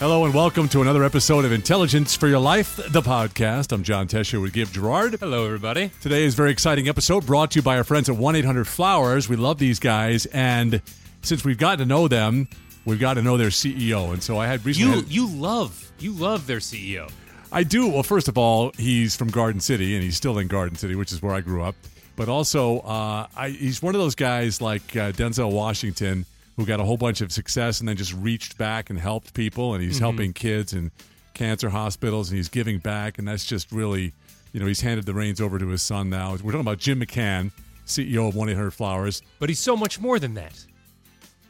Hello 0.00 0.24
and 0.24 0.32
welcome 0.32 0.66
to 0.70 0.80
another 0.80 1.04
episode 1.04 1.44
of 1.44 1.52
Intelligence 1.52 2.16
for 2.16 2.26
Your 2.26 2.38
Life, 2.38 2.76
the 2.90 3.02
podcast. 3.02 3.70
I'm 3.70 3.82
John 3.82 4.08
Tesher 4.08 4.40
with 4.40 4.54
Gib 4.54 4.72
Gerard. 4.72 5.14
Hello, 5.20 5.44
everybody. 5.44 5.90
Today 6.00 6.24
is 6.24 6.32
a 6.32 6.36
very 6.38 6.50
exciting 6.50 6.88
episode 6.88 7.26
brought 7.26 7.50
to 7.50 7.58
you 7.58 7.62
by 7.62 7.76
our 7.76 7.84
friends 7.84 8.08
at 8.08 8.16
1 8.16 8.34
800 8.34 8.66
Flowers. 8.66 9.28
We 9.28 9.36
love 9.36 9.58
these 9.58 9.78
guys, 9.78 10.24
and 10.26 10.80
since 11.20 11.44
we've 11.44 11.58
gotten 11.58 11.80
to 11.80 11.84
know 11.84 12.08
them, 12.08 12.48
we've 12.86 12.98
got 12.98 13.14
to 13.14 13.22
know 13.22 13.36
their 13.36 13.50
CEO. 13.50 14.12
And 14.14 14.22
so 14.22 14.38
I 14.38 14.46
had 14.46 14.64
recently. 14.64 14.90
You 14.90 14.96
had- 15.02 15.10
you 15.10 15.26
love 15.28 15.92
you 15.98 16.12
love 16.12 16.46
their 16.46 16.60
CEO. 16.60 17.10
I 17.52 17.62
do. 17.62 17.86
Well, 17.88 18.02
first 18.02 18.26
of 18.28 18.38
all, 18.38 18.72
he's 18.78 19.14
from 19.16 19.28
Garden 19.28 19.60
City, 19.60 19.94
and 19.94 20.02
he's 20.02 20.16
still 20.16 20.38
in 20.38 20.48
Garden 20.48 20.76
City, 20.78 20.94
which 20.94 21.12
is 21.12 21.20
where 21.20 21.34
I 21.34 21.42
grew 21.42 21.62
up. 21.62 21.74
But 22.16 22.30
also, 22.30 22.78
uh, 22.80 23.26
I, 23.36 23.50
he's 23.50 23.82
one 23.82 23.94
of 23.94 24.00
those 24.00 24.14
guys 24.14 24.62
like 24.62 24.96
uh, 24.96 25.12
Denzel 25.12 25.52
Washington 25.52 26.24
who 26.60 26.66
got 26.66 26.78
a 26.80 26.84
whole 26.84 26.96
bunch 26.96 27.20
of 27.20 27.32
success 27.32 27.80
and 27.80 27.88
then 27.88 27.96
just 27.96 28.14
reached 28.14 28.56
back 28.58 28.90
and 28.90 28.98
helped 28.98 29.34
people, 29.34 29.74
and 29.74 29.82
he's 29.82 29.98
helping 29.98 30.32
kids 30.32 30.72
in 30.72 30.90
cancer 31.34 31.70
hospitals, 31.70 32.28
and 32.30 32.36
he's 32.36 32.48
giving 32.48 32.78
back, 32.78 33.18
and 33.18 33.26
that's 33.26 33.44
just 33.44 33.72
really, 33.72 34.12
you 34.52 34.60
know, 34.60 34.66
he's 34.66 34.80
handed 34.82 35.06
the 35.06 35.14
reins 35.14 35.40
over 35.40 35.58
to 35.58 35.68
his 35.68 35.82
son 35.82 36.10
now. 36.10 36.30
We're 36.32 36.52
talking 36.52 36.60
about 36.60 36.78
Jim 36.78 37.00
McCann, 37.00 37.50
CEO 37.86 38.28
of 38.28 38.36
One 38.36 38.48
Eight 38.48 38.56
Hundred 38.56 38.72
Flowers. 38.72 39.22
But 39.38 39.48
he's 39.48 39.58
so 39.58 39.76
much 39.76 39.98
more 40.00 40.18
than 40.18 40.34
that. 40.34 40.52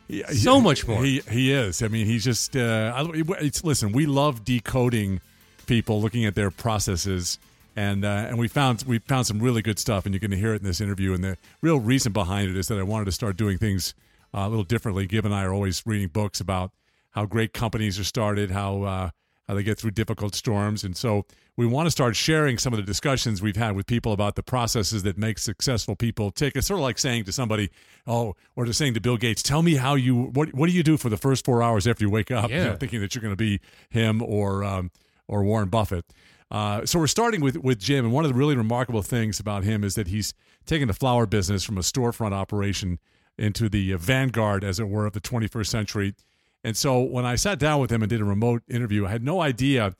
He- 0.08 0.22
So 0.24 0.56
he- 0.56 0.62
much 0.62 0.86
more. 0.86 1.02
He 1.04 1.20
he 1.30 1.52
is. 1.52 1.82
I 1.82 1.88
mean, 1.88 2.06
he's 2.06 2.24
just. 2.24 2.56
Uh, 2.56 2.92
I, 2.94 3.10
it's, 3.40 3.62
listen, 3.64 3.92
we 3.92 4.06
love 4.06 4.44
decoding 4.44 5.20
people, 5.66 6.00
looking 6.00 6.24
at 6.24 6.34
their 6.34 6.50
processes, 6.50 7.38
and 7.76 8.04
uh, 8.04 8.08
and 8.28 8.38
we 8.38 8.48
found 8.48 8.82
we 8.86 8.98
found 9.00 9.26
some 9.26 9.40
really 9.40 9.62
good 9.62 9.78
stuff, 9.78 10.04
and 10.06 10.14
you're 10.14 10.20
going 10.20 10.30
to 10.32 10.36
hear 10.36 10.52
it 10.54 10.62
in 10.62 10.66
this 10.66 10.80
interview. 10.80 11.14
And 11.14 11.22
the 11.22 11.36
real 11.62 11.78
reason 11.80 12.12
behind 12.12 12.50
it 12.50 12.56
is 12.56 12.68
that 12.68 12.78
I 12.78 12.82
wanted 12.82 13.04
to 13.06 13.12
start 13.12 13.36
doing 13.36 13.56
things 13.58 13.94
uh, 14.34 14.40
a 14.40 14.48
little 14.48 14.64
differently. 14.64 15.06
Gib 15.06 15.24
and 15.24 15.34
I 15.34 15.44
are 15.44 15.52
always 15.52 15.82
reading 15.86 16.08
books 16.08 16.40
about 16.40 16.72
how 17.10 17.26
great 17.26 17.52
companies 17.52 17.98
are 17.98 18.04
started, 18.04 18.50
how 18.50 18.82
uh, 18.82 19.10
how 19.48 19.54
they 19.54 19.62
get 19.62 19.78
through 19.78 19.90
difficult 19.92 20.34
storms, 20.34 20.84
and 20.84 20.96
so 20.96 21.26
we 21.56 21.66
want 21.66 21.86
to 21.86 21.90
start 21.90 22.16
sharing 22.16 22.56
some 22.56 22.72
of 22.72 22.78
the 22.78 22.84
discussions 22.84 23.42
we've 23.42 23.56
had 23.56 23.76
with 23.76 23.86
people 23.86 24.12
about 24.12 24.34
the 24.34 24.42
processes 24.42 25.02
that 25.02 25.18
make 25.18 25.38
successful 25.38 25.94
people 25.96 26.30
tick. 26.30 26.54
It's 26.56 26.68
sort 26.68 26.78
of 26.78 26.82
like 26.82 26.98
saying 26.98 27.24
to 27.24 27.32
somebody, 27.32 27.68
"Oh," 28.06 28.34
or 28.56 28.64
just 28.64 28.78
saying 28.78 28.94
to 28.94 29.00
Bill 29.00 29.16
Gates, 29.16 29.42
"Tell 29.42 29.62
me 29.62 29.74
how 29.74 29.94
you 29.94 30.30
what 30.32 30.54
what 30.54 30.68
do 30.68 30.72
you 30.72 30.82
do 30.82 30.96
for 30.96 31.08
the 31.08 31.16
first 31.16 31.44
four 31.44 31.62
hours 31.62 31.86
after 31.86 32.04
you 32.04 32.10
wake 32.10 32.30
up?" 32.30 32.50
You 32.50 32.56
know, 32.70 32.76
thinking 32.76 33.00
that 33.00 33.14
you're 33.14 33.22
going 33.22 33.32
to 33.32 33.36
be 33.36 33.60
him 33.88 34.22
or 34.22 34.64
um, 34.64 34.90
or 35.26 35.42
Warren 35.42 35.68
Buffett. 35.68 36.04
Uh, 36.50 36.84
so 36.86 36.98
we're 36.98 37.06
starting 37.06 37.40
with 37.40 37.56
with 37.58 37.78
Jim, 37.78 38.04
and 38.04 38.14
one 38.14 38.24
of 38.24 38.30
the 38.30 38.36
really 38.36 38.56
remarkable 38.56 39.02
things 39.02 39.38
about 39.40 39.64
him 39.64 39.84
is 39.84 39.96
that 39.96 40.08
he's 40.08 40.32
taken 40.64 40.88
the 40.88 40.94
flower 40.94 41.26
business 41.26 41.64
from 41.64 41.76
a 41.76 41.82
storefront 41.82 42.32
operation 42.32 42.98
into 43.38 43.68
the 43.68 43.94
vanguard, 43.94 44.64
as 44.64 44.78
it 44.78 44.88
were, 44.88 45.06
of 45.06 45.12
the 45.12 45.20
21st 45.20 45.66
century. 45.66 46.14
And 46.62 46.76
so 46.76 47.00
when 47.00 47.24
I 47.24 47.36
sat 47.36 47.58
down 47.58 47.80
with 47.80 47.90
him 47.90 48.02
and 48.02 48.10
did 48.10 48.20
a 48.20 48.24
remote 48.24 48.62
interview, 48.68 49.06
I 49.06 49.10
had 49.10 49.22
no 49.22 49.40
idea 49.40 49.94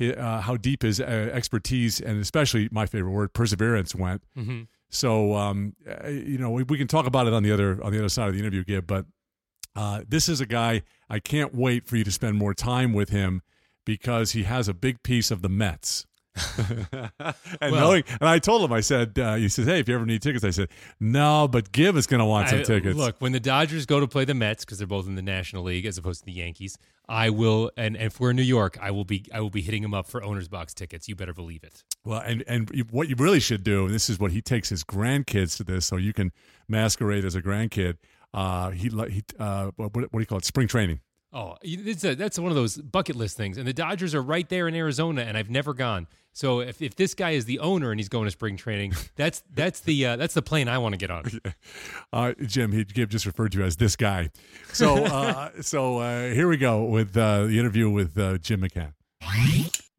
uh, 0.00 0.40
how 0.40 0.56
deep 0.56 0.82
his 0.82 1.00
uh, 1.00 1.04
expertise 1.04 2.00
and 2.00 2.20
especially 2.20 2.68
my 2.70 2.86
favorite 2.86 3.12
word, 3.12 3.32
perseverance, 3.32 3.94
went. 3.94 4.22
Mm-hmm. 4.36 4.62
So 4.88 5.34
um, 5.34 5.74
uh, 5.88 6.08
you 6.08 6.38
know 6.38 6.50
we, 6.50 6.62
we 6.62 6.78
can 6.78 6.86
talk 6.86 7.06
about 7.06 7.26
it 7.26 7.32
on 7.32 7.42
the 7.42 7.52
other 7.52 7.82
on 7.82 7.92
the 7.92 7.98
other 7.98 8.08
side 8.08 8.28
of 8.28 8.34
the 8.34 8.40
interview, 8.40 8.64
Gib. 8.64 8.86
But 8.86 9.06
uh, 9.74 10.02
this 10.08 10.28
is 10.28 10.40
a 10.40 10.46
guy 10.46 10.82
I 11.08 11.18
can't 11.18 11.54
wait 11.54 11.86
for 11.86 11.96
you 11.96 12.04
to 12.04 12.10
spend 12.10 12.36
more 12.36 12.54
time 12.54 12.92
with 12.92 13.10
him 13.10 13.42
because 13.84 14.32
he 14.32 14.44
has 14.44 14.68
a 14.68 14.74
big 14.74 15.02
piece 15.02 15.30
of 15.30 15.42
the 15.42 15.48
Mets. 15.48 16.06
and 17.60 17.72
Well- 17.72 17.74
knowing, 17.74 18.04
and 18.20 18.28
I 18.28 18.38
told 18.38 18.62
him, 18.62 18.72
I 18.72 18.80
said, 18.80 19.18
uh, 19.18 19.34
he 19.34 19.48
says, 19.48 19.66
hey, 19.66 19.80
if 19.80 19.88
you 19.88 19.94
ever 19.94 20.06
need 20.06 20.22
tickets, 20.22 20.44
I 20.44 20.50
said, 20.50 20.68
no, 21.00 21.48
but 21.48 21.72
Gib 21.72 21.96
is 21.96 22.06
going 22.06 22.20
to 22.20 22.26
want 22.26 22.48
some 22.50 22.60
I- 22.60 22.62
tickets. 22.62 22.96
Look, 22.96 23.16
when 23.20 23.32
the 23.32 23.40
Dodgers 23.40 23.86
go 23.86 24.00
to 24.00 24.06
play 24.06 24.24
the 24.24 24.34
Mets 24.34 24.64
because 24.64 24.78
they're 24.78 24.86
both 24.86 25.06
in 25.06 25.14
the 25.14 25.22
National 25.22 25.62
League 25.62 25.86
as 25.86 25.98
opposed 25.98 26.20
to 26.20 26.26
the 26.26 26.32
Yankees, 26.32 26.76
I 27.08 27.30
will. 27.30 27.70
And, 27.76 27.96
and 27.96 28.06
if 28.06 28.20
we're 28.20 28.30
in 28.30 28.36
New 28.36 28.42
York, 28.42 28.78
I 28.80 28.90
will 28.90 29.04
be. 29.04 29.24
I 29.32 29.40
will 29.40 29.50
be 29.50 29.62
hitting 29.62 29.82
him 29.82 29.94
up 29.94 30.06
for 30.08 30.22
owners 30.22 30.48
box 30.48 30.74
tickets. 30.74 31.08
You 31.08 31.14
better 31.14 31.32
believe 31.32 31.62
it. 31.62 31.84
Well, 32.04 32.20
and 32.20 32.42
and 32.48 32.68
what 32.90 33.08
you 33.08 33.14
really 33.16 33.40
should 33.40 33.62
do, 33.62 33.84
and 33.86 33.94
this 33.94 34.10
is 34.10 34.18
what 34.18 34.32
he 34.32 34.42
takes 34.42 34.68
his 34.68 34.82
grandkids 34.84 35.56
to 35.58 35.64
this, 35.64 35.86
so 35.86 35.96
you 35.96 36.12
can 36.12 36.32
masquerade 36.68 37.24
as 37.24 37.34
a 37.34 37.42
grandkid. 37.42 37.96
Uh, 38.34 38.70
he 38.70 38.88
he 38.88 39.22
uh, 39.38 39.70
what, 39.76 39.94
what 39.94 40.12
do 40.12 40.18
you 40.18 40.26
call 40.26 40.38
it? 40.38 40.44
Spring 40.44 40.68
training. 40.68 41.00
Oh, 41.32 41.56
it's 41.62 42.04
a, 42.04 42.14
that's 42.14 42.38
one 42.38 42.50
of 42.50 42.56
those 42.56 42.76
bucket 42.78 43.14
list 43.14 43.36
things. 43.36 43.58
And 43.58 43.66
the 43.66 43.72
Dodgers 43.72 44.14
are 44.14 44.22
right 44.22 44.48
there 44.48 44.68
in 44.68 44.74
Arizona, 44.74 45.22
and 45.22 45.36
I've 45.36 45.50
never 45.50 45.74
gone. 45.74 46.06
So 46.36 46.60
if, 46.60 46.82
if 46.82 46.96
this 46.96 47.14
guy 47.14 47.30
is 47.30 47.46
the 47.46 47.60
owner 47.60 47.90
and 47.90 47.98
he's 47.98 48.10
going 48.10 48.26
to 48.26 48.30
spring 48.30 48.58
training, 48.58 48.92
that's 49.16 49.42
that's 49.54 49.80
the 49.80 50.04
uh, 50.04 50.16
that's 50.16 50.34
the 50.34 50.42
plane 50.42 50.68
I 50.68 50.76
want 50.76 50.92
to 50.92 50.98
get 50.98 51.10
on. 51.10 51.24
Uh, 52.12 52.32
Jim, 52.42 52.72
he 52.72 52.84
Gib 52.84 53.10
just 53.10 53.26
referred 53.26 53.52
to 53.52 53.58
you 53.58 53.64
as 53.64 53.76
this 53.76 53.96
guy. 53.96 54.30
So 54.72 55.04
uh, 55.04 55.50
so 55.60 55.98
uh, 55.98 56.30
here 56.30 56.48
we 56.48 56.56
go 56.56 56.84
with 56.84 57.16
uh, 57.16 57.46
the 57.46 57.58
interview 57.58 57.90
with 57.90 58.16
uh, 58.18 58.38
Jim 58.38 58.60
McCann. 58.60 58.92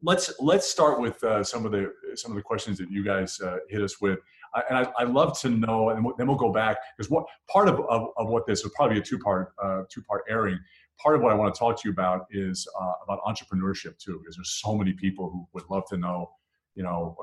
Let's 0.02 0.32
let's 0.40 0.66
start 0.66 1.00
with 1.00 1.22
uh, 1.22 1.44
some 1.44 1.66
of 1.66 1.72
the 1.72 1.92
some 2.14 2.32
of 2.32 2.36
the 2.36 2.42
questions 2.42 2.78
that 2.78 2.90
you 2.90 3.04
guys 3.04 3.40
uh, 3.40 3.58
hit 3.68 3.82
us 3.82 4.00
with. 4.00 4.20
I, 4.54 4.62
and 4.68 4.78
I, 4.78 4.92
I'd 4.98 5.10
love 5.10 5.38
to 5.40 5.50
know, 5.50 5.90
and 5.90 6.06
then 6.16 6.26
we'll 6.26 6.36
go 6.36 6.52
back 6.52 6.78
because 6.96 7.10
what 7.10 7.26
part 7.48 7.68
of, 7.68 7.80
of, 7.80 8.08
of 8.16 8.28
what 8.28 8.46
this 8.46 8.64
will 8.64 8.70
probably 8.74 8.94
be 8.94 9.00
a 9.00 9.04
two 9.04 9.18
part 9.18 9.52
uh, 9.62 9.82
two 9.88 10.02
part 10.02 10.22
airing. 10.28 10.58
Part 11.02 11.14
of 11.16 11.22
what 11.22 11.32
I 11.32 11.34
want 11.34 11.54
to 11.54 11.58
talk 11.58 11.80
to 11.80 11.88
you 11.88 11.92
about 11.92 12.26
is 12.30 12.66
uh, 12.78 12.92
about 13.04 13.20
entrepreneurship 13.24 13.98
too, 13.98 14.18
because 14.20 14.36
there's 14.36 14.60
so 14.60 14.74
many 14.74 14.92
people 14.92 15.30
who 15.30 15.46
would 15.54 15.64
love 15.70 15.84
to 15.90 15.96
know, 15.96 16.30
you 16.74 16.82
know, 16.82 17.16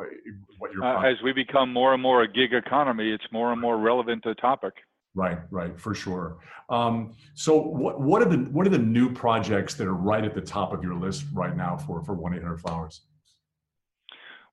what 0.58 0.72
your 0.72 0.84
Uh, 0.84 1.02
as 1.02 1.18
we 1.24 1.34
become 1.34 1.72
more 1.74 1.94
and 1.94 2.02
more 2.02 2.24
a 2.24 2.28
gig 2.28 2.54
economy, 2.54 3.12
it's 3.12 3.26
more 3.32 3.52
and 3.52 3.60
more 3.60 3.78
relevant 3.78 4.24
to 4.24 4.30
the 4.30 4.36
topic. 4.36 4.74
Right, 5.14 5.40
right, 5.50 5.80
for 5.80 5.96
sure. 5.96 6.40
Um, 6.70 7.16
so, 7.36 7.58
what 7.58 8.02
what 8.02 8.22
are 8.22 8.30
the 8.30 8.50
what 8.52 8.68
are 8.68 8.70
the 8.70 8.78
new 8.78 9.10
projects 9.14 9.74
that 9.76 9.88
are 9.88 9.94
right 9.94 10.26
at 10.26 10.36
the 10.36 10.42
top 10.42 10.74
of 10.74 10.84
your 10.84 10.96
list 10.96 11.26
right 11.34 11.56
now 11.56 11.78
for 11.78 12.04
for 12.04 12.16
one 12.16 12.34
eight 12.34 12.44
hundred 12.44 12.60
flowers? 12.60 13.02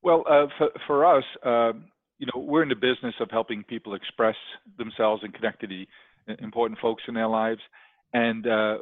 Well, 0.02 0.24
uh, 0.28 0.46
for, 0.58 0.68
for 0.86 1.04
us, 1.04 1.24
uh, 1.44 1.72
you 2.18 2.26
know, 2.26 2.40
we're 2.40 2.62
in 2.62 2.68
the 2.68 2.76
business 2.76 3.14
of 3.20 3.28
helping 3.30 3.64
people 3.64 3.94
express 3.94 4.36
themselves 4.78 5.22
and 5.24 5.34
connect 5.34 5.60
to 5.62 5.66
the 5.66 5.86
important 6.38 6.78
folks 6.80 7.02
in 7.08 7.14
their 7.14 7.28
lives. 7.28 7.60
And 8.12 8.46
uh, 8.46 8.78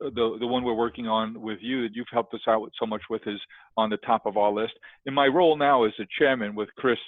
the 0.00 0.36
the 0.40 0.46
one 0.46 0.64
we're 0.64 0.74
working 0.74 1.06
on 1.06 1.40
with 1.40 1.58
you 1.60 1.82
that 1.82 1.94
you've 1.94 2.06
helped 2.10 2.34
us 2.34 2.40
out 2.48 2.62
with 2.62 2.72
so 2.78 2.86
much 2.86 3.02
with 3.10 3.22
is 3.26 3.40
on 3.76 3.90
the 3.90 3.98
top 3.98 4.26
of 4.26 4.36
our 4.36 4.50
list. 4.50 4.72
In 5.06 5.14
my 5.14 5.26
role 5.26 5.56
now 5.56 5.84
as 5.84 5.92
the 5.98 6.06
chairman 6.18 6.54
with 6.54 6.68
Chris, 6.76 6.98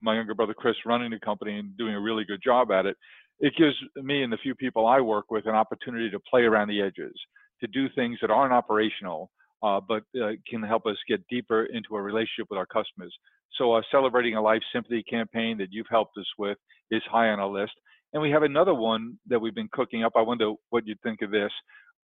my 0.00 0.14
younger 0.14 0.34
brother 0.34 0.54
Chris, 0.54 0.76
running 0.86 1.10
the 1.10 1.18
company 1.18 1.58
and 1.58 1.76
doing 1.76 1.94
a 1.94 2.00
really 2.00 2.24
good 2.24 2.40
job 2.42 2.70
at 2.70 2.86
it, 2.86 2.96
it 3.40 3.54
gives 3.56 3.74
me 3.96 4.22
and 4.22 4.32
the 4.32 4.38
few 4.38 4.54
people 4.54 4.86
I 4.86 5.00
work 5.00 5.30
with 5.30 5.46
an 5.46 5.54
opportunity 5.54 6.10
to 6.10 6.20
play 6.20 6.42
around 6.42 6.68
the 6.68 6.80
edges, 6.80 7.14
to 7.60 7.66
do 7.66 7.88
things 7.94 8.18
that 8.20 8.30
aren't 8.30 8.52
operational, 8.52 9.30
uh, 9.62 9.80
but 9.80 10.02
uh, 10.20 10.32
can 10.48 10.62
help 10.62 10.86
us 10.86 10.96
get 11.08 11.26
deeper 11.28 11.66
into 11.66 11.96
a 11.96 12.02
relationship 12.02 12.46
with 12.50 12.58
our 12.58 12.66
customers. 12.66 13.14
So, 13.58 13.72
uh, 13.74 13.82
celebrating 13.90 14.36
a 14.36 14.42
life 14.42 14.62
sympathy 14.72 15.02
campaign 15.02 15.58
that 15.58 15.68
you've 15.70 15.86
helped 15.90 16.16
us 16.18 16.26
with 16.38 16.56
is 16.90 17.02
high 17.10 17.28
on 17.28 17.40
our 17.40 17.48
list. 17.48 17.72
And 18.12 18.22
we 18.22 18.30
have 18.30 18.42
another 18.42 18.74
one 18.74 19.18
that 19.28 19.38
we've 19.38 19.54
been 19.54 19.68
cooking 19.72 20.04
up. 20.04 20.12
I 20.16 20.22
wonder 20.22 20.52
what 20.70 20.86
you'd 20.86 21.00
think 21.02 21.22
of 21.22 21.30
this. 21.30 21.52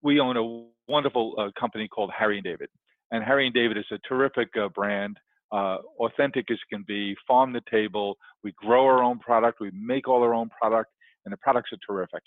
We 0.03 0.21
own 0.21 0.37
a 0.37 0.91
wonderful 0.91 1.35
uh, 1.39 1.51
company 1.59 1.89
called 1.89 2.11
Harry 2.17 2.39
and 2.39 2.45
David, 2.45 2.69
and 3.11 3.25
Harry 3.25 3.47
and 3.47 3.55
David 3.55 3.77
is 3.77 3.85
a 3.91 3.99
terrific 4.09 4.49
uh, 4.61 4.69
brand, 4.69 5.17
uh, 5.53 5.79
authentic 5.99 6.51
as 6.51 6.59
can 6.71 6.85
be, 6.87 7.17
farm 7.27 7.53
to 7.55 7.61
table. 7.71 8.17
We 8.45 8.53
grow 8.53 8.85
our 8.87 9.03
own 9.03 9.19
product, 9.19 9.61
we 9.61 9.71
make 9.73 10.09
all 10.09 10.23
our 10.23 10.35
own 10.35 10.51
product, 10.51 10.91
and 11.25 11.33
the 11.33 11.39
products 11.39 11.71
are 11.73 11.79
terrific. 11.87 12.23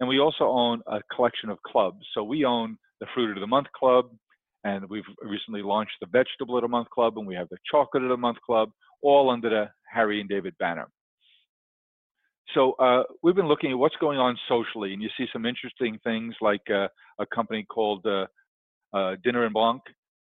And 0.00 0.08
we 0.08 0.20
also 0.20 0.44
own 0.44 0.80
a 0.86 1.00
collection 1.14 1.50
of 1.50 1.60
clubs. 1.62 2.06
So 2.14 2.22
we 2.22 2.44
own 2.44 2.76
the 3.00 3.06
Fruit 3.14 3.36
of 3.36 3.40
the 3.40 3.46
Month 3.46 3.68
Club, 3.76 4.10
and 4.64 4.88
we've 4.88 5.04
recently 5.22 5.62
launched 5.62 5.94
the 6.00 6.06
Vegetable 6.06 6.56
of 6.56 6.62
the 6.62 6.68
Month 6.68 6.90
Club, 6.90 7.18
and 7.18 7.26
we 7.26 7.34
have 7.34 7.48
the 7.50 7.58
Chocolate 7.70 8.04
of 8.04 8.10
the 8.10 8.16
Month 8.16 8.38
Club, 8.46 8.70
all 9.02 9.30
under 9.30 9.50
the 9.50 9.70
Harry 9.92 10.20
and 10.20 10.28
David 10.28 10.54
banner. 10.58 10.88
So 12.54 12.72
uh, 12.72 13.02
we've 13.22 13.34
been 13.34 13.48
looking 13.48 13.72
at 13.72 13.78
what's 13.78 13.96
going 13.96 14.18
on 14.18 14.38
socially, 14.48 14.92
and 14.94 15.02
you 15.02 15.10
see 15.18 15.26
some 15.32 15.44
interesting 15.44 15.98
things 16.02 16.34
like 16.40 16.62
uh, 16.70 16.88
a 17.18 17.26
company 17.26 17.64
called 17.68 18.06
uh, 18.06 18.26
uh, 18.94 19.16
Dîner 19.24 19.44
en 19.46 19.52
Blanc, 19.52 19.82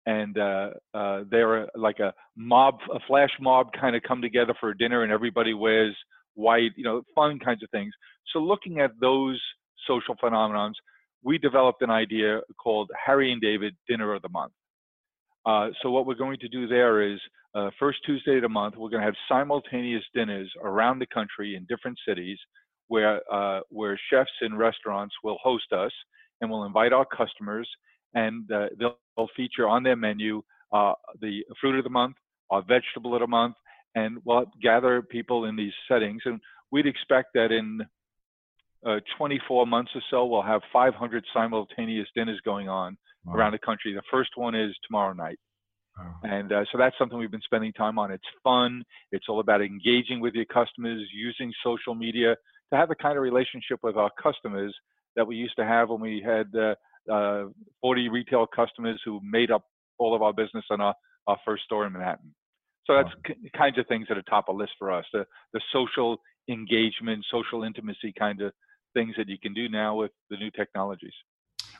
and 0.06 0.38
uh, 0.38 0.70
uh, 0.92 1.24
they're 1.30 1.66
like 1.74 1.98
a 1.98 2.12
mob, 2.36 2.76
a 2.94 3.00
flash 3.08 3.30
mob 3.40 3.68
kind 3.78 3.96
of 3.96 4.02
come 4.02 4.22
together 4.22 4.54
for 4.60 4.70
a 4.70 4.78
dinner, 4.78 5.02
and 5.02 5.10
everybody 5.10 5.54
wears 5.54 5.96
white, 6.34 6.70
you 6.76 6.84
know, 6.84 7.02
fun 7.14 7.38
kinds 7.38 7.62
of 7.62 7.70
things. 7.70 7.92
So 8.32 8.38
looking 8.38 8.80
at 8.80 8.92
those 9.00 9.40
social 9.86 10.14
phenomenons, 10.22 10.74
we 11.22 11.38
developed 11.38 11.82
an 11.82 11.90
idea 11.90 12.40
called 12.62 12.90
Harry 13.04 13.32
and 13.32 13.40
David 13.40 13.74
Dinner 13.88 14.14
of 14.14 14.22
the 14.22 14.28
Month. 14.28 14.52
Uh, 15.46 15.68
so 15.82 15.90
what 15.90 16.06
we're 16.06 16.14
going 16.14 16.38
to 16.40 16.48
do 16.48 16.66
there 16.66 17.02
is 17.02 17.20
uh, 17.54 17.70
first 17.78 17.98
Tuesday 18.04 18.36
of 18.36 18.42
the 18.42 18.48
month, 18.48 18.76
we're 18.76 18.88
going 18.88 19.00
to 19.00 19.06
have 19.06 19.14
simultaneous 19.28 20.02
dinners 20.14 20.50
around 20.62 20.98
the 20.98 21.06
country 21.06 21.54
in 21.54 21.66
different 21.68 21.98
cities 22.06 22.38
where, 22.88 23.20
uh, 23.32 23.60
where 23.68 23.98
chefs 24.10 24.30
and 24.40 24.58
restaurants 24.58 25.14
will 25.22 25.38
host 25.42 25.72
us 25.72 25.92
and 26.40 26.50
we'll 26.50 26.64
invite 26.64 26.92
our 26.92 27.06
customers 27.06 27.68
and 28.14 28.50
uh, 28.50 28.66
they'll, 28.78 28.96
they'll 29.16 29.28
feature 29.36 29.68
on 29.68 29.82
their 29.82 29.96
menu 29.96 30.42
uh, 30.72 30.92
the 31.20 31.42
fruit 31.60 31.78
of 31.78 31.84
the 31.84 31.90
month, 31.90 32.16
our 32.50 32.62
vegetable 32.62 33.14
of 33.14 33.20
the 33.20 33.26
month, 33.26 33.54
and 33.94 34.18
we'll 34.24 34.44
gather 34.62 35.02
people 35.02 35.44
in 35.44 35.56
these 35.56 35.72
settings. 35.88 36.22
And 36.24 36.40
we'd 36.72 36.86
expect 36.86 37.28
that 37.34 37.52
in 37.52 37.80
uh, 38.86 39.00
24 39.16 39.66
months 39.66 39.92
or 39.94 40.02
so, 40.10 40.26
we'll 40.26 40.42
have 40.42 40.60
500 40.72 41.24
simultaneous 41.32 42.08
dinners 42.14 42.40
going 42.44 42.68
on 42.68 42.96
wow. 43.24 43.34
around 43.34 43.52
the 43.52 43.58
country. 43.58 43.94
The 43.94 44.02
first 44.10 44.30
one 44.36 44.54
is 44.54 44.74
tomorrow 44.86 45.12
night. 45.12 45.38
Wow. 45.98 46.14
And 46.24 46.52
uh, 46.52 46.64
so 46.72 46.78
that's 46.78 46.96
something 46.98 47.18
we've 47.18 47.30
been 47.30 47.40
spending 47.42 47.72
time 47.72 47.98
on. 47.98 48.10
It's 48.10 48.24
fun. 48.42 48.82
It's 49.12 49.26
all 49.28 49.40
about 49.40 49.62
engaging 49.62 50.20
with 50.20 50.34
your 50.34 50.44
customers, 50.46 51.08
using 51.14 51.52
social 51.62 51.94
media 51.94 52.36
to 52.72 52.78
have 52.78 52.88
the 52.88 52.96
kind 52.96 53.16
of 53.16 53.22
relationship 53.22 53.78
with 53.82 53.96
our 53.96 54.10
customers 54.20 54.74
that 55.16 55.26
we 55.26 55.36
used 55.36 55.54
to 55.56 55.64
have 55.64 55.90
when 55.90 56.00
we 56.00 56.20
had 56.24 56.46
uh, 56.56 56.74
uh, 57.12 57.44
40 57.80 58.08
retail 58.08 58.46
customers 58.46 59.00
who 59.04 59.20
made 59.22 59.50
up 59.50 59.62
all 59.98 60.14
of 60.14 60.22
our 60.22 60.32
business 60.32 60.64
on 60.70 60.80
our, 60.80 60.94
our 61.28 61.38
first 61.44 61.62
store 61.64 61.86
in 61.86 61.92
Manhattan. 61.92 62.34
So 62.86 62.94
that's 62.94 63.08
wow. 63.08 63.22
k- 63.26 63.50
kinds 63.56 63.78
of 63.78 63.86
things 63.86 64.06
that 64.08 64.18
are 64.18 64.22
top 64.22 64.48
of 64.48 64.56
list 64.56 64.72
for 64.78 64.90
us. 64.90 65.04
The 65.12 65.24
the 65.52 65.60
social 65.72 66.18
engagement, 66.48 67.24
social 67.30 67.62
intimacy 67.64 68.12
kind 68.18 68.42
of 68.42 68.52
things 68.94 69.14
that 69.16 69.28
you 69.28 69.38
can 69.38 69.52
do 69.52 69.68
now 69.68 69.96
with 69.96 70.12
the 70.30 70.36
new 70.36 70.50
technologies. 70.50 71.12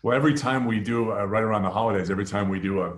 Well, 0.02 0.14
every 0.14 0.34
time 0.34 0.66
we 0.66 0.80
do 0.80 1.12
uh, 1.12 1.24
right 1.24 1.42
around 1.42 1.62
the 1.62 1.70
holidays, 1.70 2.10
every 2.10 2.26
time 2.26 2.48
we 2.48 2.60
do 2.60 2.82
a, 2.82 2.94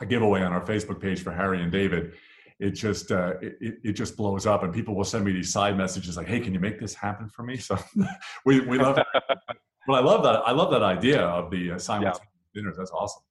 a 0.00 0.06
giveaway 0.06 0.42
on 0.42 0.52
our 0.52 0.64
Facebook 0.64 1.00
page 1.00 1.22
for 1.22 1.32
Harry 1.32 1.62
and 1.62 1.72
David, 1.72 2.12
it 2.60 2.70
just 2.70 3.10
uh, 3.10 3.34
it, 3.40 3.78
it 3.82 3.92
just 3.92 4.16
blows 4.16 4.46
up, 4.46 4.62
and 4.62 4.72
people 4.72 4.94
will 4.94 5.04
send 5.04 5.24
me 5.24 5.32
these 5.32 5.52
side 5.52 5.76
messages 5.76 6.16
like, 6.16 6.28
"Hey, 6.28 6.40
can 6.40 6.52
you 6.52 6.60
make 6.60 6.78
this 6.78 6.94
happen 6.94 7.28
for 7.28 7.42
me?" 7.42 7.56
So 7.68 7.78
we 8.44 8.60
we 8.60 8.78
love. 8.78 8.98
well, 9.88 9.98
I 9.98 10.04
love 10.04 10.22
that. 10.22 10.36
I 10.46 10.52
love 10.52 10.70
that 10.70 10.82
idea 10.82 11.20
of 11.20 11.50
the 11.50 11.72
uh, 11.72 11.78
simultaneous 11.78 12.20
yeah. 12.20 12.60
dinners. 12.60 12.76
That's 12.76 12.92
awesome. 12.92 13.22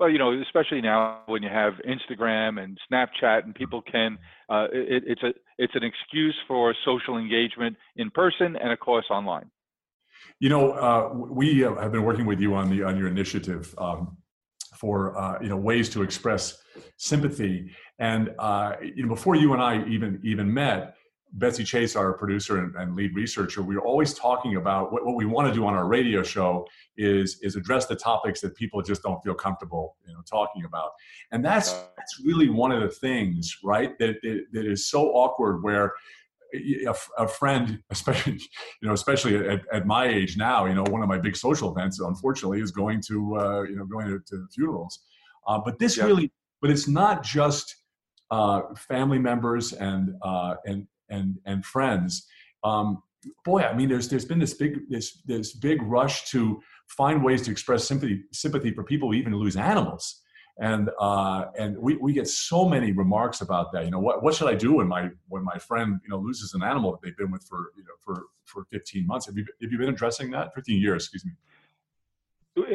Well, 0.00 0.10
you 0.10 0.18
know, 0.18 0.32
especially 0.42 0.80
now 0.80 1.20
when 1.26 1.42
you 1.42 1.48
have 1.48 1.74
Instagram 1.88 2.62
and 2.62 2.76
Snapchat, 2.90 3.44
and 3.44 3.54
people 3.54 3.80
can, 3.80 4.18
uh, 4.48 4.66
it, 4.72 5.04
it's 5.06 5.22
a 5.22 5.32
it's 5.56 5.74
an 5.76 5.84
excuse 5.84 6.34
for 6.48 6.74
social 6.84 7.16
engagement 7.16 7.76
in 7.96 8.10
person 8.10 8.56
and 8.56 8.72
of 8.72 8.80
course 8.80 9.06
online. 9.10 9.50
You 10.40 10.48
know, 10.48 10.72
uh, 10.72 11.10
we 11.14 11.60
have 11.60 11.92
been 11.92 12.02
working 12.02 12.26
with 12.26 12.40
you 12.40 12.54
on 12.54 12.70
the 12.70 12.82
on 12.82 12.96
your 12.98 13.06
initiative 13.06 13.72
um, 13.78 14.16
for 14.76 15.16
uh, 15.16 15.38
you 15.40 15.48
know 15.48 15.56
ways 15.56 15.88
to 15.90 16.02
express 16.02 16.60
sympathy, 16.96 17.70
and 18.00 18.34
uh, 18.38 18.72
you 18.82 19.04
know 19.04 19.08
before 19.08 19.36
you 19.36 19.52
and 19.52 19.62
I 19.62 19.86
even 19.86 20.20
even 20.24 20.52
met, 20.52 20.96
Betsy 21.34 21.64
Chase, 21.64 21.96
our 21.96 22.12
producer 22.12 22.58
and, 22.58 22.74
and, 22.76 22.94
lead 22.94 23.14
researcher, 23.14 23.62
we're 23.62 23.80
always 23.80 24.14
talking 24.14 24.56
about 24.56 24.92
what, 24.92 25.04
what, 25.04 25.16
we 25.16 25.26
want 25.26 25.48
to 25.48 25.54
do 25.54 25.66
on 25.66 25.74
our 25.74 25.86
radio 25.86 26.22
show 26.22 26.66
is 26.96 27.38
is 27.42 27.56
address 27.56 27.86
the 27.86 27.96
topics 27.96 28.40
that 28.40 28.54
people 28.54 28.80
just 28.82 29.02
don't 29.02 29.20
feel 29.22 29.34
comfortable, 29.34 29.96
you 30.06 30.14
know, 30.14 30.20
talking 30.30 30.64
about. 30.64 30.90
And 31.32 31.44
that's 31.44 31.72
that's 31.72 32.20
really 32.24 32.48
one 32.48 32.70
of 32.70 32.82
the 32.82 32.88
things, 32.88 33.56
right? 33.64 33.98
That 33.98 34.16
that, 34.22 34.44
that 34.52 34.66
is 34.66 34.88
so 34.88 35.10
awkward 35.10 35.62
where 35.62 35.92
a, 36.54 36.94
a, 37.18 37.26
friend, 37.26 37.80
especially 37.90 38.34
you 38.80 38.88
know, 38.88 38.94
especially 38.94 39.36
at, 39.36 39.62
at, 39.72 39.86
my 39.86 40.06
age 40.06 40.36
now, 40.36 40.66
you 40.66 40.74
know, 40.74 40.84
one 40.84 41.02
of 41.02 41.08
my 41.08 41.18
big 41.18 41.36
social 41.36 41.70
events, 41.76 41.98
unfortunately, 41.98 42.60
is 42.60 42.70
going 42.70 43.02
to 43.08 43.36
uh, 43.36 43.62
you 43.62 43.76
know 43.76 43.84
going 43.86 44.06
to, 44.06 44.20
to 44.28 44.46
funerals. 44.54 45.00
Uh, 45.48 45.58
but 45.64 45.78
this 45.80 45.96
yeah. 45.96 46.04
really, 46.04 46.32
but 46.62 46.70
it's 46.70 46.86
not 46.86 47.24
just 47.24 47.74
uh, 48.30 48.62
family 48.76 49.18
members 49.18 49.72
and 49.72 50.14
uh, 50.22 50.54
and 50.64 50.86
and 51.14 51.38
and 51.44 51.64
friends. 51.64 52.26
Um, 52.62 53.02
boy, 53.44 53.62
I 53.62 53.74
mean, 53.74 53.88
there's 53.88 54.08
there's 54.08 54.24
been 54.24 54.38
this 54.38 54.54
big 54.54 54.88
this 54.88 55.22
this 55.26 55.52
big 55.54 55.82
rush 55.82 56.30
to 56.30 56.60
find 56.88 57.24
ways 57.24 57.42
to 57.42 57.50
express 57.50 57.86
sympathy 57.86 58.24
sympathy 58.32 58.72
for 58.72 58.84
people 58.84 59.08
who 59.08 59.14
even 59.14 59.34
lose 59.34 59.56
animals. 59.56 60.20
And 60.58 60.88
uh, 61.00 61.46
and 61.58 61.76
we, 61.78 61.96
we 61.96 62.12
get 62.12 62.28
so 62.28 62.68
many 62.68 62.92
remarks 62.92 63.40
about 63.40 63.72
that. 63.72 63.84
You 63.84 63.90
know, 63.90 63.98
what, 63.98 64.22
what 64.22 64.34
should 64.34 64.48
I 64.48 64.54
do 64.54 64.74
when 64.74 64.86
my 64.86 65.10
when 65.28 65.42
my 65.42 65.58
friend 65.58 66.00
you 66.04 66.10
know 66.10 66.18
loses 66.18 66.54
an 66.54 66.62
animal 66.62 66.92
that 66.92 67.02
they've 67.02 67.16
been 67.16 67.32
with 67.32 67.42
for 67.42 67.72
you 67.76 67.82
know 67.82 67.94
for 68.04 68.26
for 68.44 68.64
15 68.70 69.06
months? 69.06 69.26
Have 69.26 69.36
you 69.36 69.44
have 69.60 69.72
you 69.72 69.78
been 69.78 69.88
addressing 69.88 70.30
that? 70.30 70.54
15 70.54 70.80
years, 70.80 71.04
excuse 71.04 71.24
me. 71.24 71.32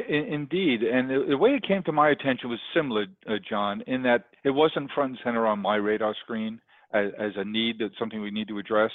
Indeed, 0.10 0.84
and 0.84 1.10
the 1.10 1.38
way 1.38 1.52
it 1.52 1.64
came 1.66 1.84
to 1.84 1.94
my 1.94 2.10
attention 2.10 2.50
was 2.50 2.60
similar, 2.76 3.06
uh, 3.30 3.36
John, 3.50 3.82
in 3.88 4.04
that 4.04 4.26
it 4.44 4.50
wasn't 4.50 4.92
front 4.92 5.12
and 5.12 5.20
center 5.24 5.48
on 5.48 5.60
my 5.60 5.78
radar 5.78 6.14
screen 6.22 6.60
as, 6.94 7.12
as 7.20 7.32
a 7.36 7.46
need 7.46 7.78
that's 7.80 7.98
something 8.00 8.22
we 8.22 8.32
need 8.32 8.48
to 8.48 8.60
address. 8.60 8.92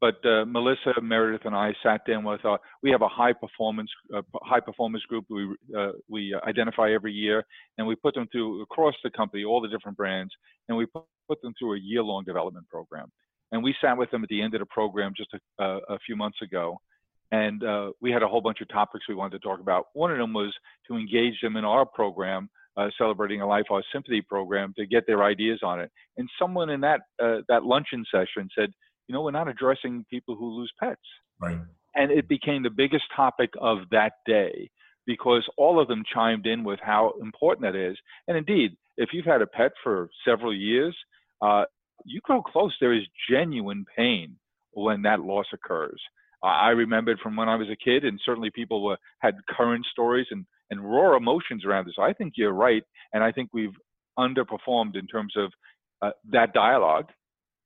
But 0.00 0.24
uh, 0.26 0.44
Melissa 0.46 1.00
Meredith 1.00 1.44
and 1.44 1.54
I 1.54 1.72
sat 1.82 2.04
down 2.06 2.24
with 2.24 2.44
uh, 2.44 2.56
we 2.82 2.90
have 2.90 3.02
a 3.02 3.08
high 3.08 3.32
performance 3.32 3.90
uh, 4.14 4.22
high 4.42 4.60
performance 4.60 5.04
group 5.04 5.26
we 5.30 5.54
uh, 5.78 5.92
we 6.08 6.34
identify 6.46 6.90
every 6.92 7.12
year, 7.12 7.44
and 7.78 7.86
we 7.86 7.94
put 7.94 8.14
them 8.14 8.26
through 8.32 8.62
across 8.62 8.94
the 9.04 9.10
company, 9.10 9.44
all 9.44 9.60
the 9.60 9.68
different 9.68 9.96
brands, 9.96 10.32
and 10.68 10.76
we 10.76 10.86
put, 10.86 11.04
put 11.28 11.40
them 11.42 11.54
through 11.58 11.74
a 11.74 11.78
year 11.78 12.02
long 12.02 12.24
development 12.24 12.68
program. 12.68 13.12
And 13.52 13.62
we 13.62 13.74
sat 13.80 13.96
with 13.96 14.10
them 14.10 14.24
at 14.24 14.28
the 14.28 14.42
end 14.42 14.54
of 14.54 14.60
the 14.60 14.66
program 14.66 15.12
just 15.16 15.30
a, 15.60 15.64
a 15.64 15.98
few 16.04 16.16
months 16.16 16.38
ago, 16.42 16.80
and 17.30 17.62
uh, 17.62 17.92
we 18.00 18.10
had 18.10 18.22
a 18.22 18.28
whole 18.28 18.40
bunch 18.40 18.60
of 18.60 18.68
topics 18.68 19.08
we 19.08 19.14
wanted 19.14 19.40
to 19.40 19.46
talk 19.46 19.60
about. 19.60 19.86
One 19.92 20.10
of 20.10 20.18
them 20.18 20.32
was 20.32 20.52
to 20.88 20.96
engage 20.96 21.40
them 21.42 21.56
in 21.56 21.64
our 21.64 21.86
program 21.86 22.50
uh, 22.76 22.88
celebrating 22.96 23.40
a 23.40 23.46
life 23.46 23.64
our 23.70 23.82
sympathy 23.92 24.22
program 24.22 24.72
to 24.78 24.86
get 24.86 25.06
their 25.06 25.22
ideas 25.22 25.60
on 25.62 25.80
it. 25.80 25.90
And 26.16 26.28
someone 26.38 26.70
in 26.70 26.80
that 26.82 27.00
uh, 27.22 27.38
that 27.48 27.64
luncheon 27.64 28.04
session 28.10 28.48
said, 28.56 28.70
you 29.06 29.12
know, 29.12 29.22
we're 29.22 29.30
not 29.30 29.48
addressing 29.48 30.04
people 30.10 30.36
who 30.36 30.58
lose 30.58 30.72
pets. 30.80 31.00
Right. 31.40 31.58
And 31.94 32.10
it 32.10 32.28
became 32.28 32.62
the 32.62 32.70
biggest 32.70 33.04
topic 33.14 33.50
of 33.60 33.78
that 33.90 34.12
day 34.26 34.70
because 35.06 35.46
all 35.58 35.80
of 35.80 35.88
them 35.88 36.02
chimed 36.14 36.46
in 36.46 36.64
with 36.64 36.78
how 36.82 37.12
important 37.20 37.62
that 37.66 37.78
is. 37.78 37.96
And 38.28 38.36
indeed, 38.36 38.72
if 38.96 39.10
you've 39.12 39.26
had 39.26 39.42
a 39.42 39.46
pet 39.46 39.72
for 39.82 40.08
several 40.26 40.54
years, 40.54 40.96
uh, 41.42 41.64
you 42.04 42.20
grow 42.22 42.42
close. 42.42 42.74
There 42.80 42.94
is 42.94 43.02
genuine 43.30 43.84
pain 43.96 44.36
when 44.72 45.02
that 45.02 45.20
loss 45.20 45.46
occurs. 45.52 46.00
I 46.42 46.70
remembered 46.70 47.20
from 47.20 47.36
when 47.36 47.48
I 47.48 47.54
was 47.54 47.68
a 47.70 47.76
kid, 47.76 48.04
and 48.04 48.20
certainly 48.24 48.50
people 48.50 48.82
were, 48.82 48.96
had 49.20 49.34
current 49.48 49.86
stories 49.92 50.26
and 50.30 50.44
and 50.72 50.80
raw 50.82 51.16
emotions 51.16 51.64
around 51.64 51.86
this. 51.86 51.94
I 52.00 52.12
think 52.12 52.34
you're 52.36 52.52
right, 52.52 52.82
and 53.12 53.22
I 53.22 53.30
think 53.30 53.50
we've 53.52 53.76
underperformed 54.18 54.96
in 54.96 55.06
terms 55.06 55.34
of 55.36 55.52
uh, 56.00 56.10
that 56.30 56.52
dialogue, 56.54 57.10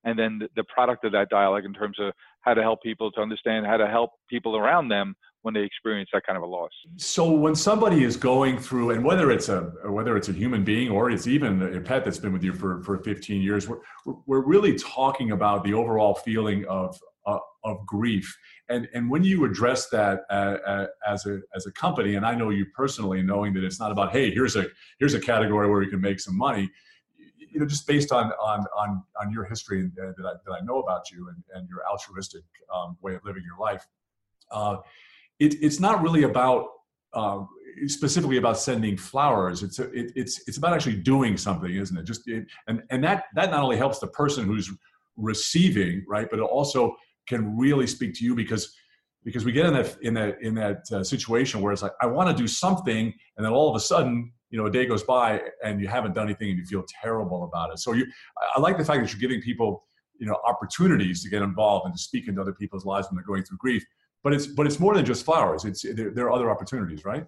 and 0.05 0.19
then 0.19 0.39
the, 0.41 0.49
the 0.57 0.65
product 0.65 1.05
of 1.05 1.13
that 1.13 1.29
dialogue 1.31 1.65
in 1.65 1.73
terms 1.73 1.97
of 2.01 2.13
how 2.43 2.53
to 2.53 2.63
help 2.63 2.83
people 2.83 3.11
to 3.13 3.21
understand 3.21 3.65
how 3.65 3.77
to 3.77 3.87
help 3.87 4.11
people 4.29 4.57
around 4.57 4.89
them 4.89 5.15
when 5.43 5.55
they 5.55 5.63
experience 5.63 6.11
that 6.13 6.27
kind 6.27 6.37
of 6.37 6.43
a 6.43 6.47
loss. 6.47 6.71
So 6.97 7.31
when 7.31 7.55
somebody 7.55 8.03
is 8.03 8.17
going 8.17 8.59
through, 8.59 8.91
and 8.91 9.05
whether 9.05 9.31
it's 9.31 9.49
a 9.49 9.63
whether 9.85 10.17
it's 10.17 10.29
a 10.29 10.33
human 10.33 10.65
being 10.65 10.91
or 10.91 11.11
it's 11.11 11.29
even 11.29 11.63
a 11.63 11.81
pet 11.81 12.05
that's 12.05 12.19
been 12.19 12.33
with 12.33 12.43
you 12.43 12.53
for, 12.53 12.83
for 12.83 12.99
15 12.99 13.41
years, 13.41 13.69
we're, 13.69 13.79
we're 14.27 14.45
really 14.45 14.75
talking 14.77 15.31
about 15.31 15.63
the 15.63 15.73
overall 15.73 16.15
feeling 16.15 16.65
of 16.67 16.99
uh, 17.27 17.39
of 17.65 17.85
grief. 17.87 18.37
And 18.69 18.89
and 18.95 19.11
when 19.11 19.25
you 19.25 19.45
address 19.45 19.89
that 19.91 20.21
uh, 20.31 20.57
uh, 20.67 20.87
as 21.07 21.27
a 21.27 21.41
as 21.55 21.67
a 21.67 21.73
company, 21.73 22.15
and 22.15 22.25
I 22.25 22.35
know 22.35 22.51
you 22.51 22.67
personally, 22.75 23.23
knowing 23.23 23.53
that 23.55 23.65
it's 23.65 23.81
not 23.81 23.93
about 23.93 24.13
hey, 24.13 24.31
here's 24.31 24.57
a 24.57 24.67
here's 24.99 25.15
a 25.15 25.21
category 25.21 25.69
where 25.69 25.83
you 25.83 25.91
can 25.91 26.01
make 26.01 26.21
some 26.21 26.37
money. 26.37 26.71
You 27.39 27.61
know, 27.61 27.67
just 27.67 27.87
based 27.87 28.13
on 28.13 28.33
on 28.41 28.65
on 28.77 29.03
on 29.21 29.33
your 29.33 29.45
history 29.45 29.91
uh, 30.01 30.13
that 30.17 30.27
I 30.27 30.33
that 30.45 30.53
I 30.53 30.65
know 30.65 30.81
about 30.81 31.11
you 31.11 31.29
and, 31.29 31.43
and 31.55 31.69
your 31.69 31.81
altruistic 31.91 32.43
um, 32.75 32.97
way 33.03 33.15
of 33.15 33.25
living 33.25 33.43
your 33.45 33.59
life, 33.59 33.87
uh, 34.51 34.77
it, 35.39 35.55
it's 35.63 35.81
not 35.81 36.03
really 36.03 36.25
about 36.25 36.67
um, 37.13 37.49
specifically 37.87 38.37
about 38.37 38.59
sending 38.59 38.97
flowers. 38.97 39.63
It's 39.63 39.79
a, 39.79 39.91
it, 39.93 40.13
it's 40.15 40.47
it's 40.47 40.59
about 40.59 40.75
actually 40.75 40.97
doing 40.97 41.37
something, 41.37 41.75
isn't 41.75 41.97
it? 41.97 42.05
Just 42.05 42.29
it, 42.29 42.47
and 42.69 42.83
and 42.91 43.03
that 43.05 43.25
that 43.35 43.51
not 43.51 43.63
only 43.63 43.77
helps 43.77 43.99
the 43.99 44.09
person 44.09 44.45
who's 44.45 44.71
receiving, 45.17 46.05
right, 46.09 46.29
but 46.31 46.39
it 46.39 46.43
also 46.43 46.95
can 47.27 47.57
really 47.57 47.87
speak 47.87 48.15
to 48.15 48.25
you 48.25 48.35
because 48.35 48.75
because 49.27 49.45
we 49.45 49.51
get 49.51 49.67
in 49.67 49.75
that 49.75 49.97
in 50.03 50.15
that 50.15 50.41
in 50.41 50.55
that 50.55 50.83
uh, 50.93 51.03
situation 51.03 51.61
where 51.61 51.73
it's 51.73 51.83
like 51.83 51.93
I 52.01 52.07
want 52.07 52.31
to 52.31 52.37
do 52.43 52.47
something, 52.47 53.13
and 53.37 53.45
then 53.45 53.53
all 53.53 53.69
of 53.69 53.75
a 53.75 53.81
sudden, 53.81 54.33
you 54.51 54.59
know, 54.59 54.67
a 54.67 54.71
day 54.71 54.87
goes 54.87 55.03
by 55.03 55.43
and 55.65 55.81
you 55.81 55.89
haven't 55.89 56.15
done 56.15 56.27
anything, 56.27 56.51
and 56.51 56.59
you 56.59 56.65
feel 56.65 56.85
terrible 57.03 57.45
about 57.45 57.73
it. 57.73 57.79
So 57.81 57.93
you, 57.93 58.07
I 58.55 58.61
like 58.61 58.79
the 58.79 58.85
fact 58.85 59.03
that 59.03 59.13
you're 59.13 59.21
giving 59.21 59.43
people, 59.43 59.85
you 60.19 60.27
know, 60.27 60.37
opportunities 60.47 61.25
to 61.25 61.29
get 61.29 61.43
involved 61.43 61.87
and 61.87 61.95
to 61.95 62.01
speak 62.01 62.29
into 62.29 62.41
other 62.41 62.53
people's 62.53 62.87
lives 62.87 63.09
when 63.09 63.17
they're 63.17 63.25
going 63.25 63.43
through 63.43 63.59
grief. 63.59 63.85
But 64.23 64.33
it's 64.33 64.47
but 64.47 64.65
it's 64.65 64.79
more 64.79 64.95
than 64.95 65.05
just 65.05 65.25
flowers. 65.25 65.65
It's 65.65 65.83
there, 65.83 66.13
there 66.13 66.27
are 66.27 66.33
other 66.33 66.49
opportunities, 66.49 67.05
right? 67.05 67.27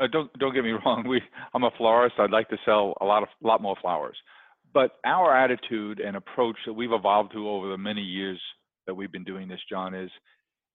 Uh, 0.00 0.08
don't 0.08 0.32
don't 0.40 0.52
get 0.52 0.64
me 0.64 0.72
wrong. 0.84 1.06
We 1.06 1.22
I'm 1.54 1.62
a 1.62 1.70
florist. 1.78 2.16
I'd 2.18 2.32
like 2.32 2.48
to 2.48 2.58
sell 2.64 2.94
a 3.00 3.04
lot 3.04 3.22
of 3.22 3.28
lot 3.40 3.62
more 3.62 3.76
flowers, 3.80 4.16
but 4.72 4.96
our 5.06 5.32
attitude 5.32 6.00
and 6.00 6.16
approach 6.16 6.56
that 6.66 6.72
we've 6.72 6.92
evolved 6.92 7.32
to 7.34 7.48
over 7.48 7.68
the 7.68 7.78
many 7.78 8.02
years 8.02 8.40
that 8.86 8.94
we've 8.94 9.12
been 9.12 9.24
doing 9.24 9.48
this, 9.48 9.60
John, 9.68 9.94
is 9.94 10.10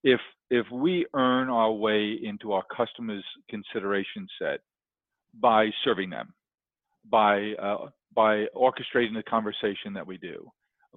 if 0.02 0.20
if 0.50 0.66
we 0.72 1.06
earn 1.14 1.48
our 1.48 1.72
way 1.72 2.18
into 2.22 2.52
our 2.52 2.64
customers' 2.74 3.24
consideration 3.48 4.26
set 4.40 4.60
by 5.40 5.70
serving 5.84 6.10
them, 6.10 6.32
by 7.10 7.52
uh, 7.62 7.88
by 8.14 8.46
orchestrating 8.56 9.14
the 9.14 9.22
conversation 9.28 9.92
that 9.94 10.06
we 10.06 10.18
do, 10.18 10.50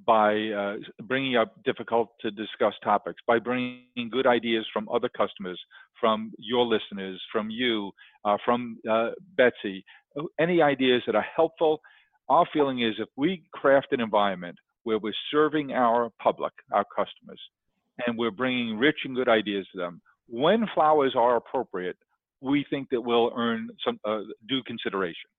by 0.05 0.50
uh, 0.50 0.75
bringing 1.03 1.36
up 1.36 1.53
difficult 1.63 2.10
to 2.22 2.32
discuss 2.32 2.74
topics, 2.84 3.22
by 3.27 3.39
bringing 3.39 4.10
good 4.12 4.25
ideas 4.25 4.65
from 4.74 4.89
other 4.89 5.10
customers, 5.15 5.60
from 6.00 6.32
your 6.39 6.65
listeners, 6.65 7.22
from 7.32 7.50
you, 7.50 7.91
uh, 8.25 8.38
from 8.43 8.77
uh, 8.89 9.12
Betsy, 9.38 9.86
any 10.39 10.62
ideas 10.62 11.03
that 11.05 11.15
are 11.15 11.25
helpful. 11.36 11.79
Our 12.29 12.46
feeling 12.53 12.82
is 12.82 12.96
if 12.98 13.10
we 13.15 13.43
craft 13.53 13.88
an 13.91 14.00
environment 14.00 14.58
where 14.84 15.00
we're 15.00 15.13
serving 15.32 15.72
our 15.74 16.10
public, 16.22 16.54
our 16.72 16.86
customers, 16.96 17.40
and 18.06 18.18
we're 18.18 18.32
bringing 18.32 18.78
rich 18.78 18.98
and 19.06 19.16
good 19.16 19.30
ideas 19.30 19.68
to 19.72 19.78
them. 19.78 20.02
When 20.28 20.68
flowers 20.74 21.13
are 21.18 21.36
appropriate, 21.38 21.98
we 22.42 22.66
think 22.70 22.90
that 22.92 23.02
we'll 23.02 23.32
earn 23.36 23.70
some 23.86 24.00
uh, 24.06 24.22
due 24.48 24.63
consideration. 24.66 25.30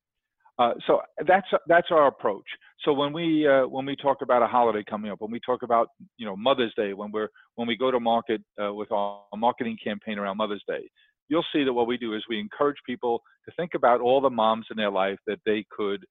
Uh, 0.57 0.73
so 0.87 1.01
that's 1.27 1.47
that's 1.67 1.89
our 1.91 2.07
approach. 2.07 2.47
So 2.85 2.93
when 2.93 3.13
we 3.13 3.47
uh, 3.47 3.67
when 3.67 3.87
we 3.87 3.97
talk 3.97 4.19
about 4.23 4.43
a 4.43 4.47
holiday 4.47 4.85
coming 4.89 5.11
up, 5.11 5.21
when 5.21 5.33
we 5.33 5.41
talk 5.45 5.63
about 5.63 5.89
you 6.17 6.27
know 6.27 6.37
Mother's 6.37 6.73
Day, 6.77 6.93
when 6.93 7.11
we're 7.11 7.29
when 7.57 7.67
we 7.67 7.77
go 7.77 7.91
to 7.91 7.99
market 7.99 8.41
uh, 8.63 8.73
with 8.73 8.93
our 8.93 9.23
marketing 9.37 9.77
campaign 9.83 10.17
around 10.17 10.37
Mother's 10.37 10.63
Day, 10.69 10.89
you'll 11.29 11.45
see 11.53 11.65
that 11.65 11.73
what 11.73 11.89
we 11.89 11.97
do 11.97 12.15
is 12.15 12.23
we 12.29 12.39
encourage 12.39 12.77
people 12.87 13.21
to 13.47 13.55
think 13.57 13.73
about 13.75 14.01
all 14.01 14.21
the 14.21 14.31
moms 14.31 14.67
in 14.71 14.77
their 14.77 14.91
life 14.91 15.19
that 15.27 15.39
they 15.45 15.65
could 15.77 16.05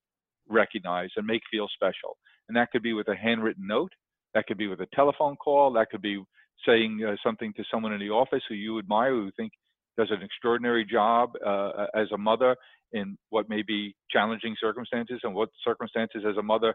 recognize 0.50 1.10
and 1.16 1.25
make 1.25 1.42
feel 1.50 1.70
special. 1.74 2.18
And 2.48 2.58
that 2.58 2.72
could 2.72 2.84
be 2.84 2.94
with 2.94 3.08
a 3.08 3.16
handwritten 3.16 3.68
note, 3.68 3.92
that 4.34 4.46
could 4.48 4.58
be 4.58 4.68
with 4.68 4.82
a 4.82 4.88
telephone 4.94 5.36
call, 5.36 5.74
that 5.74 5.90
could 5.90 6.02
be 6.02 6.22
saying 6.66 7.04
uh, 7.08 7.16
something 7.24 7.54
to 7.58 7.64
someone 7.72 7.94
in 7.94 8.00
the 8.00 8.10
office 8.10 8.44
who 8.48 8.56
you 8.56 8.80
admire, 8.80 9.12
who 9.12 9.26
you 9.26 9.32
think 9.38 9.52
does 9.98 10.10
an 10.12 10.22
extraordinary 10.24 10.86
job 10.86 11.32
uh, 11.46 11.86
as 11.94 12.08
a 12.14 12.18
mother 12.18 12.56
in 12.94 13.18
what 13.30 13.50
may 13.50 13.62
be 13.62 13.96
challenging 14.10 14.56
circumstances 14.60 15.20
and 15.24 15.34
what 15.34 15.50
circumstances 15.64 16.24
as 16.28 16.38
a 16.38 16.44
mother 16.44 16.74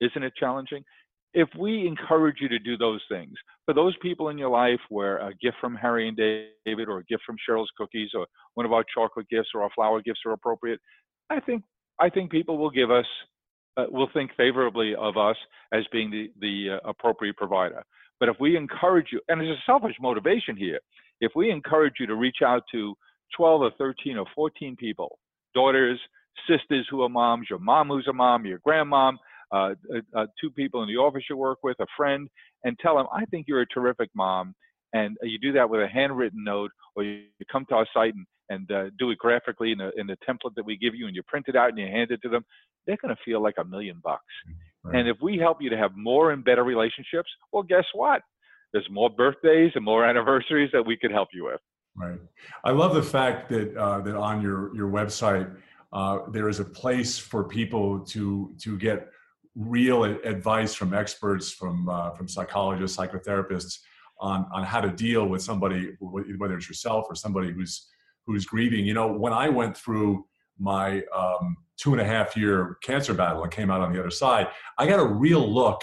isn't 0.00 0.22
it 0.22 0.32
challenging? 0.38 0.82
If 1.34 1.48
we 1.58 1.86
encourage 1.86 2.36
you 2.40 2.48
to 2.48 2.58
do 2.58 2.76
those 2.76 3.00
things 3.08 3.34
for 3.64 3.74
those 3.74 3.96
people 4.02 4.28
in 4.28 4.38
your 4.38 4.50
life 4.50 4.80
where 4.88 5.18
a 5.18 5.32
gift 5.40 5.56
from 5.60 5.74
harry 5.74 6.08
and 6.08 6.16
david 6.16 6.88
or 6.88 6.98
a 6.98 7.04
gift 7.04 7.22
from 7.24 7.36
cheryl's 7.48 7.70
cookies 7.76 8.10
or 8.14 8.26
one 8.54 8.66
of 8.66 8.72
our 8.72 8.84
chocolate 8.94 9.28
gifts 9.28 9.48
or 9.54 9.62
our 9.62 9.70
flower 9.74 10.02
gifts 10.02 10.20
are 10.26 10.32
appropriate 10.32 10.80
i 11.30 11.40
think 11.40 11.62
i 12.00 12.08
think 12.08 12.30
people 12.30 12.58
will 12.58 12.70
give 12.70 12.90
us 12.90 13.06
uh, 13.76 13.84
will 13.90 14.08
think 14.12 14.30
favorably 14.36 14.94
of 14.94 15.16
us 15.16 15.36
as 15.72 15.84
being 15.92 16.10
the 16.10 16.30
the 16.40 16.76
uh, 16.76 16.88
appropriate 16.88 17.36
provider 17.36 17.82
but 18.20 18.28
if 18.28 18.36
we 18.40 18.56
encourage 18.56 19.06
you 19.12 19.20
and 19.28 19.40
there's 19.40 19.56
a 19.56 19.62
selfish 19.66 19.96
motivation 20.00 20.56
here 20.56 20.80
if 21.20 21.32
we 21.36 21.50
encourage 21.50 21.94
you 22.00 22.06
to 22.06 22.16
reach 22.16 22.38
out 22.44 22.62
to 22.72 22.94
12 23.36 23.62
or 23.62 23.70
13 23.78 24.18
or 24.18 24.26
14 24.34 24.76
people 24.76 25.18
daughters, 25.54 26.00
sisters 26.48 26.86
who 26.90 27.02
are 27.02 27.08
moms, 27.08 27.46
your 27.50 27.58
mom 27.58 27.88
who's 27.88 28.06
a 28.08 28.12
mom, 28.12 28.46
your 28.46 28.58
grandmom, 28.66 29.16
uh, 29.52 29.74
uh, 29.94 30.00
uh, 30.16 30.26
two 30.40 30.50
people 30.50 30.82
in 30.82 30.88
the 30.88 30.96
office 30.96 31.24
you 31.28 31.36
work 31.36 31.58
with, 31.62 31.76
a 31.80 31.86
friend, 31.96 32.28
and 32.64 32.78
tell 32.78 32.96
them, 32.96 33.06
I 33.12 33.24
think 33.26 33.46
you're 33.48 33.60
a 33.60 33.66
terrific 33.66 34.10
mom. 34.14 34.54
And 34.94 35.16
you 35.22 35.38
do 35.38 35.52
that 35.52 35.68
with 35.68 35.80
a 35.80 35.88
handwritten 35.88 36.44
note, 36.44 36.70
or 36.94 37.02
you 37.02 37.24
come 37.50 37.64
to 37.70 37.76
our 37.76 37.86
site 37.94 38.14
and, 38.14 38.26
and 38.50 38.70
uh, 38.70 38.90
do 38.98 39.10
it 39.10 39.16
graphically 39.16 39.72
in 39.72 39.80
in 39.96 40.06
the 40.06 40.18
template 40.28 40.54
that 40.56 40.66
we 40.66 40.76
give 40.76 40.94
you, 40.94 41.06
and 41.06 41.16
you 41.16 41.22
print 41.22 41.46
it 41.48 41.56
out 41.56 41.70
and 41.70 41.78
you 41.78 41.86
hand 41.86 42.10
it 42.10 42.20
to 42.22 42.28
them. 42.28 42.44
They're 42.86 42.98
going 43.00 43.14
to 43.14 43.22
feel 43.24 43.42
like 43.42 43.54
a 43.58 43.64
million 43.64 44.00
bucks. 44.02 44.24
Right. 44.84 44.98
And 44.98 45.08
if 45.08 45.16
we 45.22 45.38
help 45.38 45.58
you 45.60 45.70
to 45.70 45.76
have 45.76 45.92
more 45.96 46.32
and 46.32 46.44
better 46.44 46.64
relationships, 46.64 47.30
well, 47.52 47.62
guess 47.62 47.84
what? 47.94 48.22
There's 48.72 48.88
more 48.90 49.10
birthdays 49.10 49.72
and 49.74 49.84
more 49.84 50.04
anniversaries 50.08 50.70
that 50.72 50.84
we 50.84 50.96
could 50.96 51.12
help 51.12 51.28
you 51.32 51.44
with. 51.44 51.60
Right. 51.96 52.18
I 52.64 52.70
love 52.70 52.94
the 52.94 53.02
fact 53.02 53.50
that 53.50 53.76
uh, 53.76 54.00
that 54.00 54.16
on 54.16 54.40
your 54.40 54.74
your 54.74 54.90
website 54.90 55.54
uh, 55.92 56.20
there 56.30 56.48
is 56.48 56.58
a 56.58 56.64
place 56.64 57.18
for 57.18 57.44
people 57.44 58.00
to 58.00 58.54
to 58.62 58.78
get 58.78 59.08
real 59.54 60.04
advice 60.04 60.74
from 60.74 60.94
experts, 60.94 61.50
from 61.50 61.88
uh, 61.88 62.10
from 62.12 62.28
psychologists, 62.28 62.96
psychotherapists 62.96 63.80
on 64.20 64.46
on 64.52 64.64
how 64.64 64.80
to 64.80 64.90
deal 64.90 65.26
with 65.26 65.42
somebody, 65.42 65.94
whether 66.00 66.56
it's 66.56 66.68
yourself 66.68 67.06
or 67.10 67.14
somebody 67.14 67.52
who's 67.52 67.88
who's 68.26 68.46
grieving. 68.46 68.86
You 68.86 68.94
know, 68.94 69.12
when 69.12 69.34
I 69.34 69.48
went 69.50 69.76
through 69.76 70.24
my 70.62 71.02
um, 71.14 71.56
two 71.76 71.92
and 71.92 72.00
a 72.00 72.04
half 72.04 72.36
year 72.36 72.78
cancer 72.82 73.12
battle 73.12 73.42
and 73.42 73.50
came 73.50 73.70
out 73.70 73.80
on 73.80 73.92
the 73.92 73.98
other 73.98 74.10
side, 74.10 74.48
I 74.78 74.86
got 74.86 75.00
a 75.00 75.04
real 75.04 75.46
look 75.46 75.82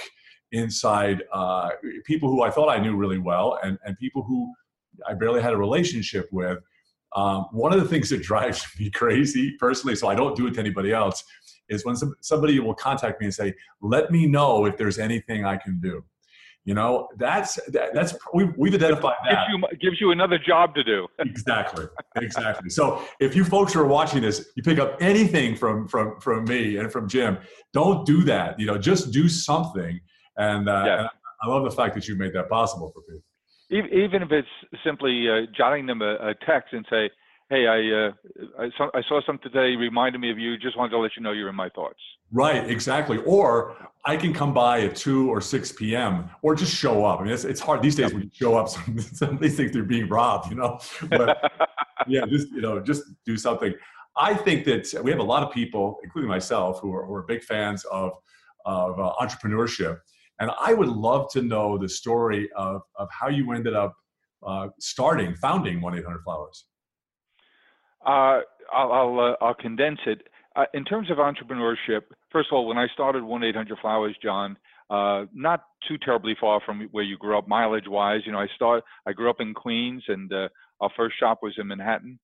inside 0.51 1.23
uh, 1.33 1.69
people 2.05 2.29
who 2.29 2.41
I 2.41 2.49
thought 2.49 2.69
I 2.69 2.79
knew 2.79 2.95
really 2.95 3.19
well 3.19 3.59
and, 3.61 3.77
and 3.85 3.97
people 3.97 4.23
who 4.23 4.51
I 5.07 5.13
barely 5.13 5.41
had 5.41 5.53
a 5.53 5.57
relationship 5.57 6.27
with. 6.31 6.59
Um, 7.15 7.47
one 7.51 7.73
of 7.73 7.79
the 7.79 7.87
things 7.87 8.09
that 8.09 8.21
drives 8.31 8.65
me 8.79 8.89
crazy 8.89 9.55
personally, 9.59 9.95
so 9.95 10.07
I 10.07 10.15
don't 10.15 10.35
do 10.35 10.47
it 10.47 10.53
to 10.53 10.59
anybody 10.59 10.93
else, 10.93 11.23
is 11.67 11.85
when 11.85 11.95
some, 11.95 12.15
somebody 12.21 12.59
will 12.59 12.73
contact 12.73 13.19
me 13.19 13.27
and 13.27 13.33
say, 13.33 13.53
"Let 13.81 14.11
me 14.11 14.25
know 14.25 14.65
if 14.65 14.77
there's 14.77 14.97
anything 14.97 15.45
I 15.45 15.57
can 15.57 15.79
do." 15.79 16.03
You 16.65 16.73
know, 16.75 17.07
that's 17.17 17.55
that, 17.71 17.93
that's 17.93 18.13
we've, 18.33 18.53
we've 18.57 18.75
identified 18.75 19.15
that 19.23 19.47
gives 19.47 19.71
you, 19.71 19.77
gives 19.89 20.01
you 20.01 20.11
another 20.11 20.37
job 20.37 20.75
to 20.75 20.83
do. 20.83 21.07
exactly, 21.19 21.85
exactly. 22.17 22.69
So 22.69 23.01
if 23.19 23.35
you 23.35 23.43
folks 23.43 23.75
are 23.75 23.85
watching 23.85 24.21
this, 24.21 24.49
you 24.55 24.61
pick 24.61 24.77
up 24.77 24.97
anything 25.01 25.55
from 25.55 25.87
from 25.87 26.19
from 26.19 26.45
me 26.45 26.77
and 26.77 26.91
from 26.91 27.07
Jim, 27.07 27.37
don't 27.73 28.05
do 28.05 28.23
that. 28.25 28.59
You 28.59 28.67
know, 28.67 28.77
just 28.77 29.11
do 29.11 29.29
something. 29.29 29.99
And, 30.37 30.69
uh, 30.69 30.85
and 30.99 31.09
I 31.41 31.47
love 31.47 31.63
the 31.63 31.71
fact 31.71 31.95
that 31.95 32.07
you 32.07 32.15
made 32.15 32.33
that 32.33 32.49
possible 32.49 32.91
for 32.93 33.01
people 33.01 33.23
even 33.71 34.23
if 34.23 34.31
it's 34.31 34.47
simply 34.83 35.27
uh, 35.29 35.45
jotting 35.55 35.85
them 35.85 36.01
a, 36.01 36.15
a, 36.15 36.35
text 36.45 36.73
and 36.73 36.85
say, 36.89 37.09
"Hey, 37.49 37.67
I, 37.67 38.07
uh, 38.07 38.11
I 38.59 38.69
saw, 38.77 38.89
I 38.93 39.01
saw 39.07 39.21
something 39.25 39.51
today, 39.51 39.75
reminded 39.75 40.19
me 40.19 40.31
of 40.31 40.37
you. 40.37 40.57
Just 40.57 40.77
wanted 40.77 40.91
to 40.91 40.99
let 40.99 41.11
you 41.17 41.23
know 41.23 41.31
you're 41.31 41.49
in 41.49 41.55
my 41.55 41.69
thoughts." 41.69 41.99
Right, 42.31 42.69
exactly. 42.69 43.17
Or 43.19 43.75
I 44.05 44.17
can 44.17 44.33
come 44.33 44.53
by 44.53 44.81
at 44.81 44.95
two 44.95 45.29
or 45.29 45.41
six 45.41 45.71
p.m. 45.71 46.29
or 46.41 46.55
just 46.55 46.75
show 46.75 47.05
up. 47.05 47.19
I 47.19 47.23
mean, 47.23 47.33
it's, 47.33 47.45
it's 47.45 47.59
hard 47.59 47.81
these 47.81 47.95
days 47.95 48.13
when 48.13 48.23
you 48.23 48.29
show 48.33 48.55
up. 48.55 48.69
Some 48.75 48.99
Somebody 48.99 49.49
thinks 49.49 49.73
they're 49.73 49.83
being 49.83 50.07
robbed, 50.07 50.49
you 50.49 50.55
know. 50.55 50.79
But 51.09 51.51
yeah, 52.07 52.25
just 52.25 52.49
you 52.51 52.61
know, 52.61 52.79
just 52.79 53.03
do 53.25 53.37
something. 53.37 53.73
I 54.17 54.33
think 54.33 54.65
that 54.65 55.01
we 55.03 55.11
have 55.11 55.19
a 55.19 55.23
lot 55.23 55.43
of 55.43 55.51
people, 55.51 55.97
including 56.03 56.29
myself, 56.29 56.79
who 56.81 56.93
are, 56.93 57.05
who 57.05 57.13
are 57.13 57.23
big 57.23 57.43
fans 57.43 57.85
of 57.85 58.11
of 58.65 58.99
uh, 58.99 59.13
entrepreneurship 59.21 59.99
and 60.39 60.51
I 60.59 60.73
would 60.73 60.87
love 60.87 61.29
to 61.33 61.41
know 61.41 61.77
the 61.77 61.89
story 61.89 62.49
of, 62.55 62.81
of 62.95 63.09
how 63.11 63.27
you 63.27 63.51
ended 63.51 63.73
up 63.73 63.93
uh, 64.45 64.69
starting, 64.79 65.35
founding 65.35 65.81
1 65.81 65.97
800 65.97 66.23
Flowers. 66.23 66.65
Uh, 68.05 68.41
I'll, 68.71 68.91
I'll, 68.91 69.19
uh, 69.19 69.45
I'll, 69.45 69.53
condense 69.53 69.99
it. 70.05 70.21
Uh, 70.55 70.65
in 70.73 70.85
terms 70.85 71.09
of 71.11 71.17
entrepreneurship, 71.17 72.01
first 72.31 72.49
of 72.51 72.55
all, 72.55 72.67
when 72.67 72.77
I 72.77 72.87
started 72.93 73.23
1 73.23 73.43
800 73.43 73.77
Flowers, 73.79 74.15
John, 74.21 74.57
uh, 74.89 75.25
not 75.33 75.65
too 75.87 75.97
terribly 76.03 76.35
far 76.39 76.61
from 76.65 76.87
where 76.91 77.03
you 77.03 77.17
grew 77.17 77.37
up, 77.37 77.47
mileage 77.47 77.87
wise. 77.87 78.21
You 78.25 78.31
know, 78.31 78.39
I 78.39 78.47
start, 78.55 78.83
I 79.05 79.13
grew 79.13 79.29
up 79.29 79.39
in 79.39 79.53
Queens, 79.53 80.03
and 80.07 80.31
uh, 80.33 80.49
our 80.81 80.89
first 80.95 81.19
shop 81.19 81.39
was 81.41 81.53
in 81.57 81.67
Manhattan. 81.67 82.19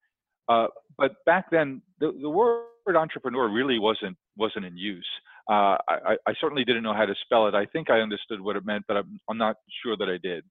but 0.47 1.11
back 1.25 1.51
then, 1.51 1.81
the, 1.99 2.11
the 2.21 2.29
word 2.29 2.65
entrepreneur 2.95 3.49
really 3.49 3.79
wasn't 3.79 4.17
wasn't 4.37 4.65
in 4.65 4.77
use. 4.77 5.07
Uh, 5.49 5.77
I, 5.87 6.17
I, 6.27 6.33
certainly 6.41 6.65
didn't 6.65 6.81
know 6.81 6.93
how 6.93 7.05
to 7.05 7.13
spell 7.23 7.47
it. 7.47 7.53
I 7.53 7.65
think 7.67 7.91
I 7.91 7.99
understood 7.99 8.41
what 8.41 8.55
it 8.55 8.65
meant, 8.65 8.83
but 8.87 8.97
I'm, 8.97 9.19
I'm 9.29 9.37
not 9.37 9.57
sure 9.83 9.95
that 9.95 10.09
I 10.09 10.17
did. 10.17 10.43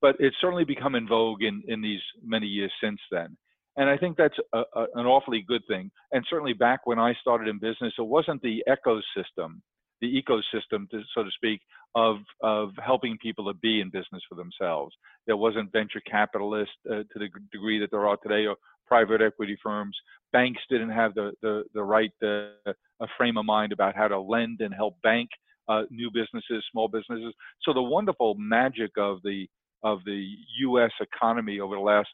But 0.00 0.14
it's 0.20 0.36
certainly 0.40 0.64
become 0.64 0.94
in 0.94 1.08
vogue 1.08 1.42
in, 1.42 1.60
in 1.66 1.82
these 1.82 2.00
many 2.24 2.46
years 2.46 2.70
since 2.80 3.00
then. 3.10 3.36
And 3.78 3.88
I 3.88 3.96
think 3.96 4.16
that's 4.16 4.34
a, 4.52 4.58
a, 4.74 4.86
an 4.96 5.06
awfully 5.06 5.44
good 5.46 5.62
thing. 5.68 5.90
And 6.12 6.24
certainly 6.28 6.52
back 6.52 6.80
when 6.84 6.98
I 6.98 7.14
started 7.20 7.48
in 7.48 7.58
business, 7.58 7.94
it 7.96 8.02
wasn't 8.02 8.42
the 8.42 8.62
ecosystem, 8.68 9.60
the 10.00 10.22
ecosystem, 10.22 10.90
to, 10.90 11.00
so 11.14 11.22
to 11.22 11.30
speak, 11.30 11.60
of, 11.94 12.16
of 12.42 12.70
helping 12.84 13.16
people 13.18 13.46
to 13.46 13.54
be 13.54 13.80
in 13.80 13.88
business 13.88 14.22
for 14.28 14.34
themselves. 14.34 14.94
There 15.26 15.36
wasn't 15.36 15.72
venture 15.72 16.02
capitalists 16.10 16.74
uh, 16.90 16.96
to 16.96 17.14
the 17.14 17.28
degree 17.52 17.78
that 17.78 17.90
there 17.92 18.06
are 18.06 18.16
today, 18.16 18.46
or 18.46 18.56
private 18.88 19.22
equity 19.22 19.56
firms. 19.62 19.96
Banks 20.32 20.60
didn't 20.68 20.90
have 20.90 21.14
the, 21.14 21.32
the, 21.40 21.62
the 21.72 21.82
right 21.82 22.12
uh, 22.22 22.72
frame 23.16 23.36
of 23.36 23.44
mind 23.44 23.72
about 23.72 23.94
how 23.94 24.08
to 24.08 24.18
lend 24.18 24.60
and 24.60 24.74
help 24.74 25.00
bank 25.02 25.28
uh, 25.68 25.82
new 25.90 26.10
businesses, 26.10 26.64
small 26.72 26.88
businesses. 26.88 27.32
So 27.62 27.72
the 27.72 27.82
wonderful 27.82 28.34
magic 28.38 28.90
of 28.98 29.18
the 29.22 29.46
of 29.84 30.00
the 30.04 30.34
U.S. 30.62 30.90
economy 31.00 31.60
over 31.60 31.76
the 31.76 31.80
last 31.80 32.08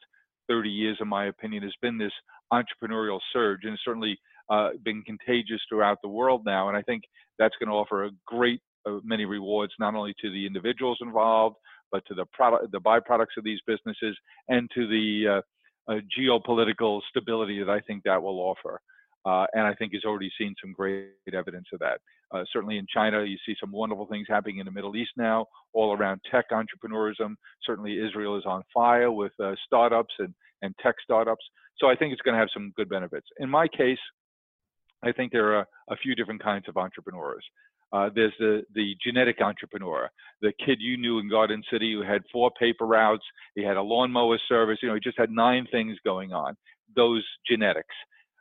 30 0.47 0.69
years, 0.69 0.97
in 1.01 1.07
my 1.07 1.25
opinion, 1.25 1.63
has 1.63 1.73
been 1.81 1.97
this 1.97 2.11
entrepreneurial 2.53 3.19
surge, 3.33 3.61
and 3.63 3.77
certainly 3.83 4.17
uh, 4.49 4.69
been 4.83 5.01
contagious 5.03 5.61
throughout 5.67 5.97
the 6.01 6.09
world 6.09 6.43
now. 6.45 6.67
And 6.67 6.77
I 6.77 6.81
think 6.81 7.03
that's 7.39 7.55
going 7.59 7.69
to 7.69 7.75
offer 7.75 8.05
a 8.05 8.11
great 8.25 8.61
uh, 8.87 8.99
many 9.03 9.25
rewards 9.25 9.73
not 9.79 9.95
only 9.95 10.13
to 10.21 10.29
the 10.29 10.45
individuals 10.45 10.99
involved, 11.01 11.55
but 11.91 12.03
to 12.07 12.13
the 12.13 12.25
product, 12.33 12.71
the 12.71 12.79
byproducts 12.79 13.37
of 13.37 13.43
these 13.43 13.59
businesses, 13.65 14.17
and 14.47 14.69
to 14.75 14.87
the 14.87 15.41
uh, 15.89 15.91
uh, 15.91 15.99
geopolitical 16.17 17.01
stability 17.09 17.59
that 17.59 17.69
I 17.69 17.79
think 17.81 18.03
that 18.03 18.21
will 18.21 18.39
offer 18.39 18.79
uh, 19.25 19.45
and 19.53 19.65
I 19.65 19.73
think 19.73 19.93
has 19.93 20.03
already 20.05 20.31
seen 20.37 20.55
some 20.61 20.71
great 20.71 21.09
evidence 21.33 21.67
of 21.73 21.79
that. 21.79 21.99
Uh, 22.31 22.43
certainly 22.51 22.77
in 22.77 22.85
China, 22.93 23.23
you 23.23 23.37
see 23.45 23.55
some 23.59 23.71
wonderful 23.71 24.07
things 24.07 24.27
happening 24.29 24.59
in 24.59 24.65
the 24.65 24.71
Middle 24.71 24.95
East 24.95 25.11
now, 25.17 25.45
all 25.73 25.95
around 25.95 26.21
tech 26.29 26.45
entrepreneurism. 26.51 27.35
Certainly 27.63 27.99
Israel 27.99 28.37
is 28.37 28.45
on 28.45 28.63
fire 28.73 29.11
with 29.11 29.31
uh, 29.43 29.53
startups 29.65 30.13
and, 30.19 30.33
and 30.61 30.75
tech 30.81 30.95
startups. 31.03 31.43
So 31.77 31.87
I 31.87 31.95
think 31.95 32.13
it's 32.13 32.21
going 32.21 32.33
to 32.33 32.39
have 32.39 32.49
some 32.53 32.71
good 32.75 32.89
benefits. 32.89 33.27
In 33.39 33.49
my 33.49 33.67
case, 33.67 33.99
I 35.03 35.11
think 35.11 35.31
there 35.31 35.55
are 35.55 35.65
a 35.89 35.97
few 35.97 36.15
different 36.15 36.43
kinds 36.43 36.65
of 36.67 36.77
entrepreneurs. 36.77 37.43
Uh, 37.93 38.09
there's 38.13 38.33
the, 38.39 38.63
the 38.73 38.95
genetic 39.03 39.39
entrepreneur, 39.41 40.09
the 40.41 40.51
kid 40.65 40.79
you 40.81 40.97
knew 40.97 41.19
in 41.19 41.29
Garden 41.29 41.63
City 41.71 41.93
who 41.93 42.01
had 42.01 42.23
four 42.31 42.51
paper 42.59 42.85
routes, 42.85 43.23
he 43.55 43.63
had 43.63 43.77
a 43.77 43.81
lawnmower 43.81 44.39
service, 44.49 44.79
you 44.81 44.89
know, 44.89 44.95
he 44.95 44.99
just 44.99 45.17
had 45.17 45.29
nine 45.29 45.65
things 45.71 45.97
going 46.03 46.33
on. 46.33 46.57
Those 46.95 47.23
genetics. 47.47 47.95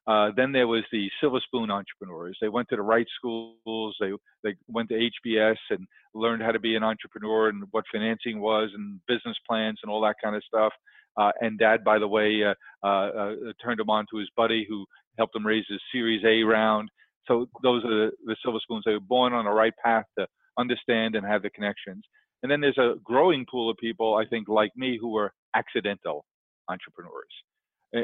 Uh, 0.06 0.30
then 0.36 0.52
there 0.52 0.68
was 0.68 0.84
the 0.92 1.08
silver 1.20 1.40
spoon 1.44 1.70
entrepreneurs. 1.70 2.36
They 2.40 2.48
went 2.48 2.68
to 2.68 2.76
the 2.76 2.82
right 2.82 3.06
schools. 3.16 3.96
They 3.98 4.12
they 4.42 4.54
went 4.68 4.90
to 4.90 5.10
HBS 5.26 5.56
and 5.70 5.86
learned 6.14 6.42
how 6.42 6.52
to 6.52 6.60
be 6.60 6.76
an 6.76 6.82
entrepreneur 6.82 7.48
and 7.48 7.64
what 7.70 7.84
financing 7.90 8.40
was 8.40 8.70
and 8.74 9.00
business 9.08 9.36
plans 9.48 9.78
and 9.82 9.90
all 9.90 10.02
that 10.02 10.16
kind 10.22 10.36
of 10.36 10.44
stuff. 10.44 10.72
Uh, 11.16 11.30
and 11.40 11.58
Dad, 11.58 11.84
by 11.84 11.98
the 11.98 12.08
way, 12.08 12.42
uh, 12.44 12.54
uh, 12.84 12.86
uh 12.86 13.34
turned 13.62 13.80
him 13.80 13.88
on 13.88 14.04
to 14.10 14.18
his 14.18 14.28
buddy 14.36 14.66
who 14.68 14.84
helped 15.16 15.34
him 15.34 15.46
raise 15.46 15.64
his 15.68 15.80
Series 15.92 16.22
A 16.24 16.42
round. 16.42 16.90
So 17.26 17.46
those 17.62 17.82
are 17.84 17.88
the, 17.88 18.10
the 18.26 18.36
silver 18.42 18.58
spoons. 18.60 18.82
They 18.84 18.92
were 18.92 19.00
born 19.00 19.32
on 19.32 19.46
the 19.46 19.50
right 19.50 19.72
path 19.82 20.04
to 20.18 20.26
understand 20.58 21.14
and 21.14 21.24
have 21.24 21.42
the 21.42 21.50
connections. 21.50 22.04
And 22.42 22.50
then 22.50 22.60
there's 22.60 22.78
a 22.78 22.96
growing 23.02 23.46
pool 23.50 23.70
of 23.70 23.78
people, 23.78 24.16
I 24.16 24.26
think, 24.26 24.48
like 24.48 24.72
me, 24.76 24.98
who 25.00 25.08
were 25.08 25.32
accidental 25.56 26.26
entrepreneurs. 26.68 27.24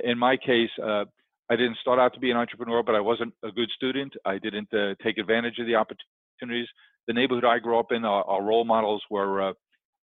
In 0.04 0.19
my 0.19 0.37
case, 0.37 0.71
uh, 0.83 1.04
I 1.50 1.57
didn't 1.57 1.78
start 1.80 1.99
out 1.99 2.14
to 2.14 2.21
be 2.21 2.30
an 2.30 2.37
entrepreneur, 2.37 2.83
but 2.83 2.95
I 2.95 3.00
wasn't 3.00 3.35
a 3.45 3.50
good 3.50 3.71
student. 3.75 4.12
I 4.25 4.38
didn't 4.38 4.73
uh, 4.73 4.95
take 5.02 5.19
advantage 5.19 5.59
of 5.59 5.66
the 5.66 5.75
opportunities. 5.75 6.69
The 7.09 7.12
neighborhood 7.12 7.45
I 7.45 7.59
grew 7.59 7.78
up 7.78 7.90
in, 7.90 8.04
our, 8.04 8.23
our 8.25 8.42
role 8.42 8.64
models 8.64 9.02
were 9.11 9.50
uh, 9.50 9.52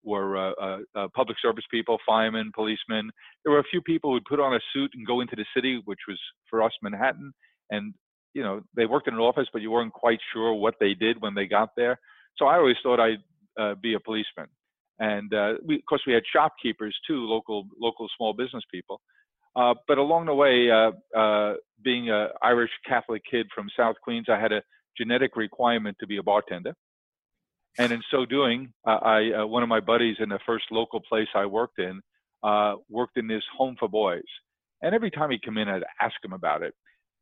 were 0.04 0.38
uh, 0.38 0.52
uh, 0.62 0.78
uh, 0.96 1.08
public 1.16 1.38
service 1.42 1.66
people, 1.72 1.98
firemen, 2.06 2.52
policemen. 2.54 3.10
There 3.44 3.54
were 3.54 3.60
a 3.60 3.72
few 3.72 3.82
people 3.82 4.12
who'd 4.12 4.26
put 4.26 4.40
on 4.40 4.56
a 4.56 4.60
suit 4.74 4.92
and 4.94 5.08
go 5.08 5.22
into 5.22 5.36
the 5.36 5.46
city, 5.56 5.82
which 5.86 6.00
was 6.08 6.20
for 6.50 6.64
us 6.64 6.72
Manhattan, 6.82 7.34
and 7.70 7.94
you 8.34 8.44
know 8.44 8.62
they 8.76 8.86
worked 8.86 9.08
in 9.08 9.14
an 9.14 9.20
office, 9.22 9.48
but 9.54 9.62
you 9.62 9.72
weren't 9.72 9.94
quite 9.94 10.20
sure 10.34 10.54
what 10.54 10.76
they 10.80 10.94
did 10.94 11.22
when 11.22 11.34
they 11.34 11.46
got 11.46 11.70
there. 11.78 11.98
So 12.38 12.46
I 12.46 12.58
always 12.58 12.76
thought 12.84 13.00
I'd 13.00 13.24
uh, 13.60 13.76
be 13.82 13.94
a 13.94 14.00
policeman, 14.00 14.48
and 15.00 15.32
we, 15.66 15.76
of 15.76 15.86
course 15.88 16.02
we 16.06 16.14
had 16.14 16.24
shopkeepers 16.32 16.98
too, 17.08 17.26
local 17.26 17.68
local 17.80 18.08
small 18.18 18.34
business 18.34 18.64
people. 18.72 19.00
Uh, 19.58 19.74
but 19.88 19.98
along 19.98 20.28
the 20.28 20.34
way, 20.34 20.70
being 21.84 22.10
an 22.10 22.30
Irish 22.44 22.72
Catholic 22.88 23.24
kid 23.30 23.48
from 23.54 23.68
South 23.76 23.96
Queens, 24.04 24.28
I 24.30 24.40
had 24.40 24.52
a 24.52 24.62
genetic 24.98 25.36
requirement 25.36 25.98
to 26.00 26.08
be 26.08 26.18
a 26.18 26.24
bartender 26.24 26.74
and 27.78 27.92
in 27.92 28.02
so 28.12 28.26
doing, 28.26 28.74
uh, 28.88 29.00
I 29.02 29.32
uh, 29.42 29.46
one 29.46 29.64
of 29.64 29.70
my 29.70 29.80
buddies 29.80 30.18
in 30.20 30.30
the 30.30 30.40
first 30.46 30.66
local 30.72 31.00
place 31.08 31.28
I 31.36 31.46
worked 31.46 31.80
in 31.80 32.02
uh, 32.44 32.76
worked 32.90 33.18
in 33.18 33.28
this 33.28 33.44
home 33.56 33.76
for 33.80 33.88
boys, 33.88 34.24
and 34.82 34.96
every 34.96 35.12
time 35.12 35.32
he'd 35.32 35.44
come 35.44 35.58
in, 35.58 35.68
I'd 35.68 35.84
ask 36.02 36.16
him 36.24 36.34
about 36.34 36.64
it. 36.64 36.74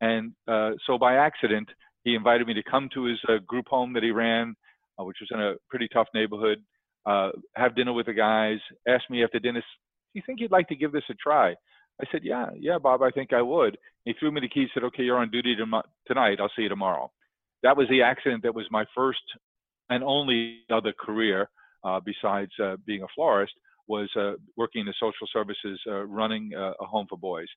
And 0.02 0.34
uh, 0.48 0.72
so 0.86 0.98
by 0.98 1.16
accident, 1.16 1.70
he 2.04 2.16
invited 2.16 2.48
me 2.48 2.54
to 2.54 2.64
come 2.64 2.90
to 2.94 3.06
his 3.06 3.18
uh, 3.28 3.38
group 3.46 3.68
home 3.68 3.94
that 3.94 4.04
he 4.04 4.12
ran, 4.12 4.56
uh, 5.00 5.04
which 5.04 5.18
was 5.20 5.30
in 5.32 5.42
a 5.42 5.56
pretty 5.70 5.88
tough 5.94 6.08
neighborhood. 6.14 6.60
have 7.56 7.76
dinner 7.76 7.94
with 7.94 8.06
the 8.06 8.14
guys. 8.14 8.60
Asked 8.88 9.10
me 9.10 9.24
after 9.24 9.40
dinner, 9.40 9.60
"Do 9.60 10.20
you 10.20 10.22
think 10.26 10.40
you'd 10.40 10.52
like 10.52 10.68
to 10.70 10.76
give 10.76 10.92
this 10.92 11.04
a 11.10 11.16
try?" 11.16 11.56
I 12.02 12.06
said, 12.12 12.24
"Yeah, 12.24 12.48
yeah, 12.58 12.78
Bob, 12.78 13.02
I 13.02 13.12
think 13.12 13.34
I 13.34 13.42
would." 13.42 13.78
He 14.04 14.14
threw 14.14 14.32
me 14.32 14.42
the 14.42 14.50
keys. 14.50 14.70
Said, 14.74 14.84
"Okay, 14.84 15.04
you're 15.04 15.18
on 15.18 15.32
duty 15.32 15.56
tonight. 16.08 16.40
I'll 16.40 16.52
see 16.56 16.64
you 16.64 16.70
tomorrow." 16.70 17.12
That 17.64 17.78
was 17.78 17.88
the 17.90 18.02
accident 18.02 18.44
that 18.44 18.54
was 18.54 18.66
my 18.70 18.86
first 18.94 19.24
and 19.90 20.04
only 20.04 20.62
other 20.70 20.94
career 20.94 21.50
uh, 21.84 22.00
besides 22.04 22.52
uh, 22.62 22.76
being 22.86 23.04
a 23.04 23.08
florist 23.16 23.54
was 23.88 24.10
uh, 24.18 24.34
working 24.58 24.82
in 24.82 24.88
the 24.88 24.94
social 25.00 25.28
services, 25.32 25.80
uh, 25.88 26.06
running 26.06 26.52
uh, 26.56 26.74
a 26.80 26.86
home 26.86 27.06
for 27.08 27.18
boys. 27.18 27.48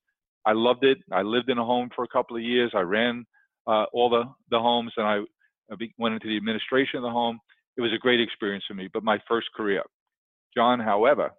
I 0.44 0.52
loved 0.52 0.84
it. 0.84 0.98
I 1.10 1.22
lived 1.22 1.48
in 1.48 1.58
a 1.58 1.64
home 1.64 1.90
for 1.94 2.04
a 2.04 2.08
couple 2.08 2.36
of 2.36 2.42
years. 2.42 2.72
I 2.74 2.80
ran 2.80 3.26
uh, 3.66 3.84
all 3.92 4.10
the, 4.10 4.24
the 4.50 4.58
homes 4.58 4.92
and 4.96 5.06
I 5.06 5.20
went 5.98 6.14
into 6.14 6.28
the 6.28 6.36
administration 6.36 6.98
of 6.98 7.02
the 7.02 7.10
home. 7.10 7.38
It 7.76 7.80
was 7.80 7.92
a 7.92 7.98
great 7.98 8.20
experience 8.20 8.64
for 8.66 8.74
me, 8.74 8.88
but 8.92 9.02
my 9.02 9.18
first 9.28 9.48
career. 9.56 9.82
John, 10.54 10.80
however, 10.80 11.30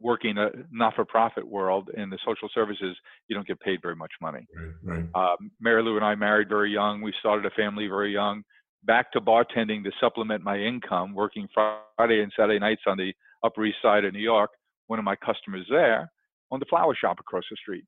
working 0.00 0.36
a 0.38 0.50
not-for-profit 0.70 1.46
world 1.46 1.90
in 1.96 2.10
the 2.10 2.18
social 2.24 2.48
services, 2.54 2.96
you 3.28 3.34
don't 3.34 3.46
get 3.46 3.60
paid 3.60 3.80
very 3.80 3.96
much 3.96 4.12
money. 4.20 4.46
Right, 4.84 5.06
right. 5.14 5.32
Um, 5.32 5.50
Mary 5.60 5.82
Lou 5.82 5.96
and 5.96 6.04
I 6.04 6.14
married 6.14 6.48
very 6.48 6.70
young. 6.70 7.00
We 7.00 7.14
started 7.20 7.46
a 7.46 7.50
family 7.50 7.86
very 7.86 8.12
young 8.12 8.42
back 8.86 9.12
to 9.12 9.20
bartending 9.20 9.82
to 9.84 9.90
supplement 10.00 10.42
my 10.42 10.58
income, 10.58 11.14
working 11.14 11.48
Friday 11.52 12.22
and 12.22 12.32
Saturday 12.36 12.58
nights 12.58 12.82
on 12.86 12.96
the 12.96 13.12
Upper 13.42 13.64
East 13.64 13.78
Side 13.82 14.04
of 14.04 14.12
New 14.12 14.20
York. 14.20 14.50
One 14.86 14.98
of 14.98 15.04
my 15.04 15.16
customers 15.16 15.66
there 15.68 16.10
on 16.50 16.60
the 16.60 16.66
flower 16.66 16.94
shop 16.94 17.18
across 17.18 17.44
the 17.50 17.56
street. 17.56 17.84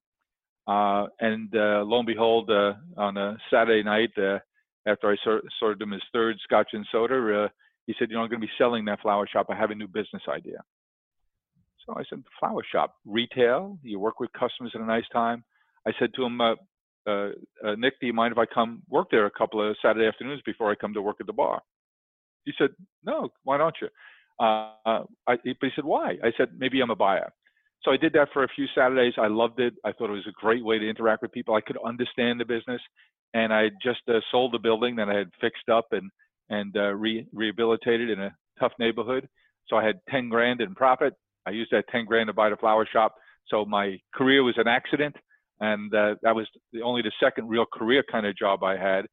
Uh, 0.66 1.06
and 1.20 1.54
uh, 1.54 1.82
lo 1.84 1.98
and 1.98 2.06
behold, 2.06 2.50
uh, 2.50 2.74
on 2.96 3.16
a 3.16 3.36
Saturday 3.50 3.82
night, 3.82 4.10
uh, 4.18 4.38
after 4.86 5.10
I 5.10 5.16
served 5.60 5.80
him 5.80 5.92
his 5.92 6.02
third 6.12 6.36
scotch 6.42 6.70
and 6.72 6.86
soda, 6.90 7.44
uh, 7.44 7.48
he 7.86 7.94
said, 7.98 8.10
You 8.10 8.16
know, 8.16 8.22
I'm 8.22 8.28
going 8.28 8.40
to 8.40 8.46
be 8.46 8.52
selling 8.58 8.84
that 8.86 9.00
flower 9.00 9.26
shop. 9.26 9.46
I 9.50 9.54
have 9.54 9.70
a 9.70 9.74
new 9.74 9.88
business 9.88 10.22
idea. 10.28 10.58
So 11.88 11.94
I 11.96 12.02
said, 12.08 12.22
Flower 12.38 12.62
shop, 12.70 12.96
retail, 13.06 13.78
you 13.82 13.98
work 13.98 14.20
with 14.20 14.30
customers 14.32 14.72
at 14.74 14.80
a 14.80 14.86
nice 14.86 15.08
time. 15.12 15.42
I 15.86 15.92
said 15.98 16.10
to 16.16 16.24
him, 16.24 16.40
uh, 16.40 16.54
uh, 17.06 17.30
uh, 17.64 17.74
Nick, 17.78 17.98
do 18.00 18.06
you 18.06 18.12
mind 18.12 18.32
if 18.32 18.38
I 18.38 18.44
come 18.44 18.82
work 18.88 19.08
there 19.10 19.24
a 19.24 19.30
couple 19.30 19.66
of 19.66 19.74
Saturday 19.80 20.06
afternoons 20.06 20.42
before 20.44 20.70
I 20.70 20.74
come 20.74 20.92
to 20.92 21.02
work 21.02 21.16
at 21.20 21.26
the 21.26 21.32
bar? 21.32 21.62
He 22.44 22.52
said, 22.58 22.70
no, 23.04 23.30
why 23.44 23.56
don't 23.56 23.74
you? 23.80 23.88
Uh, 24.38 25.04
I, 25.26 25.36
but 25.36 25.38
he 25.44 25.70
said, 25.74 25.84
why? 25.84 26.16
I 26.22 26.30
said, 26.36 26.50
maybe 26.58 26.80
I'm 26.80 26.90
a 26.90 26.96
buyer. 26.96 27.32
So 27.82 27.90
I 27.90 27.96
did 27.96 28.12
that 28.12 28.28
for 28.32 28.44
a 28.44 28.48
few 28.54 28.66
Saturdays. 28.74 29.14
I 29.16 29.28
loved 29.28 29.60
it. 29.60 29.74
I 29.84 29.92
thought 29.92 30.10
it 30.10 30.12
was 30.12 30.26
a 30.28 30.40
great 30.40 30.64
way 30.64 30.78
to 30.78 30.88
interact 30.88 31.22
with 31.22 31.32
people. 31.32 31.54
I 31.54 31.60
could 31.60 31.78
understand 31.84 32.38
the 32.38 32.44
business, 32.44 32.80
and 33.34 33.52
I 33.52 33.70
just 33.82 34.00
uh, 34.08 34.20
sold 34.30 34.52
the 34.52 34.58
building 34.58 34.96
that 34.96 35.08
I 35.08 35.16
had 35.16 35.30
fixed 35.40 35.68
up 35.70 35.86
and 35.92 36.10
and 36.50 36.74
uh, 36.76 36.94
re- 36.94 37.26
rehabilitated 37.32 38.08
in 38.08 38.20
a 38.20 38.34
tough 38.58 38.72
neighborhood. 38.78 39.28
So 39.68 39.76
I 39.76 39.84
had 39.84 40.00
10 40.10 40.30
grand 40.30 40.62
in 40.62 40.74
profit. 40.74 41.12
I 41.48 41.52
used 41.52 41.70
that 41.72 41.84
10 41.90 42.04
grand 42.04 42.28
to 42.28 42.32
buy 42.32 42.50
the 42.50 42.56
flower 42.56 42.86
shop. 42.92 43.14
So 43.48 43.64
my 43.64 43.98
career 44.14 44.42
was 44.42 44.54
an 44.58 44.68
accident 44.68 45.16
and 45.60 45.92
uh, 45.94 46.14
that 46.22 46.34
was 46.34 46.46
the, 46.72 46.82
only 46.82 47.02
the 47.02 47.12
second 47.22 47.48
real 47.48 47.66
career 47.72 48.04
kind 48.10 48.26
of 48.26 48.36
job 48.36 48.62
I 48.62 48.76
had. 48.76 49.06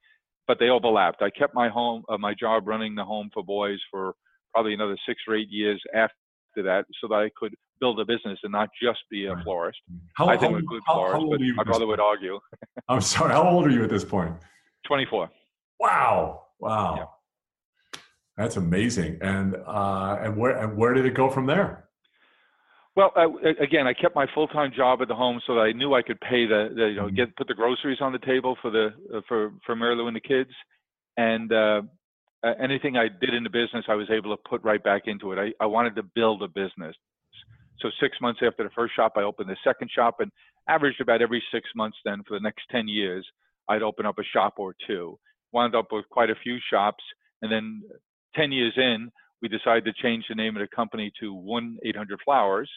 But 0.48 0.60
they 0.60 0.70
overlapped. 0.70 1.24
I 1.24 1.32
kept 1.32 1.56
my 1.56 1.70
home, 1.70 2.04
uh, 2.08 2.18
my 2.20 2.36
job 2.40 2.68
running 2.68 2.94
the 2.94 3.04
home 3.04 3.30
for 3.34 3.44
boys 3.44 3.80
for 3.90 4.14
probably 4.54 4.76
another 4.76 4.96
six 5.08 5.22
or 5.28 5.36
eight 5.36 5.50
years 5.50 5.82
after 5.96 6.12
that, 6.58 6.86
so 7.02 7.08
that 7.08 7.16
I 7.16 7.32
could 7.36 7.56
build 7.80 8.00
a 8.00 8.06
business 8.06 8.38
and 8.44 8.52
not 8.52 8.70
just 8.82 9.00
be 9.10 9.26
a 9.26 9.36
florist. 9.44 9.80
How, 10.14 10.28
I 10.28 10.38
think 10.38 10.52
I'm 10.52 10.60
a 10.60 10.62
good 10.62 10.82
how, 10.86 10.94
florist, 10.94 11.24
how 11.24 11.30
but 11.30 11.56
my 11.56 11.64
brother 11.64 11.88
would 11.88 12.00
argue. 12.00 12.40
I'm 12.88 13.02
sorry. 13.02 13.34
How 13.34 13.50
old 13.50 13.66
are 13.66 13.72
you 13.72 13.84
at 13.84 13.90
this 13.90 14.06
point? 14.06 14.34
24. 14.88 15.30
Wow! 15.80 16.44
Wow! 16.60 16.96
Yeah. 17.96 18.00
That's 18.38 18.58
amazing. 18.58 19.18
And 19.22 19.56
uh, 19.66 20.20
and 20.22 20.38
where 20.38 20.58
and 20.58 20.78
where 20.78 20.94
did 20.94 21.06
it 21.06 21.16
go 21.16 21.30
from 21.30 21.48
there? 21.48 21.86
Well, 22.96 23.12
uh, 23.18 23.28
again, 23.62 23.88
I 23.88 23.94
kept 23.94 24.16
my 24.16 24.26
full-time 24.34 24.72
job 24.76 25.02
at 25.02 25.10
the 25.10 25.16
home 25.16 25.42
so 25.46 25.56
that 25.56 25.62
I 25.62 25.74
knew 25.74 25.94
I 25.94 26.02
could 26.02 26.20
pay 26.22 26.46
the, 26.46 26.70
the 26.74 26.86
you 26.88 26.96
know, 26.96 27.08
mm-hmm. 27.08 27.16
get 27.16 27.36
put 27.36 27.48
the 27.48 27.54
groceries 27.54 27.98
on 28.00 28.14
the 28.14 28.20
table 28.20 28.58
for 28.62 28.72
the 28.72 28.94
uh, 29.14 29.22
for 29.28 29.52
for 29.66 29.76
Mary 29.76 29.96
Lou 29.96 30.08
and 30.08 30.16
the 30.16 30.22
kids, 30.22 30.52
and 31.18 31.52
uh, 31.52 31.82
anything 32.62 32.96
I 32.96 33.08
did 33.10 33.34
in 33.34 33.44
the 33.44 33.50
business, 33.50 33.86
I 33.90 33.96
was 33.96 34.08
able 34.10 34.36
to 34.36 34.42
put 34.50 34.64
right 34.64 34.82
back 34.82 35.04
into 35.08 35.34
it. 35.34 35.40
I, 35.40 35.64
I 35.64 35.68
wanted 35.68 35.96
to 35.98 36.04
build 36.04 36.42
a 36.42 36.48
business. 36.48 36.96
So 37.80 37.90
six 38.00 38.16
months 38.22 38.40
after 38.46 38.64
the 38.64 38.70
first 38.74 38.96
shop, 38.96 39.14
I 39.18 39.24
opened 39.24 39.50
the 39.50 39.58
second 39.62 39.90
shop, 39.94 40.16
and 40.20 40.32
averaged 40.70 41.02
about 41.02 41.22
every 41.22 41.44
six 41.54 41.70
months. 41.76 41.98
Then 42.06 42.24
for 42.26 42.38
the 42.38 42.44
next 42.44 42.64
ten 42.72 42.88
years, 42.88 43.28
I'd 43.68 43.84
open 43.84 44.06
up 44.06 44.20
a 44.20 44.24
shop 44.24 44.54
or 44.58 44.74
two. 44.88 45.20
Wound 45.52 45.76
up 45.76 45.88
with 45.92 46.06
quite 46.10 46.30
a 46.30 46.36
few 46.42 46.60
shops, 46.72 47.04
and 47.42 47.52
then 47.52 47.84
ten 48.36 48.54
years 48.54 48.74
in, 48.78 49.12
we 49.42 49.48
decided 49.48 49.86
to 49.86 49.94
change 50.02 50.26
the 50.30 50.36
name 50.36 50.56
of 50.56 50.62
the 50.62 50.76
company 50.76 51.12
to 51.20 51.34
One 51.34 51.78
800 51.84 52.20
Flowers 52.24 52.70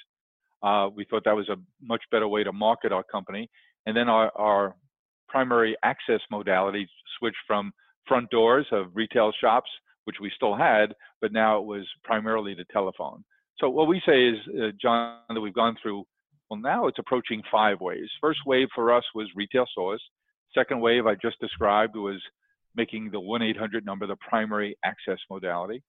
uh, 0.63 0.89
we 0.95 1.05
thought 1.05 1.25
that 1.25 1.37
was 1.37 1.49
a 1.49 1.57
much 1.81 2.03
better 2.11 2.29
way 2.29 2.43
to 2.45 2.53
market 2.53 2.93
our 2.93 3.05
company. 3.05 3.49
And 3.87 3.97
then 3.97 4.09
our, 4.09 4.31
our 4.37 4.75
primary 5.29 5.77
access 5.85 6.21
modality 6.31 6.89
switched 7.19 7.37
from 7.47 7.73
front 8.07 8.31
doors 8.31 8.67
of 8.73 8.87
retail 8.95 9.33
shops, 9.41 9.71
which 10.05 10.17
we 10.21 10.33
still 10.35 10.57
had, 10.57 10.95
but 11.21 11.33
now 11.33 11.59
it 11.59 11.67
was 11.67 11.87
primarily 12.03 12.55
the 12.55 12.65
telephone. 12.73 13.25
So 13.59 13.69
what 13.69 13.89
we 13.89 14.01
say 14.07 14.29
is, 14.29 14.37
uh, 14.61 14.69
John, 14.81 15.19
that 15.29 15.41
we've 15.41 15.55
gone 15.55 15.77
through, 15.83 16.05
well, 16.49 16.61
now 16.61 16.87
it's 16.87 16.99
approaching 16.99 17.43
five 17.51 17.81
waves. 17.81 18.11
First 18.21 18.41
wave 18.47 18.69
for 18.75 18.93
us 18.93 19.05
was 19.15 19.29
retail 19.37 19.67
stores. 19.71 20.03
Second 20.55 20.81
wave 20.81 21.07
I 21.07 21.15
just 21.15 21.39
described 21.41 21.95
was 21.95 22.21
making 22.75 23.11
the 23.11 23.21
1-800 23.21 23.85
number 23.85 24.07
the 24.07 24.17
primary 24.17 24.77
access 24.85 25.19
modality. 25.31 25.83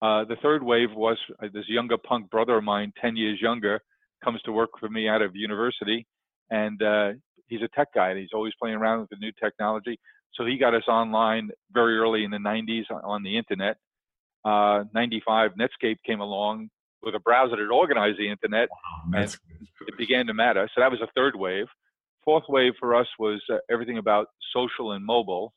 Uh, 0.00 0.24
the 0.24 0.36
third 0.42 0.62
wave 0.62 0.90
was 0.94 1.18
uh, 1.42 1.48
this 1.52 1.68
younger 1.68 1.96
punk 1.96 2.30
brother 2.30 2.56
of 2.56 2.64
mine, 2.64 2.92
10 3.00 3.16
years 3.16 3.40
younger, 3.40 3.80
comes 4.24 4.40
to 4.42 4.52
work 4.52 4.70
for 4.78 4.88
me 4.88 5.08
out 5.08 5.22
of 5.22 5.34
university, 5.34 6.06
and 6.50 6.80
uh, 6.82 7.10
he's 7.48 7.62
a 7.62 7.68
tech 7.76 7.88
guy. 7.94 8.10
And 8.10 8.18
he's 8.18 8.30
always 8.32 8.52
playing 8.60 8.76
around 8.76 9.00
with 9.00 9.10
the 9.10 9.16
new 9.16 9.32
technology. 9.42 9.98
So 10.34 10.44
he 10.44 10.56
got 10.56 10.74
us 10.74 10.84
online 10.88 11.50
very 11.72 11.98
early 11.98 12.24
in 12.24 12.30
the 12.30 12.38
90s 12.38 12.84
on 12.90 13.22
the 13.22 13.36
internet. 13.36 13.76
Uh, 14.44 14.84
95, 14.94 15.52
Netscape 15.58 15.96
came 16.06 16.20
along 16.20 16.70
with 17.02 17.14
a 17.14 17.20
browser 17.20 17.56
that 17.56 17.72
organized 17.72 18.18
the 18.18 18.28
internet, 18.28 18.68
wow, 18.70 19.20
and 19.20 19.36
it 19.86 19.96
began 19.96 20.26
to 20.26 20.34
matter. 20.34 20.68
So 20.74 20.80
that 20.80 20.90
was 20.90 21.00
a 21.00 21.08
third 21.14 21.36
wave. 21.36 21.66
Fourth 22.24 22.44
wave 22.48 22.72
for 22.78 22.94
us 22.94 23.06
was 23.18 23.42
uh, 23.50 23.56
everything 23.70 23.98
about 23.98 24.28
social 24.54 24.92
and 24.92 25.04
mobile. 25.04 25.52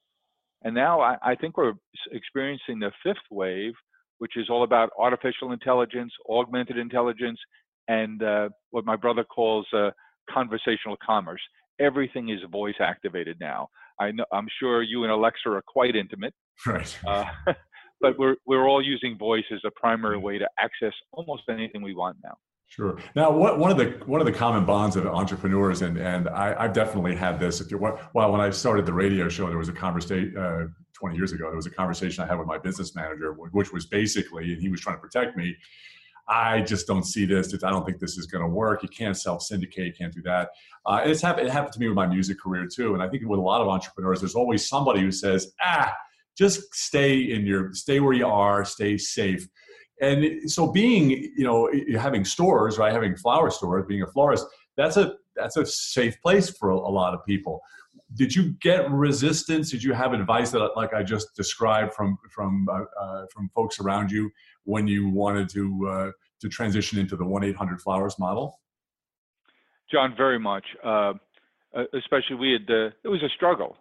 And 0.63 0.75
now 0.75 1.01
I, 1.01 1.17
I 1.23 1.35
think 1.35 1.57
we're 1.57 1.73
experiencing 2.11 2.79
the 2.79 2.91
fifth 3.03 3.17
wave, 3.29 3.73
which 4.21 4.37
is 4.37 4.51
all 4.51 4.61
about 4.61 4.91
artificial 4.99 5.51
intelligence, 5.51 6.13
augmented 6.29 6.77
intelligence, 6.77 7.39
and 7.87 8.21
uh, 8.21 8.49
what 8.69 8.85
my 8.85 8.95
brother 8.95 9.23
calls 9.23 9.65
uh, 9.75 9.89
conversational 10.29 10.95
commerce. 11.03 11.41
Everything 11.79 12.29
is 12.29 12.37
voice 12.51 12.75
activated 12.79 13.37
now. 13.41 13.67
I 13.99 14.11
know, 14.11 14.25
I'm 14.31 14.45
sure 14.59 14.83
you 14.83 15.01
and 15.01 15.11
Alexa 15.11 15.49
are 15.49 15.63
quite 15.67 15.95
intimate. 15.95 16.33
Right. 16.67 16.99
Uh, 17.07 17.25
but 18.01 18.19
we're 18.19 18.35
we're 18.45 18.67
all 18.67 18.83
using 18.85 19.17
voice 19.17 19.45
as 19.51 19.61
a 19.65 19.71
primary 19.71 20.19
way 20.19 20.37
to 20.37 20.47
access 20.59 20.93
almost 21.11 21.41
anything 21.49 21.81
we 21.81 21.95
want 21.95 22.17
now. 22.23 22.35
Sure. 22.71 22.97
Now, 23.17 23.31
what, 23.31 23.59
one 23.59 23.69
of 23.69 23.75
the 23.75 24.01
one 24.05 24.21
of 24.21 24.25
the 24.25 24.31
common 24.31 24.63
bonds 24.63 24.95
of 24.95 25.05
entrepreneurs, 25.05 25.81
and 25.81 25.97
and 25.97 26.29
I, 26.29 26.61
have 26.61 26.71
definitely 26.71 27.17
had 27.17 27.37
this. 27.37 27.59
If 27.59 27.69
you 27.69 27.77
well, 27.77 28.31
when 28.31 28.39
I 28.39 28.49
started 28.49 28.85
the 28.85 28.93
radio 28.93 29.27
show, 29.27 29.47
there 29.47 29.57
was 29.57 29.67
a 29.67 29.73
conversation 29.73 30.37
uh, 30.37 30.67
20 30.93 31.17
years 31.17 31.33
ago. 31.33 31.47
There 31.47 31.57
was 31.57 31.65
a 31.65 31.71
conversation 31.71 32.23
I 32.23 32.27
had 32.27 32.39
with 32.39 32.47
my 32.47 32.57
business 32.57 32.95
manager, 32.95 33.33
which 33.33 33.73
was 33.73 33.87
basically, 33.87 34.53
and 34.53 34.61
he 34.61 34.69
was 34.69 34.79
trying 34.79 34.95
to 34.95 35.01
protect 35.01 35.35
me. 35.35 35.53
I 36.29 36.61
just 36.61 36.87
don't 36.87 37.03
see 37.03 37.25
this. 37.25 37.53
I 37.61 37.69
don't 37.71 37.85
think 37.85 37.99
this 37.99 38.17
is 38.17 38.25
going 38.25 38.41
to 38.41 38.49
work. 38.49 38.83
You 38.83 38.89
can't 38.89 39.17
self 39.17 39.41
syndicate. 39.41 39.87
You 39.87 39.93
can't 39.93 40.13
do 40.13 40.21
that. 40.21 40.51
Uh, 40.85 41.01
it's 41.03 41.21
happened. 41.21 41.47
It 41.47 41.51
happened 41.51 41.73
to 41.73 41.79
me 41.81 41.89
with 41.89 41.97
my 41.97 42.07
music 42.07 42.39
career 42.39 42.69
too. 42.73 42.93
And 42.93 43.03
I 43.03 43.09
think 43.09 43.23
with 43.25 43.39
a 43.39 43.43
lot 43.43 43.59
of 43.59 43.67
entrepreneurs, 43.67 44.21
there's 44.21 44.35
always 44.35 44.69
somebody 44.69 45.01
who 45.01 45.11
says, 45.11 45.51
"Ah, 45.61 45.93
just 46.37 46.73
stay 46.73 47.19
in 47.19 47.45
your, 47.45 47.73
stay 47.73 47.99
where 47.99 48.13
you 48.13 48.27
are, 48.27 48.63
stay 48.63 48.97
safe." 48.97 49.45
And 50.01 50.51
so 50.51 50.71
being 50.71 51.11
you 51.11 51.43
know 51.43 51.71
having 51.97 52.25
stores 52.25 52.77
right 52.77 52.91
having 52.91 53.15
flower 53.15 53.49
stores 53.49 53.85
being 53.87 54.01
a 54.01 54.07
florist 54.07 54.45
that's 54.75 54.97
a 54.97 55.13
that's 55.35 55.57
a 55.57 55.65
safe 55.65 56.21
place 56.21 56.49
for 56.49 56.69
a, 56.69 56.89
lot 56.89 57.13
of 57.13 57.25
people. 57.25 57.61
Did 58.13 58.35
you 58.35 58.53
get 58.61 58.89
resistance? 58.91 59.71
Did 59.71 59.83
you 59.83 59.93
have 59.93 60.13
advice 60.13 60.51
that 60.51 60.69
like 60.75 60.93
i 60.93 61.03
just 61.03 61.35
described 61.35 61.93
from 61.93 62.17
from 62.33 62.67
uh, 62.69 62.83
uh, 62.99 63.25
from 63.33 63.49
folks 63.55 63.79
around 63.79 64.11
you 64.11 64.29
when 64.63 64.87
you 64.87 65.09
wanted 65.09 65.49
to 65.49 65.87
uh, 65.87 66.11
to 66.41 66.49
transition 66.49 66.99
into 66.99 67.15
the 67.15 67.23
1-800 67.23 67.79
flowers 67.81 68.17
model? 68.19 68.59
John 69.91 70.13
very 70.15 70.39
much. 70.39 70.65
Uh, 70.83 71.13
uh, 71.73 71.83
especially 71.93 72.35
we 72.35 72.51
had 72.51 72.69
uh, 72.69 72.89
it 73.03 73.07
was 73.07 73.23
a 73.23 73.29
struggle 73.35 73.77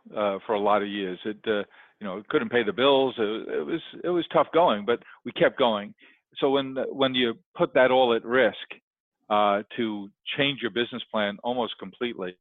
for 0.46 0.54
a 0.54 0.61
lot 0.61 0.83
of 0.83 0.88
years. 0.88 1.18
It 1.24 1.66
you 2.01 2.07
know 2.07 2.23
couldn't 2.29 2.51
pay 2.51 2.63
the 2.63 2.73
bills. 2.73 3.15
It, 3.19 3.49
it, 3.49 3.67
was 3.67 3.81
it 4.05 4.09
was 4.09 4.25
tough 4.33 4.49
going, 4.53 4.85
but 4.85 5.01
we 5.25 5.33
kept 5.33 5.59
going. 5.59 5.95
So 6.39 6.51
when 6.51 6.77
when 6.91 7.15
you 7.15 7.35
put 7.57 7.75
that 7.75 7.91
all 7.91 8.15
at 8.15 8.25
risk 8.25 8.57
uh, 9.29 9.63
to 9.77 10.09
change 10.37 10.61
your 10.63 10.71
business 10.71 11.03
plan 11.11 11.39
almost 11.45 11.75
completely, 11.79 12.37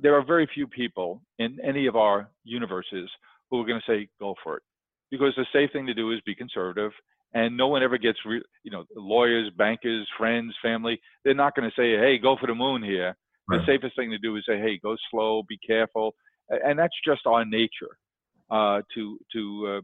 there 0.00 0.16
are 0.16 0.24
very 0.24 0.48
few 0.52 0.66
people 0.66 1.22
in 1.38 1.58
any 1.62 1.86
of 1.86 1.96
our 1.96 2.28
universes 2.44 3.10
who 3.50 3.60
are 3.60 3.66
going 3.66 3.80
to 3.86 3.92
say 3.92 4.08
go 4.18 4.34
for 4.42 4.56
it, 4.56 4.62
because 5.10 5.34
the 5.36 5.46
safe 5.52 5.70
thing 5.72 5.86
to 5.86 5.94
do 5.94 6.10
is 6.12 6.20
be 6.26 6.34
conservative. 6.34 6.92
And 7.34 7.56
no 7.56 7.66
one 7.68 7.82
ever 7.82 7.96
gets, 7.96 8.18
re- 8.26 8.42
you 8.62 8.70
know, 8.70 8.84
lawyers, 8.94 9.50
bankers, 9.56 10.06
friends, 10.18 10.54
family. 10.60 11.00
They're 11.24 11.32
not 11.32 11.56
going 11.56 11.66
to 11.66 11.74
say, 11.74 11.96
"Hey, 11.96 12.18
go 12.18 12.36
for 12.38 12.46
the 12.46 12.54
moon 12.54 12.82
here." 12.82 13.16
Right. 13.48 13.58
The 13.58 13.72
safest 13.72 13.96
thing 13.96 14.10
to 14.10 14.18
do 14.18 14.36
is 14.36 14.44
say, 14.46 14.58
"Hey, 14.58 14.78
go 14.82 14.96
slow, 15.10 15.42
be 15.48 15.56
careful," 15.66 16.14
and 16.50 16.78
that's 16.78 16.94
just 17.06 17.26
our 17.26 17.46
nature 17.46 17.96
to 18.94 19.18
to 19.32 19.66
uh, 19.68 19.80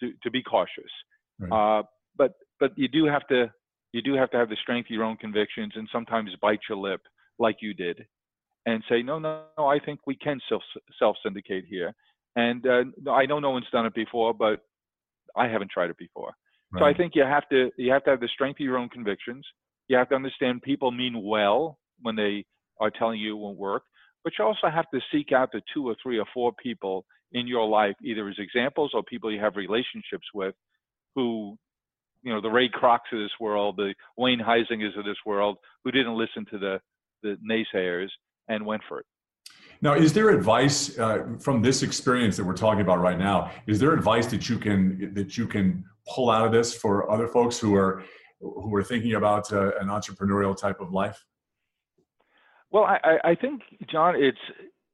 to 0.00 0.12
to 0.22 0.30
be 0.30 0.42
cautious. 0.42 0.90
Right. 1.38 1.52
Uh, 1.52 1.82
but 2.16 2.32
but 2.60 2.72
you 2.76 2.88
do 2.88 3.06
have 3.06 3.26
to 3.28 3.50
you 3.92 4.02
do 4.02 4.14
have 4.14 4.30
to 4.30 4.36
have 4.36 4.48
the 4.48 4.56
strength 4.62 4.86
of 4.86 4.90
your 4.90 5.04
own 5.04 5.16
convictions 5.16 5.72
and 5.76 5.88
sometimes 5.92 6.30
bite 6.40 6.60
your 6.68 6.78
lip 6.78 7.00
like 7.38 7.56
you 7.60 7.74
did 7.74 8.04
and 8.66 8.82
say 8.88 9.02
no 9.02 9.18
no 9.18 9.44
no 9.58 9.66
I 9.66 9.78
think 9.78 10.00
we 10.06 10.16
can 10.16 10.40
self 10.48 10.62
self 10.98 11.16
syndicate 11.24 11.64
here. 11.68 11.92
And 12.34 12.66
uh, 12.66 13.10
I 13.10 13.26
know 13.26 13.40
no 13.40 13.50
one's 13.50 13.66
done 13.70 13.84
it 13.84 13.94
before, 13.94 14.32
but 14.32 14.60
I 15.36 15.48
haven't 15.48 15.70
tried 15.70 15.90
it 15.90 15.98
before. 15.98 16.32
Right. 16.72 16.80
So 16.80 16.84
I 16.86 16.94
think 16.94 17.12
you 17.14 17.24
have 17.24 17.48
to 17.50 17.70
you 17.76 17.92
have 17.92 18.04
to 18.04 18.10
have 18.10 18.20
the 18.20 18.28
strength 18.28 18.56
of 18.60 18.64
your 18.64 18.78
own 18.78 18.88
convictions. 18.88 19.46
You 19.88 19.96
have 19.98 20.08
to 20.10 20.14
understand 20.14 20.62
people 20.62 20.90
mean 20.90 21.22
well 21.22 21.78
when 22.00 22.16
they 22.16 22.44
are 22.80 22.90
telling 22.90 23.20
you 23.20 23.36
it 23.36 23.40
won't 23.40 23.58
work, 23.58 23.82
but 24.24 24.32
you 24.38 24.44
also 24.44 24.68
have 24.68 24.86
to 24.94 25.00
seek 25.12 25.32
out 25.32 25.50
the 25.52 25.60
two 25.74 25.86
or 25.86 25.96
three 26.02 26.18
or 26.18 26.26
four 26.32 26.52
people 26.62 27.04
in 27.32 27.46
your 27.46 27.66
life, 27.66 27.94
either 28.04 28.28
as 28.28 28.36
examples 28.38 28.92
or 28.94 29.02
people 29.02 29.32
you 29.32 29.40
have 29.40 29.56
relationships 29.56 30.26
with, 30.34 30.54
who, 31.14 31.56
you 32.22 32.32
know, 32.32 32.40
the 32.40 32.50
Ray 32.50 32.68
Krocs 32.68 33.12
of 33.12 33.18
this 33.18 33.30
world, 33.40 33.76
the 33.76 33.94
Wayne 34.16 34.40
Huizengas 34.40 34.98
of 34.98 35.04
this 35.04 35.16
world, 35.26 35.58
who 35.84 35.90
didn't 35.90 36.16
listen 36.16 36.44
to 36.50 36.58
the 36.58 36.80
the 37.22 37.36
naysayers 37.48 38.08
and 38.48 38.66
went 38.66 38.82
for 38.88 38.98
it. 38.98 39.06
Now, 39.80 39.94
is 39.94 40.12
there 40.12 40.30
advice 40.30 40.98
uh, 40.98 41.24
from 41.40 41.62
this 41.62 41.82
experience 41.82 42.36
that 42.36 42.44
we're 42.44 42.54
talking 42.54 42.80
about 42.80 43.00
right 43.00 43.18
now? 43.18 43.52
Is 43.66 43.78
there 43.78 43.92
advice 43.92 44.26
that 44.26 44.48
you 44.48 44.58
can 44.58 45.12
that 45.14 45.36
you 45.36 45.46
can 45.46 45.84
pull 46.06 46.30
out 46.30 46.44
of 46.46 46.52
this 46.52 46.74
for 46.74 47.10
other 47.10 47.28
folks 47.28 47.58
who 47.58 47.74
are 47.74 48.04
who 48.40 48.74
are 48.74 48.82
thinking 48.84 49.14
about 49.14 49.52
uh, 49.52 49.70
an 49.80 49.88
entrepreneurial 49.88 50.56
type 50.56 50.80
of 50.80 50.92
life? 50.92 51.24
Well, 52.70 52.84
I, 52.84 53.18
I 53.22 53.34
think, 53.34 53.60
John, 53.90 54.14
it's 54.16 54.38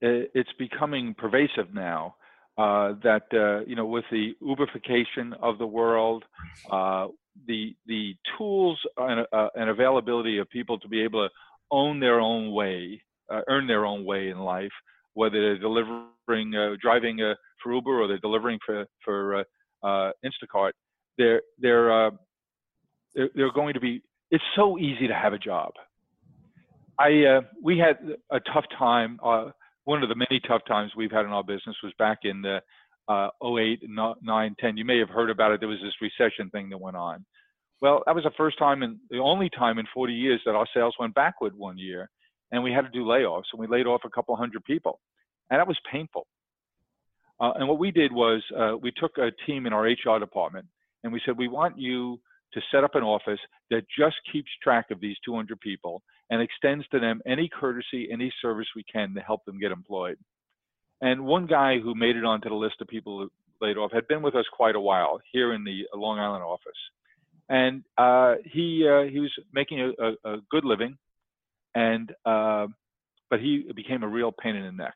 it's 0.01 0.51
becoming 0.59 1.15
pervasive 1.17 1.73
now 1.73 2.15
uh, 2.59 2.95
that 3.05 3.23
uh, 3.33 3.65
you 3.67 3.77
know 3.77 3.87
with 3.87 4.05
the 4.11 4.35
Uberification 4.43 5.33
of 5.41 5.59
the 5.59 5.67
world, 5.67 6.25
uh, 6.73 7.07
the 7.47 7.77
the 7.87 8.17
tools 8.37 8.81
and, 8.97 9.25
uh, 9.33 9.49
and, 9.55 9.71
availability 9.71 10.39
of 10.39 10.51
people 10.51 10.77
to 10.81 10.89
be 10.89 11.01
able 11.01 11.29
to 11.29 11.33
own 11.71 12.01
their 12.01 12.19
own 12.19 12.51
way, 12.51 13.01
uh, 13.33 13.43
earn 13.49 13.69
their 13.69 13.87
own 13.87 14.05
way 14.05 14.31
in 14.31 14.41
life, 14.41 14.73
whether 15.15 15.41
they're 15.41 15.59
delivering, 15.59 16.53
uh, 16.57 16.75
driving 16.83 17.19
for 17.63 17.73
Uber 17.73 18.03
or 18.03 18.09
they're 18.09 18.19
delivering 18.19 18.59
for 18.67 18.87
for 19.05 19.45
Instacart, 19.85 20.73
they're 21.17 21.43
they're, 21.61 22.11
they're 23.15 23.31
they're 23.37 23.53
going 23.53 23.75
to 23.75 23.81
be. 23.81 24.03
It's 24.33 24.45
so 24.57 24.79
easy 24.81 25.07
to 25.07 25.15
have 25.15 25.33
a 25.33 25.39
job. 25.39 25.75
I 26.99 27.41
we 27.63 27.79
had 27.79 27.99
a 28.33 28.41
tough 28.41 28.65
time 28.77 29.21
one 29.89 30.03
of 30.03 30.11
the 30.11 30.15
many 30.15 30.39
tough 30.47 30.61
times 30.69 30.93
we've 30.95 31.11
had 31.11 31.25
in 31.25 31.31
our 31.31 31.43
business 31.43 31.75
was 31.83 31.95
back 31.99 32.19
in 32.25 32.43
the 32.43 32.61
uh, 33.09 33.31
08, 33.43 33.81
9, 33.89 34.57
10. 34.61 34.77
You 34.77 34.85
may 34.85 34.99
have 34.99 35.09
heard 35.09 35.31
about 35.31 35.51
it. 35.51 35.61
There 35.61 35.69
was 35.69 35.79
this 35.83 35.95
recession 36.03 36.51
thing 36.51 36.69
that 36.69 36.79
went 36.79 36.99
on. 36.99 37.25
Well, 37.81 38.03
that 38.05 38.15
was 38.15 38.25
the 38.25 38.31
first 38.37 38.59
time 38.59 38.83
and 38.83 38.99
the 39.09 39.17
only 39.17 39.49
time 39.49 39.79
in 39.79 39.87
40 39.95 40.13
years 40.13 40.43
that 40.45 40.55
our 40.55 40.67
sales 40.75 40.95
went 41.01 41.15
backward 41.15 41.55
one 41.57 41.79
year, 41.79 42.11
and 42.53 42.63
we 42.63 42.71
had 42.71 42.83
to 42.83 42.91
do 42.91 43.07
layoffs, 43.07 43.45
and 43.51 43.61
we 43.61 43.67
laid 43.67 43.87
off 43.87 44.03
a 44.05 44.11
couple 44.11 44.37
hundred 44.37 44.63
people, 44.65 45.01
and 45.49 45.59
that 45.59 45.67
was 45.67 45.79
painful. 45.91 46.27
Uh, 47.41 47.53
and 47.55 47.67
what 47.67 47.79
we 47.79 47.91
did 47.91 48.13
was 48.13 48.43
uh, 48.59 48.77
we 48.77 48.93
took 48.95 49.17
a 49.17 49.31
team 49.47 49.65
in 49.65 49.73
our 49.73 49.85
HR 49.85 50.19
department, 50.19 50.67
and 51.03 51.15
we 51.15 51.23
said 51.25 51.39
we 51.39 51.49
want 51.49 51.79
you 51.79 52.21
to 52.55 52.61
set 52.73 52.85
up 52.85 52.95
an 52.95 53.03
office 53.03 53.41
that 53.71 53.83
just 53.99 54.17
keeps 54.33 54.51
track 54.63 54.87
of 54.91 55.01
these 55.01 55.17
200 55.25 55.61
people 55.61 56.03
and 56.31 56.43
extends 56.43 56.87
to 56.89 57.01
them 57.01 57.21
any 57.27 57.49
courtesy, 57.49 58.09
any 58.11 58.33
service 58.41 58.67
we 58.77 58.85
can 58.91 59.15
to 59.15 59.21
help 59.21 59.45
them 59.45 59.59
get 59.59 59.73
employed. 59.73 60.17
And 61.01 61.25
one 61.25 61.47
guy 61.47 61.79
who 61.79 61.95
made 61.95 62.17
it 62.17 62.25
onto 62.25 62.49
the 62.49 62.55
list 62.55 62.77
of 62.81 62.89
people 62.89 63.29
laid 63.61 63.77
off 63.77 63.93
had 63.93 64.09
been 64.09 64.23
with 64.23 64.35
us 64.35 64.45
quite 64.53 64.75
a 64.77 64.81
while 64.81 65.21
here 65.33 65.53
in 65.53 65.65
the 65.65 65.87
Long 65.95 66.19
Island 66.19 66.43
office, 66.43 66.73
and 67.49 67.83
uh, 67.97 68.35
he 68.45 68.87
uh, 68.89 69.11
he 69.11 69.21
was 69.21 69.33
making 69.53 69.81
a, 69.81 69.91
a, 70.03 70.35
a 70.35 70.37
good 70.51 70.65
living, 70.65 70.97
and 71.75 72.13
uh, 72.25 72.67
but 73.31 73.41
he 73.41 73.71
became 73.75 74.03
a 74.03 74.09
real 74.09 74.33
pain 74.33 74.57
in 74.57 74.65
the 74.65 74.73
neck. 74.73 74.95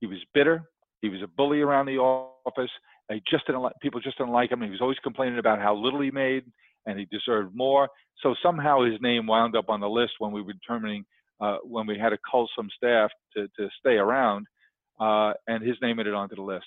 He 0.00 0.06
was 0.06 0.18
bitter. 0.32 0.62
He 1.00 1.08
was 1.08 1.22
a 1.22 1.26
bully 1.26 1.60
around 1.60 1.86
the 1.86 1.98
office. 1.98 2.70
He 3.10 3.20
just 3.28 3.46
didn't 3.46 3.62
like 3.62 3.74
people 3.82 4.00
just 4.00 4.18
didn't 4.18 4.32
like 4.32 4.50
him. 4.50 4.62
He 4.62 4.70
was 4.70 4.80
always 4.80 4.98
complaining 5.02 5.38
about 5.38 5.58
how 5.58 5.74
little 5.74 6.00
he 6.00 6.12
made 6.12 6.44
and 6.86 6.98
he 6.98 7.06
deserved 7.06 7.54
more. 7.54 7.88
So 8.22 8.34
somehow 8.42 8.82
his 8.82 9.00
name 9.00 9.26
wound 9.26 9.56
up 9.56 9.68
on 9.68 9.80
the 9.80 9.88
list 9.88 10.12
when 10.18 10.32
we 10.32 10.42
were 10.42 10.52
determining 10.52 11.04
uh, 11.40 11.56
when 11.64 11.86
we 11.86 11.98
had 11.98 12.10
to 12.10 12.18
cull 12.30 12.48
some 12.56 12.68
staff 12.76 13.10
to, 13.36 13.48
to 13.58 13.68
stay 13.80 13.94
around, 13.94 14.46
uh, 15.00 15.32
and 15.48 15.66
his 15.66 15.76
name 15.82 15.96
made 15.96 16.06
it 16.06 16.14
onto 16.14 16.36
the 16.36 16.42
list. 16.42 16.66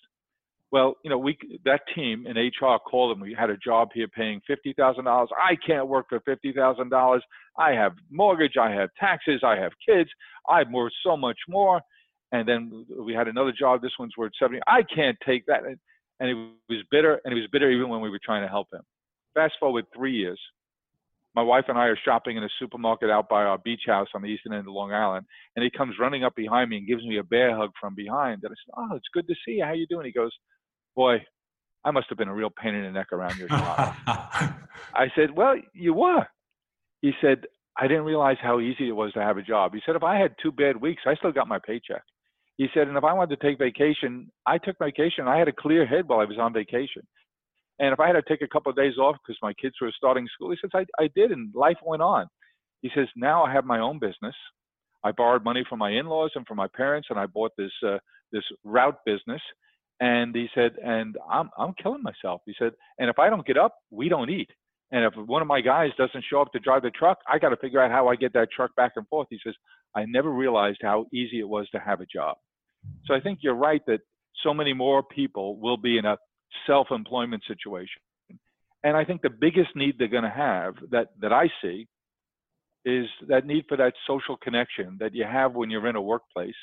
Well, 0.72 0.96
you 1.04 1.10
know, 1.10 1.18
we 1.18 1.38
that 1.64 1.82
team 1.94 2.28
in 2.28 2.36
HR 2.36 2.78
called 2.80 3.16
him. 3.16 3.22
We 3.22 3.34
had 3.34 3.50
a 3.50 3.58
job 3.58 3.90
here 3.94 4.10
paying 4.10 4.42
fifty 4.46 4.74
thousand 4.74 5.06
dollars. 5.06 5.30
I 5.42 5.56
can't 5.66 5.88
work 5.88 6.08
for 6.10 6.20
fifty 6.26 6.52
thousand 6.52 6.90
dollars. 6.90 7.24
I 7.58 7.72
have 7.72 7.94
mortgage. 8.12 8.58
I 8.60 8.72
have 8.72 8.90
taxes. 9.00 9.42
I 9.46 9.56
have 9.56 9.72
kids. 9.88 10.10
I'm 10.50 10.74
worth 10.74 10.92
so 11.06 11.16
much 11.16 11.38
more. 11.48 11.80
And 12.34 12.48
then 12.48 12.86
we 13.00 13.14
had 13.14 13.30
another 13.30 13.54
job. 13.58 13.82
This 13.82 13.94
one's 13.98 14.18
worth 14.18 14.34
seventy. 14.38 14.60
I 14.68 14.82
can't 14.94 15.18
take 15.26 15.46
that. 15.46 15.62
And 16.20 16.30
he 16.30 16.34
was 16.34 16.84
bitter, 16.92 17.22
and 17.24 17.34
he 17.34 17.40
was 17.40 17.50
bitter 17.52 17.70
even 17.70 17.88
when 17.88 18.02
we 18.02 18.10
were 18.10 18.20
trying 18.22 18.42
to 18.42 18.50
help 18.50 18.68
him. 18.74 18.82
Fast 19.36 19.54
forward 19.60 19.86
three 19.96 20.14
years. 20.16 20.40
My 21.36 21.44
wife 21.44 21.66
and 21.68 21.78
I 21.78 21.88
are 21.88 22.00
shopping 22.06 22.38
in 22.38 22.44
a 22.44 22.50
supermarket 22.60 23.10
out 23.10 23.28
by 23.28 23.44
our 23.44 23.58
beach 23.58 23.82
house 23.86 24.08
on 24.16 24.22
the 24.22 24.30
eastern 24.30 24.54
end 24.54 24.68
of 24.68 24.74
Long 24.74 24.94
Island, 24.94 25.26
and 25.56 25.64
he 25.64 25.70
comes 25.70 26.00
running 26.00 26.24
up 26.24 26.34
behind 26.34 26.70
me 26.70 26.78
and 26.78 26.88
gives 26.88 27.04
me 27.04 27.18
a 27.18 27.24
bear 27.24 27.56
hug 27.56 27.72
from 27.80 27.94
behind. 27.94 28.42
And 28.44 28.54
I 28.54 28.56
said, 28.56 28.74
"Oh, 28.78 28.96
it's 28.96 29.10
good 29.14 29.28
to 29.28 29.36
see 29.46 29.56
you. 29.56 29.66
How 29.66 29.74
you 29.74 29.86
doing?" 29.88 30.06
He 30.06 30.14
goes, 30.14 30.32
"Boy, 30.96 31.26
I 31.84 31.92
must 31.92 32.08
have 32.08 32.18
been 32.18 32.30
a 32.30 32.34
real 32.34 32.50
pain 32.50 32.74
in 32.74 32.84
the 32.84 32.92
neck 32.92 33.12
around 33.12 33.38
your 33.38 33.50
shop." 33.50 33.96
I 34.96 35.12
said, 35.14 35.32
"Well, 35.32 35.58
you 35.74 35.94
were." 35.94 36.26
He 37.02 37.12
said, 37.20 37.46
"I 37.78 37.88
didn't 37.88 38.06
realize 38.06 38.38
how 38.42 38.62
easy 38.62 38.88
it 38.88 38.96
was 38.96 39.12
to 39.14 39.22
have 39.22 39.38
a 39.38 39.44
job." 39.44 39.74
He 39.74 39.82
said, 39.86 39.98
"If 39.98 40.04
I 40.04 40.18
had 40.18 40.36
two 40.42 40.54
bad 40.54 40.78
weeks, 40.78 41.04
I 41.06 41.16
still 41.16 41.34
got 41.34 41.50
my 41.50 41.60
paycheck." 41.60 42.04
He 42.56 42.70
said, 42.74 42.88
"And 42.88 42.96
if 42.96 43.04
I 43.04 43.12
wanted 43.12 43.38
to 43.38 43.46
take 43.46 43.60
vacation, 43.60 44.32
I 44.48 44.58
took 44.58 44.78
vacation. 44.80 45.28
I 45.28 45.38
had 45.38 45.50
a 45.50 45.54
clear 45.54 45.86
head 45.86 46.08
while 46.08 46.22
I 46.22 46.26
was 46.26 46.40
on 46.40 46.54
vacation." 46.54 47.06
And 47.80 47.92
if 47.92 48.00
I 48.00 48.08
had 48.08 48.14
to 48.14 48.22
take 48.28 48.42
a 48.42 48.48
couple 48.48 48.70
of 48.70 48.76
days 48.76 48.98
off 48.98 49.18
because 49.26 49.38
my 49.42 49.54
kids 49.54 49.76
were 49.82 49.92
starting 49.96 50.28
school, 50.34 50.52
he 50.52 50.58
says, 50.62 50.72
I, 50.74 51.04
I 51.04 51.10
did, 51.16 51.32
and 51.32 51.54
life 51.54 51.78
went 51.84 52.02
on. 52.02 52.28
He 52.82 52.90
says, 52.96 53.08
now 53.16 53.44
I 53.44 53.52
have 53.52 53.66
my 53.66 53.80
own 53.80 54.00
business. 54.00 54.36
I 55.04 55.12
borrowed 55.12 55.44
money 55.44 55.64
from 55.68 55.80
my 55.80 55.92
in-laws 55.92 56.32
and 56.36 56.48
from 56.48 56.58
my 56.58 56.68
parents, 56.76 57.10
and 57.10 57.20
I 57.20 57.26
bought 57.26 57.52
this 57.58 57.72
uh, 57.86 57.98
this 58.32 58.44
route 58.64 58.98
business. 59.06 59.42
And 60.00 60.36
he 60.36 60.48
said, 60.56 60.74
and 60.84 61.16
I'm 61.30 61.50
I'm 61.58 61.74
killing 61.82 62.04
myself. 62.04 62.42
He 62.46 62.54
said, 62.58 62.72
and 63.00 63.10
if 63.10 63.20
I 63.20 63.30
don't 63.30 63.46
get 63.46 63.58
up, 63.58 63.76
we 63.92 64.10
don't 64.10 64.30
eat. 64.30 64.50
And 64.92 65.04
if 65.04 65.14
one 65.28 65.42
of 65.42 65.48
my 65.48 65.62
guys 65.62 65.92
doesn't 65.98 66.26
show 66.30 66.42
up 66.42 66.52
to 66.54 66.60
drive 66.60 66.84
the 66.84 66.92
truck, 66.92 67.20
I 67.28 67.40
got 67.40 67.50
to 67.50 67.58
figure 67.58 67.82
out 67.82 67.92
how 67.92 68.08
I 68.08 68.16
get 68.16 68.34
that 68.34 68.50
truck 68.56 68.76
back 68.76 68.94
and 68.96 69.08
forth. 69.08 69.28
He 69.30 69.40
says, 69.44 69.56
I 69.96 70.06
never 70.06 70.32
realized 70.32 70.80
how 70.82 71.06
easy 71.14 71.40
it 71.40 71.48
was 71.48 71.68
to 71.72 71.80
have 71.80 72.02
a 72.02 72.06
job. 72.06 72.38
So 73.06 73.14
I 73.14 73.20
think 73.20 73.40
you're 73.42 73.56
right 73.56 73.82
that 73.88 74.02
so 74.44 74.54
many 74.54 74.74
more 74.74 75.02
people 75.02 75.58
will 75.60 75.78
be 75.78 75.98
in 75.98 76.06
a 76.06 76.18
self-employment 76.68 77.44
situation. 77.48 78.02
And 78.84 78.96
I 78.96 79.04
think 79.04 79.22
the 79.22 79.30
biggest 79.30 79.76
need 79.76 79.96
they're 79.98 80.08
going 80.08 80.24
to 80.24 80.30
have 80.30 80.76
that 80.92 81.10
that 81.22 81.34
I 81.34 81.50
see 81.62 81.88
is 82.86 83.08
that 83.28 83.46
need 83.46 83.66
for 83.68 83.78
that 83.78 83.94
social 84.06 84.38
connection 84.38 84.98
that 85.00 85.16
you 85.16 85.24
have 85.24 85.54
when 85.54 85.72
you're 85.72 85.88
in 85.88 85.96
a 85.96 86.02
workplace, 86.02 86.54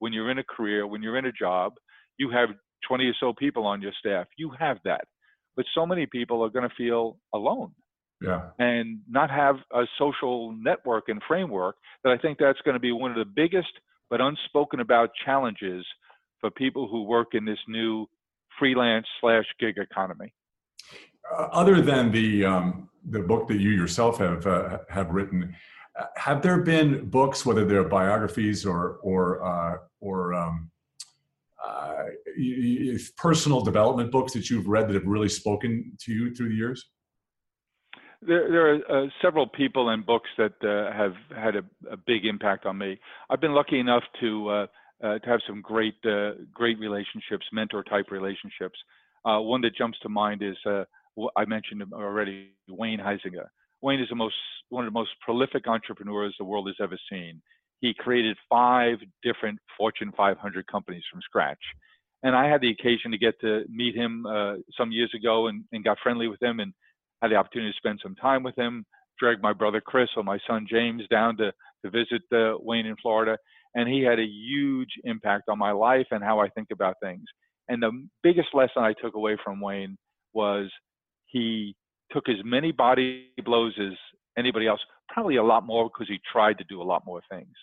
when 0.00 0.12
you're 0.12 0.30
in 0.30 0.38
a 0.38 0.44
career, 0.44 0.86
when 0.86 1.02
you're 1.02 1.16
in 1.16 1.26
a 1.26 1.32
job. 1.32 1.74
You 2.18 2.30
have 2.30 2.48
20 2.88 3.04
or 3.06 3.14
so 3.20 3.32
people 3.32 3.64
on 3.64 3.80
your 3.80 3.92
staff. 3.98 4.26
You 4.36 4.50
have 4.58 4.78
that. 4.84 5.04
But 5.56 5.66
so 5.74 5.86
many 5.86 6.06
people 6.06 6.44
are 6.44 6.50
going 6.50 6.68
to 6.68 6.74
feel 6.74 7.18
alone. 7.32 7.72
Yeah. 8.20 8.48
And 8.58 8.98
not 9.08 9.30
have 9.30 9.56
a 9.72 9.84
social 9.96 10.52
network 10.52 11.04
and 11.08 11.22
framework 11.28 11.76
that 12.02 12.10
I 12.10 12.18
think 12.18 12.38
that's 12.38 12.60
going 12.64 12.74
to 12.74 12.80
be 12.80 12.90
one 12.90 13.12
of 13.12 13.16
the 13.16 13.32
biggest 13.36 13.68
but 14.10 14.20
unspoken 14.20 14.80
about 14.80 15.10
challenges 15.24 15.86
for 16.40 16.50
people 16.50 16.88
who 16.88 17.04
work 17.04 17.28
in 17.32 17.44
this 17.44 17.58
new 17.68 18.06
freelance 18.58 19.06
slash 19.20 19.44
gig 19.58 19.78
economy. 19.78 20.32
Uh, 21.30 21.42
other 21.52 21.80
than 21.80 22.10
the 22.10 22.44
um, 22.44 22.88
the 23.10 23.20
book 23.20 23.48
that 23.48 23.58
you 23.58 23.70
yourself 23.70 24.18
have 24.18 24.46
uh, 24.46 24.78
have 24.88 25.10
written, 25.10 25.54
uh, 25.98 26.04
have 26.16 26.42
there 26.42 26.58
been 26.58 27.08
books, 27.08 27.44
whether 27.44 27.64
they're 27.64 27.84
biographies 27.84 28.64
or 28.64 28.98
or 29.02 29.44
uh, 29.44 29.76
or 30.00 30.34
um, 30.34 30.70
uh, 31.66 32.04
personal 33.16 33.60
development 33.60 34.10
books 34.10 34.32
that 34.32 34.48
you've 34.48 34.68
read 34.68 34.88
that 34.88 34.94
have 34.94 35.06
really 35.06 35.28
spoken 35.28 35.92
to 36.00 36.12
you 36.12 36.34
through 36.34 36.48
the 36.48 36.54
years? 36.54 36.86
There, 38.20 38.50
there 38.50 38.74
are 38.74 39.04
uh, 39.04 39.06
several 39.22 39.46
people 39.46 39.90
and 39.90 40.04
books 40.04 40.28
that 40.38 40.54
uh, 40.62 40.92
have 40.92 41.14
had 41.36 41.54
a, 41.54 41.62
a, 41.88 41.96
big 41.96 42.26
impact 42.26 42.66
on 42.66 42.76
me. 42.76 42.98
I've 43.30 43.40
been 43.40 43.54
lucky 43.54 43.78
enough 43.78 44.02
to 44.20 44.66
to 45.02 45.20
have 45.24 45.40
some 45.46 45.60
great 45.60 46.00
great 46.52 46.78
relationships, 46.78 47.46
mentor 47.52 47.82
type 47.84 48.10
relationships. 48.10 48.78
one 49.24 49.60
that 49.62 49.76
jumps 49.76 49.98
to 50.00 50.08
mind 50.08 50.42
is 50.42 50.56
I 51.36 51.44
mentioned 51.46 51.82
already, 51.92 52.50
Wayne 52.68 53.00
Huizenga. 53.00 53.46
Wayne 53.80 54.00
is 54.00 54.08
the 54.08 54.16
most 54.16 54.34
one 54.70 54.84
of 54.84 54.92
the 54.92 54.98
most 54.98 55.10
prolific 55.20 55.66
entrepreneurs 55.66 56.34
the 56.38 56.44
world 56.44 56.66
has 56.68 56.76
ever 56.80 56.98
seen. 57.10 57.40
He 57.80 57.94
created 57.94 58.36
five 58.50 58.98
different 59.22 59.58
Fortune 59.76 60.12
500 60.16 60.66
companies 60.66 61.04
from 61.10 61.22
scratch. 61.22 61.62
And 62.24 62.34
I 62.34 62.48
had 62.48 62.60
the 62.60 62.70
occasion 62.70 63.12
to 63.12 63.18
get 63.18 63.40
to 63.40 63.64
meet 63.68 63.94
him 63.94 64.26
uh, 64.26 64.56
some 64.76 64.90
years 64.90 65.12
ago 65.14 65.46
and, 65.46 65.64
and 65.72 65.84
got 65.84 65.98
friendly 66.02 66.26
with 66.26 66.42
him 66.42 66.58
and 66.58 66.72
had 67.22 67.30
the 67.30 67.36
opportunity 67.36 67.70
to 67.70 67.76
spend 67.76 68.00
some 68.02 68.16
time 68.16 68.42
with 68.42 68.56
him. 68.56 68.84
Dragged 69.20 69.42
my 69.42 69.52
brother 69.52 69.80
Chris 69.80 70.08
or 70.16 70.24
my 70.24 70.38
son 70.46 70.66
James 70.68 71.02
down 71.08 71.36
to, 71.36 71.52
to 71.84 71.90
visit 71.90 72.22
uh, 72.32 72.58
Wayne 72.58 72.86
in 72.86 72.96
Florida. 72.96 73.38
And 73.78 73.88
he 73.88 74.02
had 74.02 74.18
a 74.18 74.26
huge 74.26 74.88
impact 75.04 75.44
on 75.48 75.56
my 75.56 75.70
life 75.70 76.08
and 76.10 76.24
how 76.24 76.40
I 76.40 76.48
think 76.48 76.68
about 76.72 76.96
things. 77.00 77.22
And 77.68 77.80
the 77.80 77.92
biggest 78.24 78.48
lesson 78.52 78.82
I 78.82 78.92
took 79.00 79.14
away 79.14 79.36
from 79.44 79.60
Wayne 79.60 79.96
was 80.32 80.68
he 81.26 81.76
took 82.10 82.28
as 82.28 82.38
many 82.44 82.72
body 82.72 83.28
blows 83.44 83.74
as 83.80 83.92
anybody 84.36 84.66
else, 84.66 84.80
probably 85.08 85.36
a 85.36 85.44
lot 85.44 85.64
more 85.64 85.88
because 85.88 86.08
he 86.08 86.18
tried 86.32 86.58
to 86.58 86.64
do 86.68 86.82
a 86.82 86.90
lot 86.92 87.06
more 87.06 87.20
things. 87.30 87.54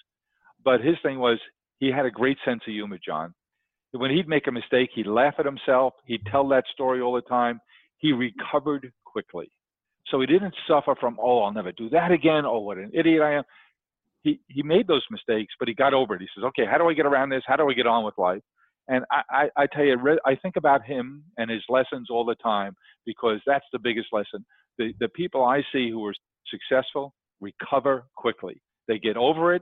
But 0.63 0.79
his 0.79 0.95
thing 1.03 1.19
was 1.19 1.37
he 1.79 1.91
had 1.91 2.05
a 2.05 2.11
great 2.11 2.37
sense 2.45 2.61
of 2.65 2.71
humor, 2.71 2.97
John. 3.05 3.33
When 3.91 4.11
he'd 4.11 4.29
make 4.29 4.47
a 4.47 4.53
mistake, 4.53 4.91
he'd 4.93 5.07
laugh 5.07 5.35
at 5.37 5.45
himself. 5.45 5.95
He'd 6.05 6.25
tell 6.31 6.47
that 6.47 6.63
story 6.71 7.01
all 7.01 7.13
the 7.13 7.21
time. 7.23 7.59
He 7.97 8.13
recovered 8.13 8.89
quickly. 9.05 9.49
So 10.07 10.21
he 10.21 10.27
didn't 10.27 10.55
suffer 10.65 10.95
from, 10.97 11.17
oh, 11.21 11.41
I'll 11.41 11.51
never 11.51 11.73
do 11.73 11.89
that 11.89 12.11
again. 12.11 12.45
Oh, 12.45 12.59
what 12.59 12.77
an 12.77 12.91
idiot 12.93 13.21
I 13.21 13.33
am. 13.33 13.43
He, 14.25 14.39
he 14.47 14.63
made 14.63 14.87
those 14.87 15.05
mistakes, 15.11 15.53
but 15.59 15.67
he 15.67 15.75
got 15.75 15.93
over 15.93 16.15
it. 16.15 16.21
He 16.21 16.27
says, 16.35 16.43
okay, 16.45 16.65
how 16.69 16.79
do 16.79 16.89
I 16.89 16.93
get 16.93 17.05
around 17.05 17.29
this? 17.29 17.43
How 17.45 17.55
do 17.55 17.69
I 17.69 17.73
get 17.73 17.85
on 17.85 18.03
with 18.03 18.15
life? 18.17 18.41
And 18.87 19.05
I, 19.11 19.21
I, 19.29 19.63
I 19.63 19.67
tell 19.67 19.85
you, 19.85 19.95
I 20.25 20.35
think 20.35 20.55
about 20.57 20.83
him 20.83 21.23
and 21.37 21.51
his 21.51 21.61
lessons 21.69 22.07
all 22.09 22.25
the 22.25 22.35
time 22.35 22.73
because 23.05 23.39
that's 23.45 23.65
the 23.71 23.77
biggest 23.79 24.07
lesson. 24.11 24.43
The, 24.79 24.93
the 24.99 25.09
people 25.09 25.43
I 25.43 25.61
see 25.71 25.91
who 25.91 26.03
are 26.07 26.13
successful 26.49 27.13
recover 27.39 28.05
quickly. 28.17 28.59
They 28.87 28.97
get 28.97 29.15
over 29.15 29.53
it, 29.53 29.61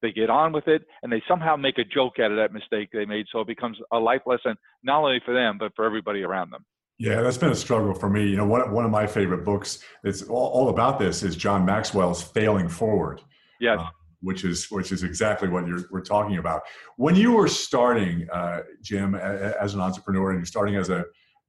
they 0.00 0.12
get 0.12 0.30
on 0.30 0.52
with 0.52 0.68
it, 0.68 0.82
and 1.02 1.12
they 1.12 1.22
somehow 1.26 1.56
make 1.56 1.78
a 1.78 1.84
joke 1.84 2.14
out 2.20 2.30
of 2.30 2.36
that 2.36 2.52
mistake 2.52 2.90
they 2.92 3.04
made. 3.04 3.26
So 3.32 3.40
it 3.40 3.48
becomes 3.48 3.78
a 3.92 3.98
life 3.98 4.22
lesson, 4.26 4.54
not 4.84 5.02
only 5.02 5.20
for 5.24 5.34
them, 5.34 5.56
but 5.58 5.72
for 5.74 5.84
everybody 5.84 6.22
around 6.22 6.50
them. 6.52 6.64
Yeah, 6.98 7.22
that's 7.22 7.38
been 7.38 7.50
a 7.50 7.56
struggle 7.56 7.94
for 7.94 8.08
me. 8.08 8.28
You 8.28 8.36
know, 8.36 8.46
one, 8.46 8.70
one 8.70 8.84
of 8.84 8.90
my 8.92 9.06
favorite 9.06 9.44
books 9.44 9.82
that's 10.04 10.22
all, 10.22 10.48
all 10.48 10.68
about 10.68 11.00
this 11.00 11.24
is 11.24 11.34
John 11.34 11.64
Maxwell's 11.64 12.22
Failing 12.22 12.68
Forward. 12.68 13.20
Yes. 13.60 13.78
Uh, 13.80 13.88
which 14.24 14.44
is 14.44 14.70
which 14.70 14.90
is 14.90 15.02
exactly 15.02 15.48
what 15.48 15.66
you're 15.66 15.84
we're 15.90 16.00
talking 16.00 16.38
about. 16.38 16.62
When 16.96 17.14
you 17.14 17.32
were 17.32 17.48
starting, 17.48 18.26
uh, 18.32 18.60
Jim, 18.82 19.14
as 19.14 19.74
an 19.74 19.80
entrepreneur, 19.80 20.30
and 20.30 20.40
you're 20.40 20.46
starting 20.46 20.76
as 20.76 20.90
a 20.90 21.04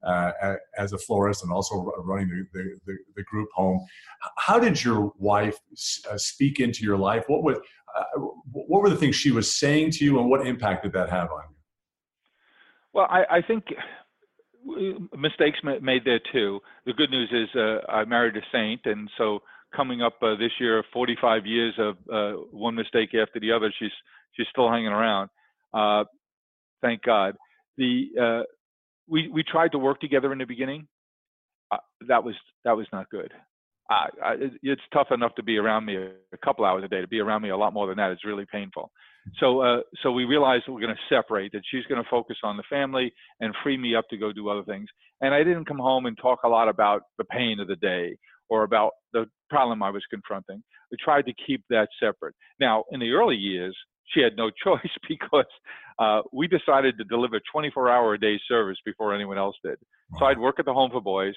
uh, 0.06 0.56
as 0.78 0.94
a 0.94 0.98
florist 0.98 1.44
and 1.44 1.52
also 1.52 1.92
running 2.04 2.28
the, 2.54 2.78
the, 2.86 2.98
the, 3.16 3.24
group 3.24 3.50
home, 3.56 3.84
how 4.38 4.60
did 4.60 4.84
your 4.84 5.12
wife 5.18 5.58
uh, 6.12 6.18
speak 6.18 6.60
into 6.60 6.84
your 6.84 6.98
life? 6.98 7.24
What 7.28 7.42
was 7.42 7.58
uh, 7.98 8.20
what 8.52 8.84
were 8.84 8.90
the 8.90 8.98
things 8.98 9.16
she 9.16 9.32
was 9.32 9.52
saying 9.52 9.92
to 9.92 10.06
you, 10.06 10.20
and 10.20 10.30
what 10.30 10.46
impact 10.46 10.84
did 10.84 10.94
that 10.94 11.10
have 11.10 11.32
on 11.32 11.44
you? 11.50 11.56
Well, 12.94 13.08
I, 13.10 13.38
I 13.38 13.42
think 13.42 13.66
mistakes 15.18 15.60
made 15.64 16.06
there 16.06 16.22
too. 16.32 16.60
The 16.86 16.94
good 16.94 17.10
news 17.10 17.30
is 17.32 17.50
uh, 17.56 17.92
I 17.92 18.06
married 18.06 18.36
a 18.38 18.42
saint, 18.52 18.82
and 18.86 19.10
so 19.18 19.40
coming 19.76 20.02
up 20.02 20.14
uh, 20.22 20.36
this 20.36 20.52
year, 20.60 20.84
45 20.94 21.46
years 21.46 21.74
of 21.78 21.96
uh, 22.12 22.38
one 22.52 22.76
mistake 22.76 23.10
after 23.14 23.40
the 23.40 23.52
other. 23.52 23.74
She's 23.80 23.92
she's 24.34 24.48
still 24.52 24.70
hanging 24.70 24.88
around. 24.88 25.30
Uh, 25.74 26.06
thank 26.82 27.04
God. 27.04 27.36
The 27.78 28.06
uh, 28.22 28.44
we 29.08 29.28
we 29.28 29.44
tried 29.44 29.72
to 29.74 29.80
work 29.80 30.00
together 30.00 30.32
in 30.32 30.40
the 30.40 30.46
beginning. 30.46 30.88
Uh, 31.72 31.78
that 32.08 32.24
was 32.24 32.36
that 32.64 32.76
was 32.76 32.88
not 32.94 33.10
good. 33.10 33.32
I, 33.88 34.08
it's 34.64 34.82
tough 34.92 35.10
enough 35.12 35.36
to 35.36 35.44
be 35.44 35.58
around 35.58 35.86
me 35.86 35.96
a 35.96 36.38
couple 36.44 36.66
hours 36.66 36.84
a 36.84 36.88
day. 36.88 37.02
To 37.02 37.08
be 37.08 37.20
around 37.20 37.44
me 37.44 37.50
a 37.50 37.58
lot 37.58 37.72
more 37.72 37.86
than 37.86 37.98
that 37.98 38.12
is 38.12 38.18
really 38.26 38.46
painful. 38.52 38.90
So 39.40 39.62
uh, 39.62 39.82
so 40.02 40.12
we 40.12 40.26
realized 40.26 40.64
that 40.66 40.72
we're 40.74 40.82
going 40.82 40.96
to 40.96 41.16
separate. 41.16 41.52
That 41.52 41.62
she's 41.70 41.86
going 41.86 42.02
to 42.02 42.10
focus 42.10 42.38
on 42.44 42.58
the 42.58 42.64
family 42.70 43.14
and 43.42 43.54
free 43.62 43.78
me 43.78 43.96
up 43.96 44.06
to 44.10 44.18
go 44.18 44.32
do 44.32 44.50
other 44.50 44.64
things. 44.64 44.88
And 45.22 45.34
I 45.34 45.44
didn't 45.44 45.66
come 45.66 45.78
home 45.78 46.08
and 46.08 46.18
talk 46.18 46.40
a 46.44 46.50
lot 46.50 46.68
about 46.68 47.04
the 47.18 47.26
pain 47.26 47.60
of 47.60 47.68
the 47.68 47.76
day 47.76 48.18
or 48.50 48.64
about 48.64 48.92
the 49.14 49.26
problem 49.50 49.82
I 49.84 49.90
was 49.90 50.04
confronting. 50.10 50.64
We 50.92 50.98
tried 51.04 51.26
to 51.26 51.34
keep 51.46 51.64
that 51.70 51.90
separate. 52.00 52.36
Now, 52.60 52.84
in 52.92 53.00
the 53.00 53.12
early 53.12 53.36
years, 53.36 53.76
she 54.14 54.22
had 54.22 54.36
no 54.38 54.50
choice 54.64 54.92
because 55.08 55.46
uh, 56.00 56.22
we 56.32 56.48
decided 56.48 56.98
to 56.98 57.04
deliver 57.04 57.40
24 57.52 57.90
hour 57.90 58.14
a 58.14 58.20
day 58.20 58.40
service 58.48 58.78
before 58.86 59.14
anyone 59.14 59.38
else 59.38 59.56
did. 59.64 59.78
Wow. 60.12 60.20
So 60.20 60.26
I'd 60.26 60.40
work 60.40 60.60
at 60.60 60.66
the 60.66 60.74
Home 60.74 60.92
for 60.92 61.02
Boys, 61.02 61.36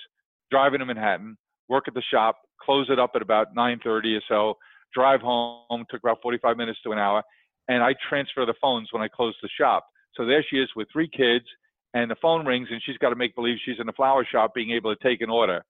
drive 0.50 0.74
into 0.74 0.86
Manhattan, 0.86 1.36
work 1.68 1.84
at 1.88 1.94
the 1.94 2.02
shop, 2.10 2.36
close 2.60 2.88
it 2.90 2.98
up 2.98 3.12
at 3.14 3.22
about 3.22 3.54
9:30 3.54 4.16
or 4.16 4.22
so, 4.28 4.54
drive 4.94 5.20
home, 5.20 5.84
took 5.90 6.02
about 6.02 6.18
45 6.22 6.56
minutes 6.56 6.78
to 6.84 6.92
an 6.92 6.98
hour, 6.98 7.22
and 7.68 7.82
I 7.82 7.94
transfer 8.08 8.44
the 8.46 8.54
phones 8.60 8.88
when 8.92 9.02
I 9.02 9.08
close 9.08 9.34
the 9.42 9.48
shop. 9.48 9.86
So 10.14 10.24
there 10.24 10.44
she 10.48 10.56
is 10.56 10.68
with 10.74 10.88
three 10.92 11.08
kids, 11.08 11.44
and 11.94 12.10
the 12.10 12.16
phone 12.16 12.44
rings, 12.44 12.68
and 12.70 12.82
she's 12.84 12.98
got 12.98 13.10
to 13.10 13.16
make 13.16 13.34
believe 13.34 13.58
she's 13.64 13.78
in 13.78 13.86
the 13.86 13.92
flower 13.92 14.26
shop, 14.30 14.54
being 14.54 14.70
able 14.70 14.94
to 14.94 15.02
take 15.02 15.20
an 15.20 15.30
order 15.30 15.62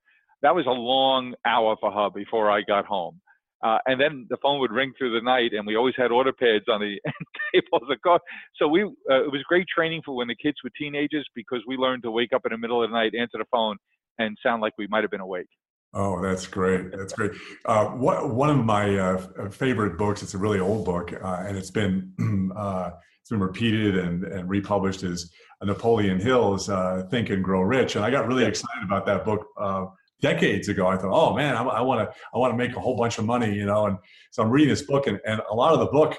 that 0.43 0.55
was 0.55 0.67
a 0.67 0.71
long 0.71 1.35
hour 1.45 1.77
for 1.81 1.91
her 1.91 2.11
before 2.11 2.51
I 2.51 2.63
got 2.63 2.87
home. 2.87 3.21
Uh, 3.65 3.79
and 3.87 4.01
then 4.01 4.25
the 4.31 4.37
phone 4.41 4.61
would 4.61 4.71
ring 4.71 4.93
through 4.97 5.13
the 5.13 5.25
night, 5.25 5.53
and 5.53 5.67
we 5.67 5.75
always 5.75 5.95
had 5.97 6.13
order 6.13 6.33
pads 6.33 6.67
on 6.69 6.81
the 6.81 7.01
tables. 7.55 7.91
Of 7.91 8.21
so 8.57 8.69
we, 8.69 8.85
uh, 8.85 9.25
it 9.25 9.33
was 9.33 9.43
great 9.49 9.67
training 9.67 10.03
for 10.05 10.15
when 10.15 10.29
the 10.29 10.37
kids 10.37 10.57
were 10.63 10.71
teenagers 10.79 11.27
because 11.35 11.61
we 11.67 11.77
learned 11.77 12.05
to 12.05 12.11
wake 12.13 12.33
up 12.33 12.43
in 12.47 12.53
the 12.53 12.59
middle 12.59 12.83
of 12.85 12.91
the 12.91 12.97
night, 12.97 13.15
answer 13.19 13.39
the 13.39 13.45
phone, 13.51 13.77
and 14.19 14.39
sound 14.43 14.63
like 14.63 14.75
we 14.79 14.87
might 14.87 15.03
have 15.03 15.11
been 15.11 15.21
awake. 15.21 15.49
Oh, 15.93 16.23
that's 16.23 16.47
great. 16.47 16.93
That's 16.93 17.15
great. 17.15 17.33
Uh, 17.65 17.87
what, 17.87 18.33
one 18.33 18.51
of 18.51 18.65
my 18.65 18.97
uh, 18.97 19.51
favorite 19.51 19.99
books, 19.99 20.23
it's 20.23 20.35
a 20.35 20.39
really 20.39 20.61
old 20.61 20.85
book, 20.85 21.13
uh, 21.13 21.45
and 21.47 21.57
it's 21.57 21.71
been 21.71 22.53
uh, 22.57 22.91
it's 23.21 23.31
been 23.31 23.41
repeated 23.41 23.99
and, 23.99 24.25
and 24.25 24.49
republished 24.49 25.03
is 25.03 25.33
Napoleon 25.63 26.21
Hill's 26.21 26.69
uh, 26.69 27.07
Think 27.11 27.31
and 27.31 27.43
Grow 27.43 27.63
Rich. 27.63 27.97
And 27.97 28.05
I 28.05 28.11
got 28.11 28.27
really 28.27 28.45
excited 28.45 28.85
about 28.85 29.05
that 29.07 29.25
book 29.25 29.47
uh, 29.61 29.87
decades 30.21 30.69
ago. 30.69 30.87
I 30.87 30.97
thought, 30.97 31.13
oh 31.13 31.35
man, 31.35 31.57
I 31.57 31.81
want 31.81 32.01
to 32.01 32.17
I 32.35 32.39
want 32.39 32.53
to 32.53 32.57
make 32.57 32.77
a 32.77 32.81
whole 32.81 32.97
bunch 32.97 33.19
of 33.19 33.25
money, 33.25 33.55
you 33.55 33.67
know. 33.67 33.87
And 33.87 33.99
so 34.31 34.43
I'm 34.43 34.51
reading 34.51 34.71
this 34.71 34.83
book, 34.83 35.07
and, 35.07 35.21
and 35.27 35.41
a 35.51 35.55
lot 35.55 35.73
of 35.73 35.81
the 35.81 35.87
book 35.87 36.17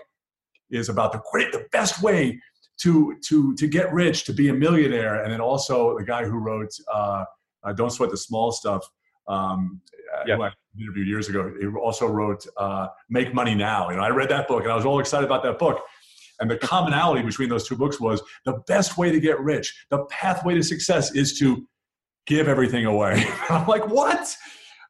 is 0.69 0.89
about 0.89 1.11
the 1.11 1.21
great, 1.31 1.51
the 1.51 1.65
best 1.71 2.01
way 2.01 2.39
to 2.81 3.15
to 3.27 3.55
to 3.55 3.67
get 3.67 3.91
rich, 3.93 4.25
to 4.25 4.33
be 4.33 4.49
a 4.49 4.53
millionaire, 4.53 5.23
and 5.23 5.31
then 5.31 5.41
also 5.41 5.97
the 5.97 6.05
guy 6.05 6.23
who 6.23 6.37
wrote 6.37 6.71
uh, 6.93 7.25
uh, 7.63 7.73
"Don't 7.73 7.91
Sweat 7.91 8.11
the 8.11 8.17
Small 8.17 8.51
Stuff." 8.51 8.87
um, 9.29 9.79
who 10.25 10.41
I 10.41 10.51
interviewed 10.77 11.07
years 11.07 11.29
ago, 11.29 11.53
he 11.59 11.67
also 11.67 12.07
wrote 12.07 12.45
uh, 12.57 12.87
"Make 13.09 13.33
Money 13.33 13.55
Now." 13.55 13.89
You 13.89 13.97
know, 13.97 14.03
I 14.03 14.09
read 14.09 14.29
that 14.29 14.47
book 14.47 14.63
and 14.63 14.71
I 14.71 14.75
was 14.75 14.85
all 14.85 14.99
excited 14.99 15.25
about 15.25 15.43
that 15.43 15.59
book. 15.59 15.81
And 16.41 16.49
the 16.49 16.57
commonality 16.57 17.21
between 17.21 17.49
those 17.49 17.67
two 17.67 17.75
books 17.75 17.99
was 17.99 18.21
the 18.45 18.53
best 18.67 18.97
way 18.97 19.11
to 19.11 19.19
get 19.19 19.39
rich, 19.39 19.85
the 19.89 20.05
pathway 20.05 20.55
to 20.55 20.63
success 20.63 21.13
is 21.13 21.37
to 21.39 21.67
give 22.25 22.47
everything 22.47 22.85
away. 22.85 23.25
I'm 23.49 23.67
like, 23.67 23.87
what? 23.87 24.35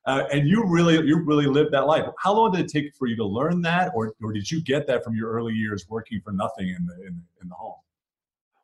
Uh, 0.05 0.23
and 0.31 0.47
you 0.47 0.65
really, 0.65 0.95
you 1.05 1.23
really 1.23 1.45
lived 1.45 1.71
that 1.71 1.85
life. 1.85 2.05
How 2.17 2.33
long 2.33 2.51
did 2.51 2.61
it 2.61 2.71
take 2.71 2.95
for 2.95 3.07
you 3.07 3.15
to 3.17 3.25
learn 3.25 3.61
that, 3.61 3.91
or, 3.93 4.13
or 4.23 4.33
did 4.33 4.49
you 4.49 4.61
get 4.61 4.87
that 4.87 5.03
from 5.03 5.15
your 5.15 5.31
early 5.31 5.53
years 5.53 5.85
working 5.89 6.21
for 6.23 6.31
nothing 6.31 6.69
in 6.69 6.85
the 6.85 6.95
in, 7.05 7.21
in 7.41 7.49
the 7.49 7.55
home? 7.55 7.75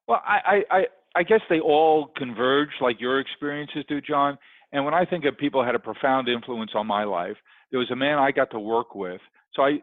Well, 0.07 0.21
I, 0.25 0.63
I, 0.69 0.85
I 1.15 1.23
guess 1.23 1.41
they 1.49 1.59
all 1.59 2.11
converge 2.15 2.69
like 2.79 3.01
your 3.01 3.19
experiences 3.19 3.83
do, 3.87 4.01
John. 4.01 4.37
And 4.71 4.85
when 4.85 4.93
I 4.93 5.05
think 5.05 5.25
of 5.25 5.37
people 5.37 5.63
had 5.63 5.75
a 5.75 5.79
profound 5.79 6.27
influence 6.27 6.71
on 6.75 6.85
my 6.85 7.03
life, 7.03 7.37
there 7.71 7.79
was 7.79 7.89
a 7.91 7.95
man 7.95 8.17
I 8.19 8.31
got 8.31 8.51
to 8.51 8.59
work 8.59 8.93
with. 8.93 9.21
So 9.53 9.63
I 9.63 9.81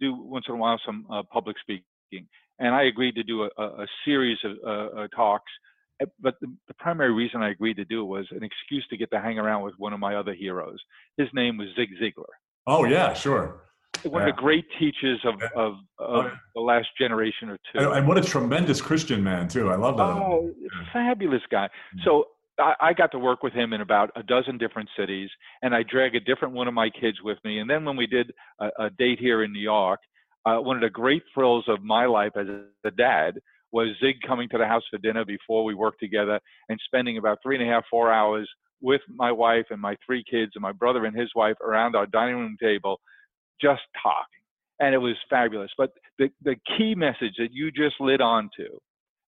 do 0.00 0.14
once 0.14 0.46
in 0.48 0.54
a 0.54 0.58
while 0.58 0.80
some 0.84 1.06
uh, 1.10 1.22
public 1.32 1.56
speaking, 1.60 2.26
and 2.58 2.74
I 2.74 2.84
agreed 2.84 3.14
to 3.14 3.22
do 3.22 3.44
a, 3.44 3.62
a 3.62 3.86
series 4.04 4.38
of 4.44 4.52
uh, 4.64 5.00
uh, 5.00 5.08
talks. 5.14 5.50
Eh, 6.02 6.06
but 6.20 6.34
the, 6.40 6.48
the, 6.68 6.74
primary 6.74 7.12
reason 7.12 7.42
I 7.42 7.50
agreed 7.50 7.76
to 7.76 7.84
do 7.84 8.02
it 8.02 8.06
was 8.06 8.26
an 8.30 8.42
excuse 8.42 8.86
to 8.90 8.96
get 8.96 9.10
to 9.12 9.20
hang 9.20 9.38
around 9.38 9.62
with 9.62 9.74
one 9.78 9.92
of 9.92 10.00
my 10.00 10.16
other 10.16 10.34
heroes. 10.34 10.78
His 11.16 11.28
name 11.32 11.56
was 11.56 11.68
Zig 11.76 11.88
Ziglar. 12.00 12.24
Oh 12.66 12.84
yeah, 12.84 13.12
sure. 13.14 13.62
One 14.04 14.22
yeah. 14.22 14.30
of 14.30 14.36
the 14.36 14.40
great 14.40 14.64
teachers 14.78 15.20
of, 15.24 15.34
yeah. 15.40 15.48
of, 15.54 15.74
of 15.98 16.24
oh, 16.26 16.30
the 16.54 16.60
last 16.60 16.88
generation 16.98 17.50
or 17.50 17.58
two. 17.72 17.78
And, 17.78 17.98
and, 17.98 18.08
what 18.08 18.18
a 18.18 18.22
tremendous 18.22 18.80
Christian 18.80 19.22
man 19.22 19.48
too. 19.48 19.70
I 19.70 19.76
love 19.76 19.96
that. 19.96 20.02
Oh, 20.02 20.50
fabulous 20.92 21.42
guy. 21.50 21.66
Mm-hmm. 21.66 22.00
So 22.04 22.24
I, 22.58 22.74
I 22.80 22.92
got 22.94 23.12
to 23.12 23.18
work 23.18 23.42
with 23.42 23.52
him 23.52 23.72
in 23.72 23.80
about 23.80 24.10
a 24.16 24.22
dozen 24.22 24.58
different 24.58 24.88
cities, 24.98 25.30
and 25.62 25.74
I 25.74 25.82
drag 25.82 26.16
a 26.16 26.20
different 26.20 26.54
one 26.54 26.68
of 26.68 26.74
my 26.74 26.90
kids 26.90 27.18
with 27.22 27.38
me. 27.44 27.58
And 27.58 27.68
then 27.68 27.84
when 27.84 27.96
we 27.96 28.06
did 28.06 28.32
a, 28.60 28.68
a 28.78 28.90
date 28.90 29.18
here 29.20 29.44
in 29.44 29.52
New 29.52 29.60
York, 29.60 30.00
uh, 30.44 30.56
one 30.56 30.76
of 30.76 30.82
the 30.82 30.90
great 30.90 31.22
thrills 31.32 31.64
of 31.68 31.82
my 31.82 32.06
life 32.06 32.32
as 32.36 32.46
a 32.84 32.90
dad 32.90 33.38
was 33.72 33.88
Zig 34.00 34.16
coming 34.26 34.48
to 34.50 34.58
the 34.58 34.66
house 34.66 34.82
for 34.90 34.98
dinner 34.98 35.24
before 35.24 35.64
we 35.64 35.74
worked 35.74 36.00
together 36.00 36.38
and 36.68 36.78
spending 36.84 37.18
about 37.18 37.38
three 37.42 37.56
and 37.56 37.68
a 37.68 37.72
half, 37.72 37.84
four 37.90 38.12
hours 38.12 38.48
with 38.80 39.00
my 39.08 39.32
wife 39.32 39.66
and 39.70 39.80
my 39.80 39.96
three 40.04 40.22
kids 40.30 40.52
and 40.54 40.62
my 40.62 40.72
brother 40.72 41.04
and 41.06 41.18
his 41.18 41.30
wife 41.34 41.56
around 41.62 41.96
our 41.96 42.06
dining 42.06 42.36
room 42.36 42.56
table, 42.60 43.00
just 43.60 43.82
talking. 44.02 44.42
And 44.80 44.94
it 44.94 44.98
was 44.98 45.14
fabulous. 45.30 45.70
But 45.78 45.90
the, 46.18 46.28
the 46.42 46.56
key 46.76 46.94
message 46.94 47.34
that 47.38 47.52
you 47.52 47.70
just 47.70 47.94
lit 48.00 48.20
on 48.20 48.50
to, 48.56 48.66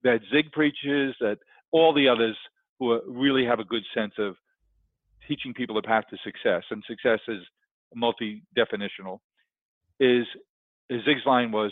that 0.04 0.20
Zig 0.32 0.52
preaches, 0.52 1.16
that 1.20 1.38
all 1.72 1.94
the 1.94 2.08
others 2.08 2.38
who 2.80 3.02
really 3.08 3.46
have 3.46 3.60
a 3.60 3.66
good 3.66 3.84
sense 3.94 4.14
of 4.20 4.36
teaching 5.28 5.54
people 5.54 5.76
the 5.76 5.82
path 5.82 6.06
to 6.10 6.18
success, 6.24 6.64
and 6.72 6.84
success 6.88 7.20
is 7.28 7.42
multi-definitional, 7.94 9.20
is 10.00 10.26
Zig's 10.92 11.26
line 11.26 11.52
was, 11.52 11.72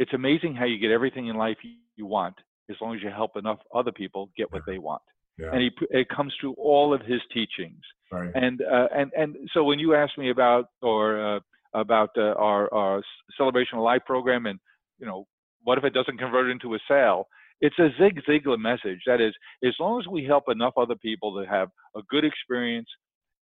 "It's 0.00 0.12
amazing 0.12 0.56
how 0.56 0.64
you 0.64 0.78
get 0.78 0.90
everything 0.90 1.28
in 1.28 1.36
life 1.36 1.58
you 1.96 2.06
want 2.06 2.34
as 2.68 2.76
long 2.80 2.96
as 2.96 3.02
you 3.02 3.10
help 3.10 3.36
enough 3.36 3.60
other 3.72 3.92
people 3.92 4.30
get 4.36 4.52
what 4.52 4.62
they 4.66 4.78
want." 4.78 5.02
Yeah. 5.38 5.52
And 5.52 5.62
he, 5.62 5.70
it 5.90 6.08
comes 6.08 6.34
through 6.40 6.54
all 6.58 6.92
of 6.92 7.00
his 7.02 7.20
teachings. 7.32 7.80
Right. 8.12 8.30
And 8.34 8.60
uh, 8.62 8.88
and 8.94 9.10
and 9.16 9.36
so 9.54 9.64
when 9.64 9.78
you 9.78 9.94
asked 9.94 10.18
me 10.18 10.30
about 10.30 10.66
or 10.82 11.36
uh, 11.36 11.40
about 11.74 12.10
uh, 12.16 12.34
our 12.36 12.72
our 12.74 13.02
celebration 13.36 13.78
of 13.78 13.84
life 13.84 14.02
program, 14.06 14.46
and 14.46 14.58
you 14.98 15.06
know, 15.06 15.26
what 15.62 15.78
if 15.78 15.84
it 15.84 15.94
doesn't 15.94 16.18
convert 16.18 16.50
into 16.50 16.74
a 16.74 16.78
sale? 16.88 17.26
It's 17.60 17.78
a 17.78 17.90
Zig 18.00 18.20
Ziglar 18.28 18.58
message. 18.58 19.00
That 19.06 19.20
is, 19.20 19.34
as 19.64 19.74
long 19.78 20.00
as 20.00 20.06
we 20.06 20.24
help 20.24 20.44
enough 20.48 20.74
other 20.76 20.96
people 20.96 21.40
to 21.40 21.48
have 21.48 21.68
a 21.94 22.00
good 22.08 22.24
experience, 22.24 22.88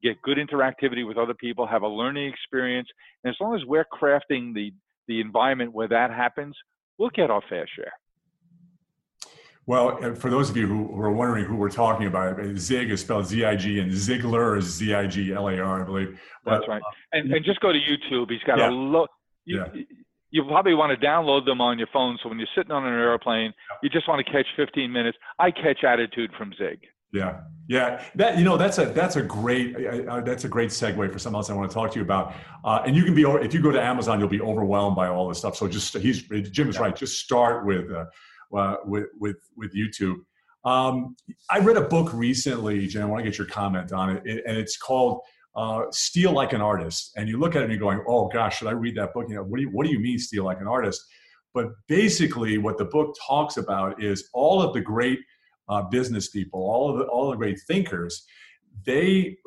get 0.02 0.22
good 0.24 0.38
interactivity 0.38 1.08
with 1.08 1.18
other 1.18 1.36
people, 1.36 1.68
have 1.68 1.84
a 1.84 1.88
learning 1.88 2.28
experience, 2.28 2.88
and 3.24 3.32
as 3.32 3.38
long 3.40 3.56
as 3.56 3.62
we're 3.66 3.86
crafting 3.86 4.54
the 4.54 4.74
the 5.08 5.22
environment 5.22 5.74
where 5.74 5.88
that 5.88 6.12
happens, 6.12 6.56
we'll 6.98 7.10
get 7.10 7.30
our 7.30 7.42
fair 7.50 7.68
share. 7.76 7.94
Well, 9.68 10.16
for 10.16 10.30
those 10.30 10.50
of 10.50 10.56
you 10.56 10.66
who 10.66 11.02
are 11.02 11.12
wondering 11.12 11.44
who 11.44 11.58
we're 11.58 11.70
talking 11.70 12.08
about, 12.08 12.40
Zig 12.56 12.90
is 12.90 13.02
spelled 13.02 13.26
Z-I-G 13.26 13.80
and 13.80 13.92
Ziglar 13.92 14.58
is 14.58 14.64
Z-I-G-L-A-R, 14.64 15.82
I 15.82 15.86
believe. 15.86 16.18
But, 16.46 16.52
That's 16.52 16.68
right. 16.70 16.82
Uh, 16.82 17.18
and, 17.18 17.34
and 17.34 17.44
just 17.44 17.60
go 17.60 17.74
to 17.74 17.78
YouTube. 17.78 18.32
He's 18.32 18.44
got 18.48 18.60
yeah. 18.60 18.70
a 18.70 18.72
lot. 18.72 19.10
You, 19.44 19.66
yeah. 19.76 19.82
you 20.32 20.46
probably 20.46 20.74
want 20.74 20.98
to 20.98 21.06
download 21.06 21.46
them 21.46 21.60
on 21.60 21.78
your 21.78 21.90
phone. 21.92 22.18
So 22.24 22.30
when 22.30 22.40
you're 22.40 22.48
sitting 22.56 22.72
on 22.72 22.86
an 22.86 22.94
airplane, 22.94 23.54
you 23.84 23.90
just 23.90 24.08
want 24.08 24.26
to 24.26 24.32
catch 24.32 24.46
15 24.56 24.90
minutes. 24.90 25.18
I 25.38 25.52
catch 25.52 25.84
attitude 25.84 26.32
from 26.38 26.54
Zig. 26.58 26.80
Yeah, 27.14 27.42
yeah. 27.68 28.04
That 28.16 28.38
you 28.38 28.44
know, 28.44 28.58
that's 28.58 28.78
a 28.78 28.86
that's 28.86 29.16
a 29.16 29.22
great 29.22 29.76
uh, 29.76 30.22
that's 30.22 30.44
a 30.44 30.50
great 30.50 30.70
segue 30.70 31.12
for 31.12 31.20
something 31.20 31.38
else 31.38 31.50
I 31.50 31.54
want 31.54 31.70
to 31.70 31.74
talk 31.74 31.92
to 31.92 32.00
you 32.00 32.04
about. 32.04 32.34
Uh, 32.64 32.84
and 32.86 32.96
you 32.96 33.04
can 33.04 33.16
be 33.16 33.24
if 33.24 33.54
you 33.54 33.62
go 33.62 33.72
to 33.72 33.82
Amazon, 33.82 34.20
you'll 34.20 34.30
be 34.30 34.42
overwhelmed 34.42 34.96
by 34.96 35.08
all 35.08 35.28
this 35.28 35.40
stuff. 35.40 35.56
So 35.56 35.68
just 35.68 35.96
he's 35.98 36.24
Jim 36.24 36.70
is 36.70 36.76
yeah. 36.76 36.82
right. 36.82 36.96
Just 36.96 37.20
start 37.20 37.66
with 37.66 37.92
uh, 37.92 38.06
uh, 38.56 38.78
with 38.86 39.08
with 39.20 39.38
with 39.56 39.74
YouTube. 39.74 40.16
Um, 40.66 41.16
I 41.50 41.60
read 41.60 41.78
a 41.78 41.82
book 41.82 42.14
recently, 42.14 42.88
Jim. 42.88 43.04
I 43.04 43.06
want 43.06 43.24
to 43.24 43.30
get 43.30 43.38
your 43.38 43.48
comment 43.48 43.94
on 43.94 44.18
it, 44.18 44.24
it 44.26 44.44
and 44.46 44.58
it's 44.58 44.78
called 44.78 45.22
uh, 45.56 45.84
"Steal 45.92 46.34
Like 46.34 46.54
an 46.54 46.62
Artist." 46.62 47.14
And 47.16 47.30
you 47.30 47.40
look 47.40 47.56
at 47.56 47.62
it 47.62 47.66
and 47.66 47.72
you're 47.72 47.80
going, 47.80 48.04
"Oh 48.08 48.28
gosh, 48.28 48.60
should 48.60 48.68
I 48.68 48.72
read 48.72 48.96
that 48.96 49.14
book?" 49.14 49.26
You 49.30 49.36
know, 49.36 49.44
what 49.44 49.58
do 49.58 49.64
you 49.64 49.70
what 49.70 49.86
do 49.86 49.92
you 49.92 50.00
mean 50.00 50.20
steal 50.20 50.44
like 50.44 50.60
an 50.60 50.68
artist? 50.68 51.06
But 51.54 51.68
basically, 51.88 52.58
what 52.58 52.78
the 52.78 52.86
book 52.86 53.16
talks 53.26 53.58
about 53.58 54.04
is 54.04 54.30
all 54.34 54.62
of 54.62 54.74
the 54.74 54.82
great 54.82 55.20
uh, 55.70 55.82
business 55.84 56.30
people, 56.30 56.62
all 56.62 56.90
of 56.90 57.00
the 57.00 57.06
all 57.06 57.30
the 57.30 57.38
great 57.38 57.60
thinkers, 57.68 58.26
they 58.86 59.38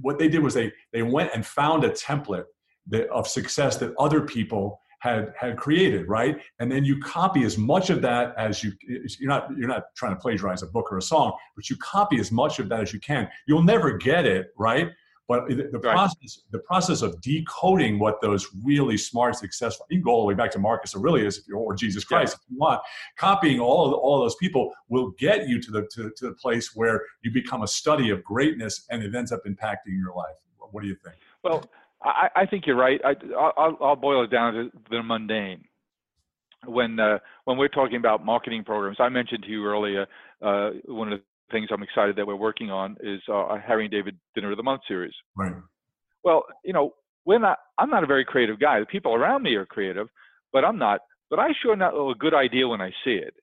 what 0.00 0.18
they 0.18 0.28
did 0.28 0.42
was 0.42 0.54
they 0.54 0.72
they 0.92 1.02
went 1.02 1.30
and 1.34 1.44
found 1.44 1.84
a 1.84 1.90
template 1.90 2.44
that, 2.88 3.08
of 3.08 3.26
success 3.26 3.76
that 3.78 3.94
other 3.98 4.20
people 4.22 4.80
had 5.00 5.32
had 5.38 5.56
created, 5.56 6.08
right? 6.08 6.40
And 6.58 6.70
then 6.70 6.84
you 6.84 6.98
copy 7.00 7.44
as 7.44 7.58
much 7.58 7.90
of 7.90 8.02
that 8.02 8.34
as 8.38 8.62
you 8.64 8.72
you're 9.18 9.28
not 9.28 9.48
you're 9.56 9.68
not 9.68 9.84
trying 9.94 10.14
to 10.14 10.20
plagiarize 10.20 10.62
a 10.62 10.66
book 10.66 10.90
or 10.90 10.98
a 10.98 11.02
song, 11.02 11.32
but 11.54 11.68
you 11.68 11.76
copy 11.76 12.18
as 12.18 12.32
much 12.32 12.58
of 12.58 12.68
that 12.70 12.80
as 12.80 12.92
you 12.92 13.00
can. 13.00 13.28
You'll 13.46 13.62
never 13.62 13.96
get 13.96 14.26
it, 14.26 14.48
right? 14.58 14.90
But 15.28 15.48
the, 15.48 15.54
the 15.54 15.78
right. 15.80 15.92
process, 15.92 16.40
the 16.52 16.60
process 16.60 17.02
of 17.02 17.20
decoding 17.20 17.98
what 17.98 18.20
those 18.20 18.48
really 18.64 18.96
smart, 18.96 19.34
successful, 19.36 19.84
you 19.90 19.98
can 19.98 20.04
go 20.04 20.12
all 20.12 20.20
the 20.20 20.26
way 20.28 20.34
back 20.34 20.52
to 20.52 20.60
Marcus 20.60 20.94
Aurelius 20.94 21.38
if 21.38 21.44
or 21.52 21.74
Jesus 21.74 22.04
Christ 22.04 22.34
yeah. 22.34 22.44
if 22.44 22.50
you 22.52 22.58
want. 22.58 22.80
Copying 23.16 23.58
all 23.58 23.86
of 23.86 23.90
the, 23.90 23.96
all 23.96 24.22
of 24.22 24.24
those 24.24 24.36
people 24.36 24.72
will 24.88 25.10
get 25.18 25.48
you 25.48 25.60
to 25.60 25.70
the 25.70 25.82
to, 25.92 26.10
to 26.16 26.28
the 26.28 26.34
place 26.34 26.76
where 26.76 27.02
you 27.22 27.32
become 27.32 27.62
a 27.62 27.68
study 27.68 28.10
of 28.10 28.22
greatness, 28.22 28.86
and 28.90 29.02
it 29.02 29.14
ends 29.14 29.32
up 29.32 29.40
impacting 29.46 29.98
your 29.98 30.14
life. 30.14 30.36
What 30.70 30.82
do 30.82 30.88
you 30.88 30.96
think? 31.04 31.16
Well, 31.42 31.64
I, 32.02 32.28
I 32.36 32.46
think 32.46 32.66
you're 32.66 32.76
right. 32.76 33.00
I, 33.04 33.14
will 33.34 33.76
I'll 33.80 33.96
boil 33.96 34.24
it 34.24 34.30
down 34.30 34.54
to 34.54 34.70
the 34.90 35.02
mundane. 35.02 35.64
When 36.66 36.98
uh, 36.98 37.18
when 37.44 37.58
we're 37.58 37.68
talking 37.68 37.96
about 37.96 38.24
marketing 38.24 38.64
programs, 38.64 38.98
I 39.00 39.08
mentioned 39.08 39.44
to 39.44 39.50
you 39.50 39.64
earlier 39.64 40.06
uh, 40.42 40.70
one 40.86 41.12
of 41.12 41.18
the 41.18 41.24
things 41.50 41.68
I'm 41.72 41.82
excited 41.82 42.16
that 42.16 42.26
we're 42.26 42.36
working 42.36 42.70
on 42.70 42.96
is 43.00 43.20
uh, 43.32 43.58
Harry 43.64 43.84
and 43.84 43.92
David 43.92 44.16
Dinner 44.34 44.50
of 44.50 44.56
the 44.56 44.62
Month 44.62 44.82
series. 44.88 45.14
Right. 45.36 45.52
Well, 46.24 46.44
you 46.64 46.72
know, 46.72 46.94
we're 47.24 47.38
not. 47.38 47.58
I'm 47.78 47.90
not 47.90 48.04
a 48.04 48.06
very 48.06 48.24
creative 48.24 48.58
guy. 48.58 48.80
The 48.80 48.86
people 48.86 49.14
around 49.14 49.42
me 49.42 49.54
are 49.54 49.66
creative, 49.66 50.08
but 50.52 50.64
I'm 50.64 50.78
not. 50.78 51.00
But 51.30 51.40
I 51.40 51.48
sure 51.62 51.76
know 51.76 52.10
a 52.10 52.14
good 52.14 52.34
idea 52.34 52.68
when 52.68 52.80
I 52.80 52.90
see 53.04 53.14
it. 53.14 53.34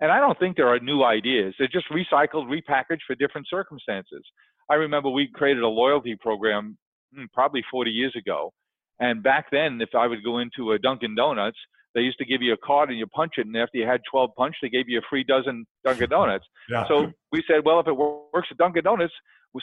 And 0.00 0.10
I 0.10 0.18
don't 0.18 0.38
think 0.38 0.56
there 0.56 0.68
are 0.68 0.78
new 0.80 1.02
ideas. 1.04 1.54
They're 1.58 1.68
just 1.68 1.86
recycled, 1.90 2.48
repackaged 2.48 3.00
for 3.06 3.14
different 3.14 3.46
circumstances. 3.48 4.22
I 4.70 4.74
remember 4.74 5.10
we 5.10 5.28
created 5.32 5.62
a 5.62 5.68
loyalty 5.68 6.16
program 6.18 6.78
hmm, 7.14 7.24
probably 7.34 7.62
40 7.70 7.90
years 7.90 8.14
ago. 8.16 8.52
And 8.98 9.22
back 9.22 9.46
then, 9.50 9.80
if 9.80 9.90
I 9.94 10.06
would 10.06 10.24
go 10.24 10.38
into 10.38 10.72
a 10.72 10.78
Dunkin' 10.78 11.14
Donuts, 11.14 11.58
they 11.94 12.02
used 12.02 12.18
to 12.18 12.24
give 12.24 12.42
you 12.42 12.52
a 12.52 12.56
card 12.56 12.90
and 12.90 12.98
you 12.98 13.06
punch 13.06 13.32
it, 13.38 13.46
and 13.46 13.56
after 13.56 13.78
you 13.78 13.86
had 13.86 14.00
12 14.10 14.30
punch, 14.36 14.54
they 14.62 14.68
gave 14.68 14.88
you 14.88 14.98
a 14.98 15.02
free 15.08 15.24
dozen 15.24 15.66
Dunkin' 15.84 16.10
Donuts. 16.10 16.46
yeah. 16.68 16.86
So 16.88 17.12
we 17.32 17.42
said, 17.46 17.64
well, 17.64 17.80
if 17.80 17.86
it 17.88 17.96
works 17.96 18.48
at 18.50 18.58
Dunkin' 18.58 18.84
Donuts, 18.84 19.12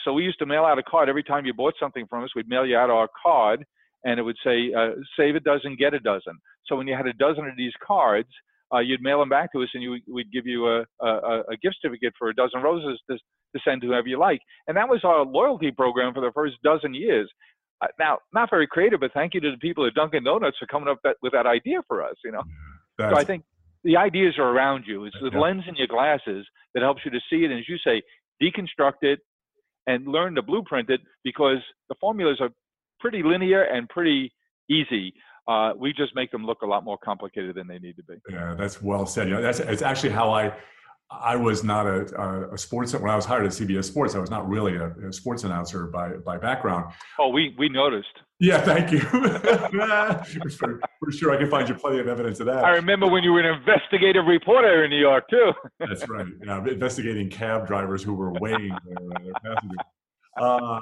so 0.04 0.12
we 0.12 0.22
used 0.22 0.38
to 0.40 0.46
mail 0.46 0.64
out 0.64 0.78
a 0.78 0.82
card 0.82 1.08
every 1.08 1.22
time 1.22 1.46
you 1.46 1.54
bought 1.54 1.74
something 1.80 2.06
from 2.08 2.24
us. 2.24 2.30
We'd 2.36 2.48
mail 2.48 2.66
you 2.66 2.76
out 2.76 2.90
our 2.90 3.08
card, 3.22 3.64
and 4.04 4.20
it 4.20 4.22
would 4.22 4.36
say, 4.44 4.72
uh, 4.74 4.90
"Save 5.16 5.36
a 5.36 5.40
dozen, 5.40 5.76
get 5.76 5.94
a 5.94 6.00
dozen." 6.00 6.38
So 6.66 6.76
when 6.76 6.86
you 6.86 6.94
had 6.94 7.06
a 7.06 7.14
dozen 7.14 7.46
of 7.46 7.56
these 7.56 7.72
cards, 7.84 8.28
uh, 8.72 8.80
you'd 8.80 9.02
mail 9.02 9.20
them 9.20 9.28
back 9.28 9.52
to 9.52 9.62
us, 9.62 9.68
and 9.74 9.82
you, 9.82 9.98
we'd 10.06 10.30
give 10.30 10.46
you 10.46 10.68
a, 10.68 10.84
a, 11.00 11.42
a 11.50 11.56
gift 11.62 11.76
certificate 11.80 12.12
for 12.18 12.28
a 12.28 12.34
dozen 12.34 12.60
roses 12.60 13.00
to, 13.10 13.16
to 13.16 13.60
send 13.64 13.80
to 13.80 13.88
whoever 13.88 14.06
you 14.06 14.18
like. 14.18 14.40
And 14.66 14.76
that 14.76 14.88
was 14.88 15.00
our 15.04 15.24
loyalty 15.24 15.70
program 15.70 16.12
for 16.12 16.20
the 16.20 16.32
first 16.34 16.56
dozen 16.62 16.92
years. 16.92 17.30
Now, 17.98 18.18
not 18.32 18.50
very 18.50 18.66
creative, 18.66 19.00
but 19.00 19.12
thank 19.12 19.34
you 19.34 19.40
to 19.40 19.50
the 19.50 19.56
people 19.58 19.86
at 19.86 19.94
Dunkin' 19.94 20.24
Donuts 20.24 20.58
for 20.58 20.66
coming 20.66 20.88
up 20.88 20.98
that, 21.04 21.16
with 21.22 21.32
that 21.32 21.46
idea 21.46 21.82
for 21.86 22.02
us. 22.02 22.16
You 22.24 22.32
know, 22.32 22.42
That's, 22.98 23.14
so 23.14 23.18
I 23.18 23.24
think 23.24 23.44
the 23.84 23.96
ideas 23.96 24.34
are 24.38 24.48
around 24.48 24.84
you. 24.86 25.04
It's 25.04 25.16
the 25.20 25.30
yeah. 25.32 25.38
lens 25.38 25.64
in 25.68 25.76
your 25.76 25.86
glasses 25.86 26.46
that 26.74 26.82
helps 26.82 27.02
you 27.04 27.10
to 27.10 27.20
see 27.30 27.44
it, 27.44 27.50
and 27.50 27.60
as 27.60 27.68
you 27.68 27.78
say, 27.78 28.02
deconstruct 28.42 29.02
it 29.02 29.20
and 29.86 30.06
learn 30.06 30.34
to 30.34 30.42
blueprint 30.42 30.90
it 30.90 31.00
because 31.24 31.58
the 31.88 31.94
formulas 32.00 32.38
are 32.40 32.50
pretty 33.00 33.22
linear 33.22 33.62
and 33.62 33.88
pretty 33.88 34.32
easy. 34.68 35.14
Uh, 35.46 35.72
we 35.76 35.92
just 35.92 36.14
make 36.14 36.30
them 36.30 36.44
look 36.44 36.62
a 36.62 36.66
lot 36.66 36.84
more 36.84 36.98
complicated 36.98 37.54
than 37.54 37.66
they 37.66 37.78
need 37.78 37.96
to 37.96 38.02
be. 38.02 38.14
Yeah, 38.28 38.54
that's 38.54 38.82
well 38.82 39.06
said. 39.06 39.28
You 39.28 39.34
know, 39.34 39.42
that's 39.42 39.60
it's 39.60 39.82
actually 39.82 40.10
how 40.10 40.30
I 40.30 40.52
I 41.10 41.36
was 41.36 41.64
not 41.64 41.86
a, 41.86 42.52
a, 42.52 42.58
sports 42.58 42.92
when 42.92 43.10
I 43.10 43.16
was 43.16 43.24
hired 43.24 43.46
at 43.46 43.52
CBS 43.52 43.84
Sports. 43.84 44.14
I 44.14 44.18
was 44.18 44.30
not 44.30 44.46
really 44.46 44.76
a, 44.76 44.90
a, 45.08 45.12
sports 45.12 45.44
announcer 45.44 45.86
by 45.86 46.10
by 46.10 46.36
background. 46.36 46.92
Oh, 47.18 47.28
we 47.28 47.54
we 47.56 47.70
noticed. 47.70 48.20
Yeah, 48.40 48.60
thank 48.60 48.92
you. 48.92 49.00
for, 49.00 50.80
for, 51.00 51.10
sure, 51.10 51.34
I 51.34 51.38
can 51.38 51.50
find 51.50 51.68
you 51.68 51.74
plenty 51.74 51.98
of 51.98 52.08
evidence 52.08 52.40
of 52.40 52.46
that. 52.46 52.64
I 52.64 52.70
remember 52.70 53.08
when 53.08 53.24
you 53.24 53.32
were 53.32 53.40
an 53.40 53.58
investigative 53.58 54.26
reporter 54.26 54.84
in 54.84 54.90
New 54.90 55.00
York 55.00 55.24
too. 55.28 55.52
That's 55.80 56.08
right. 56.08 56.26
Yeah, 56.44 56.58
investigating 56.58 57.30
cab 57.30 57.66
drivers 57.66 58.02
who 58.02 58.14
were 58.14 58.32
weighing 58.34 58.68
their, 58.68 59.24
their 59.24 59.32
passengers. 59.42 59.78
Uh, 60.40 60.78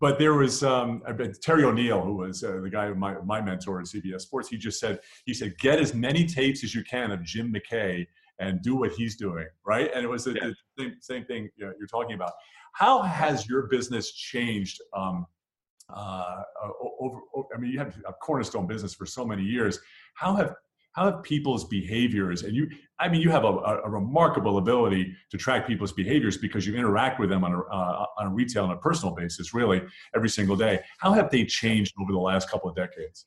but 0.00 0.18
there 0.18 0.34
was 0.34 0.62
um, 0.62 1.02
Terry 1.42 1.64
O'Neill, 1.64 2.00
who 2.00 2.16
was 2.16 2.42
uh, 2.42 2.60
the 2.62 2.70
guy, 2.70 2.88
my, 2.90 3.14
my 3.24 3.40
mentor 3.40 3.80
at 3.80 3.86
CBS 3.86 4.22
Sports. 4.22 4.48
He 4.48 4.56
just 4.56 4.80
said, 4.80 5.00
he 5.26 5.34
said, 5.34 5.58
get 5.58 5.80
as 5.80 5.92
many 5.92 6.24
tapes 6.24 6.64
as 6.64 6.74
you 6.74 6.82
can 6.84 7.10
of 7.10 7.22
Jim 7.22 7.52
McKay 7.52 8.06
and 8.40 8.60
do 8.62 8.74
what 8.74 8.92
he's 8.92 9.16
doing, 9.16 9.46
right? 9.64 9.90
And 9.94 10.04
it 10.04 10.08
was 10.08 10.24
the, 10.24 10.32
yes. 10.32 10.54
the 10.76 10.84
same, 10.84 10.96
same, 11.00 11.24
thing 11.24 11.48
you 11.56 11.66
know, 11.66 11.72
you're 11.78 11.88
talking 11.88 12.14
about. 12.14 12.32
How 12.72 13.02
has 13.02 13.48
your 13.48 13.68
business 13.68 14.12
changed? 14.12 14.80
Um, 14.96 15.26
uh, 15.94 16.42
over, 17.00 17.18
over, 17.34 17.48
I 17.54 17.58
mean, 17.58 17.72
you 17.72 17.78
have 17.78 17.96
a 18.06 18.12
cornerstone 18.12 18.66
business 18.66 18.94
for 18.94 19.06
so 19.06 19.24
many 19.24 19.42
years. 19.42 19.78
How 20.14 20.34
have 20.36 20.54
how 20.92 21.04
have 21.04 21.22
people's 21.22 21.64
behaviors 21.64 22.42
and 22.42 22.54
you 22.54 22.68
i 22.98 23.08
mean 23.08 23.20
you 23.20 23.30
have 23.30 23.44
a, 23.44 23.48
a, 23.84 23.88
remarkable 23.88 24.58
ability 24.58 25.14
to 25.30 25.38
track 25.38 25.66
people's 25.66 25.92
behaviors 25.92 26.36
because 26.36 26.66
you 26.66 26.74
interact 26.74 27.20
with 27.20 27.30
them 27.30 27.44
on 27.44 27.52
a, 27.52 27.60
uh, 27.60 28.06
on 28.18 28.26
a 28.26 28.30
retail 28.30 28.64
and 28.64 28.72
a 28.72 28.76
personal 28.76 29.14
basis 29.14 29.54
really 29.54 29.80
every 30.14 30.28
single 30.28 30.56
day 30.56 30.80
how 30.98 31.12
have 31.12 31.30
they 31.30 31.44
changed 31.44 31.94
over 32.00 32.12
the 32.12 32.18
last 32.18 32.50
couple 32.50 32.68
of 32.68 32.74
decades 32.74 33.26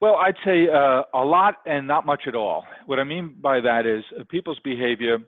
well, 0.00 0.16
I'd 0.16 0.36
say 0.44 0.68
uh, 0.68 1.02
a 1.14 1.24
lot 1.24 1.56
and 1.66 1.86
not 1.86 2.04
much 2.04 2.22
at 2.26 2.34
all. 2.34 2.64
What 2.86 2.98
I 2.98 3.04
mean 3.04 3.36
by 3.40 3.60
that 3.60 3.86
is 3.86 4.04
uh, 4.18 4.24
people's 4.28 4.58
behavior. 4.62 5.18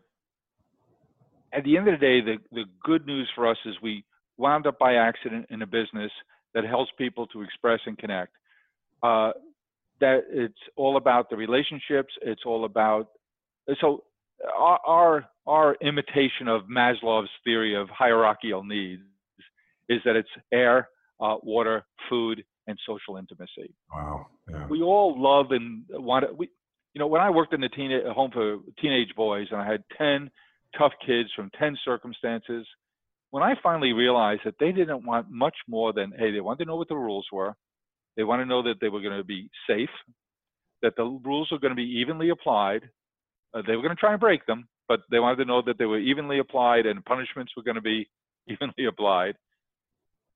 At 1.52 1.64
the 1.64 1.76
end 1.76 1.88
of 1.88 1.98
the 1.98 2.06
day, 2.06 2.20
the, 2.20 2.36
the 2.52 2.64
good 2.84 3.06
news 3.06 3.28
for 3.34 3.48
us 3.48 3.56
is 3.64 3.74
we 3.82 4.04
wound 4.36 4.66
up 4.66 4.78
by 4.78 4.94
accident 4.94 5.46
in 5.50 5.62
a 5.62 5.66
business 5.66 6.12
that 6.54 6.64
helps 6.64 6.90
people 6.98 7.26
to 7.28 7.42
express 7.42 7.80
and 7.86 7.96
connect. 7.96 8.32
Uh, 9.02 9.32
that 10.00 10.24
it's 10.30 10.54
all 10.76 10.96
about 10.96 11.30
the 11.30 11.36
relationships. 11.36 12.12
It's 12.22 12.42
all 12.46 12.64
about 12.64 13.08
so 13.80 14.04
our 14.56 14.78
our, 14.86 15.24
our 15.46 15.76
imitation 15.80 16.46
of 16.46 16.62
Maslow's 16.64 17.30
theory 17.44 17.74
of 17.74 17.88
hierarchical 17.88 18.64
needs 18.64 19.02
is 19.88 20.00
that 20.04 20.16
it's 20.16 20.28
air, 20.52 20.88
uh, 21.20 21.36
water, 21.42 21.84
food, 22.08 22.44
and 22.68 22.78
social 22.86 23.16
intimacy. 23.16 23.74
Wow. 23.92 24.26
Yeah. 24.48 24.66
We 24.68 24.82
all 24.82 25.20
love 25.20 25.46
and 25.50 25.84
want 25.88 26.26
to, 26.26 26.34
we, 26.34 26.50
you 26.94 27.00
know, 27.00 27.06
when 27.06 27.22
I 27.22 27.30
worked 27.30 27.54
in 27.54 27.60
the 27.60 27.68
teen, 27.70 27.90
home 28.14 28.30
for 28.30 28.58
teenage 28.80 29.14
boys 29.16 29.48
and 29.50 29.60
I 29.60 29.66
had 29.66 29.82
10 29.96 30.30
tough 30.76 30.92
kids 31.04 31.30
from 31.34 31.50
10 31.58 31.76
circumstances, 31.84 32.66
when 33.30 33.42
I 33.42 33.54
finally 33.62 33.92
realized 33.92 34.42
that 34.44 34.54
they 34.60 34.70
didn't 34.72 35.04
want 35.04 35.30
much 35.30 35.56
more 35.66 35.92
than, 35.92 36.12
hey, 36.16 36.30
they 36.30 36.40
wanted 36.40 36.64
to 36.64 36.68
know 36.68 36.76
what 36.76 36.88
the 36.88 36.96
rules 36.96 37.26
were. 37.32 37.54
They 38.16 38.24
want 38.24 38.42
to 38.42 38.46
know 38.46 38.62
that 38.62 38.76
they 38.80 38.88
were 38.88 39.00
going 39.00 39.16
to 39.16 39.24
be 39.24 39.50
safe, 39.68 39.90
that 40.82 40.94
the 40.96 41.04
rules 41.04 41.50
were 41.50 41.58
going 41.58 41.72
to 41.72 41.76
be 41.76 41.98
evenly 42.00 42.30
applied. 42.30 42.82
Uh, 43.54 43.62
they 43.66 43.76
were 43.76 43.82
going 43.82 43.94
to 43.94 44.00
try 44.00 44.12
and 44.12 44.20
break 44.20 44.44
them, 44.46 44.68
but 44.88 45.00
they 45.10 45.20
wanted 45.20 45.36
to 45.36 45.44
know 45.44 45.62
that 45.62 45.78
they 45.78 45.86
were 45.86 45.98
evenly 45.98 46.38
applied 46.38 46.86
and 46.86 47.04
punishments 47.04 47.52
were 47.56 47.62
going 47.62 47.76
to 47.76 47.80
be 47.80 48.08
evenly 48.48 48.86
applied. 48.86 49.36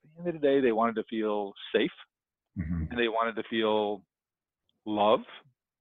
At 0.05 0.11
the 0.15 0.19
end 0.21 0.37
of 0.37 0.41
the 0.41 0.47
day, 0.47 0.61
they 0.61 0.73
wanted 0.73 0.97
to 0.97 1.05
feel 1.05 1.53
safe 1.75 1.91
mm-hmm. 2.59 2.85
and 2.91 2.99
they 2.99 3.09
wanted 3.09 3.37
to 3.37 3.49
feel 3.49 4.03
love, 4.87 5.21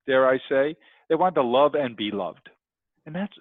dare 0.08 0.28
I 0.28 0.38
say. 0.50 0.76
They 1.10 1.16
wanted 1.16 1.36
to 1.36 1.44
love 1.44 1.76
and 1.76 1.96
be 1.96 2.12
loved. 2.12 2.50
And 3.06 3.16
that's, 3.16 3.34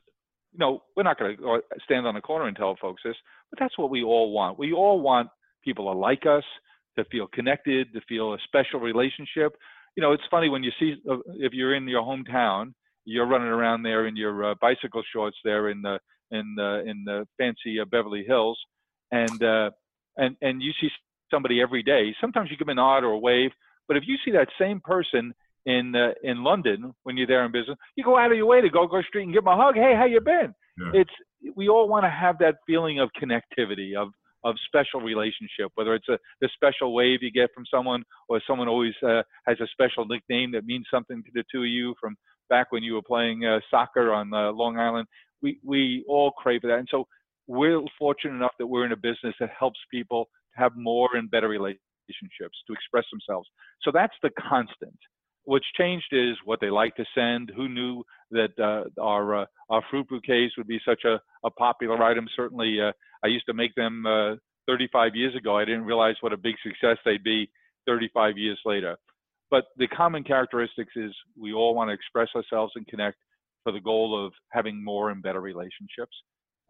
you 0.53 0.59
know, 0.59 0.83
we're 0.97 1.03
not 1.03 1.19
going 1.19 1.37
to 1.37 1.61
stand 1.85 2.07
on 2.07 2.15
the 2.15 2.21
corner 2.21 2.47
and 2.47 2.57
tell 2.57 2.77
folks 2.81 3.03
this, 3.05 3.17
but 3.51 3.59
that's 3.59 3.79
what 3.79 3.91
we 3.91 4.03
all 4.03 4.33
want. 4.33 4.59
We 4.59 4.73
all 4.73 5.01
want 5.01 5.29
people 5.65 5.93
to 5.93 5.99
like 5.99 6.25
us, 6.27 6.45
to 6.99 7.05
feel 7.07 7.27
connected, 7.29 7.93
to 7.93 8.01
feel 8.09 8.35
a 8.35 8.39
special 8.45 8.81
relationship. 8.81 9.57
You 9.97 10.03
know, 10.03 10.13
it's 10.13 10.23
funny 10.31 10.49
when 10.49 10.63
you 10.63 10.73
see, 10.79 10.95
uh, 11.09 11.19
if 11.35 11.53
you're 11.53 11.75
in 11.75 11.87
your 11.87 12.03
hometown, 12.03 12.73
you're 13.05 13.27
running 13.27 13.49
around 13.49 13.83
there 13.83 14.07
in 14.07 14.17
your 14.17 14.51
uh, 14.51 14.55
bicycle 14.61 15.03
shorts 15.13 15.37
there 15.45 15.71
in 15.71 15.83
the 15.83 15.99
in 16.31 16.55
the 16.57 16.85
in 16.87 17.03
the 17.05 17.27
fancy 17.39 17.81
uh, 17.81 17.85
Beverly 17.85 18.25
Hills, 18.27 18.59
and 19.11 19.43
uh, 19.43 19.71
and 20.17 20.37
and 20.43 20.63
you 20.63 20.73
see 20.81 20.89
somebody 21.31 21.61
every 21.61 21.83
day. 21.83 22.15
Sometimes 22.21 22.51
you 22.51 22.57
give 22.57 22.67
them 22.67 22.79
a 22.79 22.81
nod 22.81 23.05
or 23.05 23.13
a 23.13 23.19
wave, 23.19 23.51
but 23.89 23.97
if 23.97 24.05
you 24.07 24.17
see 24.25 24.31
that 24.33 24.49
same 24.59 24.81
person 24.81 25.35
in 25.67 25.95
uh, 25.95 26.13
in 26.23 26.43
London 26.43 26.95
when 27.03 27.17
you're 27.17 27.27
there 27.27 27.45
in 27.45 27.53
business, 27.53 27.77
you 27.97 28.05
go 28.05 28.19
out 28.19 28.31
of 28.31 28.37
your 28.37 28.47
way 28.47 28.61
to 28.61 28.71
go 28.71 28.87
go 28.87 29.03
street 29.03 29.25
and 29.25 29.33
give 29.33 29.45
them 29.45 29.53
a 29.53 29.63
hug. 29.63 29.75
Hey, 29.75 29.95
how 29.97 30.07
you 30.07 30.21
been? 30.21 30.55
Yeah. 30.79 31.01
It's 31.01 31.11
we 31.57 31.69
all 31.69 31.89
want 31.89 32.05
to 32.05 32.11
have 32.11 32.39
that 32.39 32.57
feeling 32.67 33.01
of 33.01 33.11
connectivity 33.21 33.97
of 33.97 34.09
of 34.43 34.55
special 34.67 35.01
relationship, 35.01 35.71
whether 35.75 35.95
it's 35.95 36.09
a 36.09 36.19
the 36.41 36.49
special 36.55 36.95
wave 36.95 37.23
you 37.23 37.31
get 37.31 37.51
from 37.55 37.65
someone 37.71 38.03
or 38.29 38.41
someone 38.47 38.69
always 38.69 38.95
uh, 39.07 39.23
has 39.47 39.59
a 39.61 39.67
special 39.73 40.07
nickname 40.07 40.53
that 40.53 40.65
means 40.65 40.87
something 40.91 41.23
to 41.23 41.31
the 41.35 41.45
two 41.53 41.63
of 41.63 41.69
you 41.69 41.95
from 42.01 42.17
back 42.49 42.73
when 42.73 42.83
you 42.83 42.95
were 42.95 43.03
playing 43.03 43.45
uh, 43.45 43.61
soccer 43.71 44.13
on 44.13 44.33
uh, 44.33 44.51
Long 44.53 44.79
Island. 44.79 45.07
We 45.43 45.59
we 45.65 46.05
all 46.09 46.33
crave 46.33 46.63
that, 46.63 46.79
and 46.79 46.89
so 46.91 47.07
we're 47.47 47.83
fortunate 47.99 48.35
enough 48.35 48.53
that 48.59 48.67
we're 48.67 48.87
in 48.87 48.93
a 48.93 48.97
business 48.97 49.35
that 49.41 49.51
helps 49.59 49.79
people 49.91 50.29
have 50.55 50.73
more 50.77 51.09
and 51.15 51.31
better 51.31 51.49
relationships 51.49 52.59
to 52.67 52.73
express 52.73 53.05
themselves. 53.11 53.49
So 53.83 53.91
that's 53.93 54.15
the 54.23 54.31
constant. 54.49 54.97
What's 55.45 55.67
changed 55.77 56.13
is 56.13 56.37
what 56.45 56.61
they 56.61 56.71
like 56.71 56.97
to 56.97 57.05
send. 57.15 57.51
Who 57.57 57.69
knew 57.69 58.05
that 58.31 58.51
uh, 58.59 59.03
our 59.03 59.43
uh, 59.43 59.47
our 59.71 59.83
fruit 59.91 60.09
bouquets 60.09 60.57
would 60.57 60.67
be 60.67 60.81
such 60.87 61.05
a, 61.05 61.21
a 61.45 61.51
popular 61.51 62.03
item? 62.03 62.29
Certainly, 62.37 62.81
uh, 62.81 62.93
I 63.25 63.29
used 63.29 63.47
to 63.47 63.55
make 63.55 63.75
them 63.75 64.05
uh, 64.07 64.37
35 64.67 65.17
years 65.17 65.35
ago. 65.35 65.57
I 65.57 65.65
didn't 65.65 65.85
realize 65.85 66.17
what 66.21 66.33
a 66.33 66.37
big 66.37 66.57
success 66.63 66.99
they'd 67.05 67.25
be 67.25 67.51
35 67.87 68.37
years 68.37 68.59
later. 68.65 68.97
But 69.51 69.65
the 69.79 69.89
common 69.89 70.23
characteristics 70.23 70.93
is 70.95 71.13
we 71.37 71.53
all 71.53 71.75
want 71.75 71.89
to 71.89 71.95
express 71.95 72.29
ourselves 72.37 72.73
and 72.77 72.87
connect 72.87 73.17
for 73.65 73.73
the 73.73 73.81
goal 73.81 74.25
of 74.25 74.33
having 74.51 74.83
more 74.83 75.11
and 75.11 75.23
better 75.23 75.41
relationships 75.41 76.15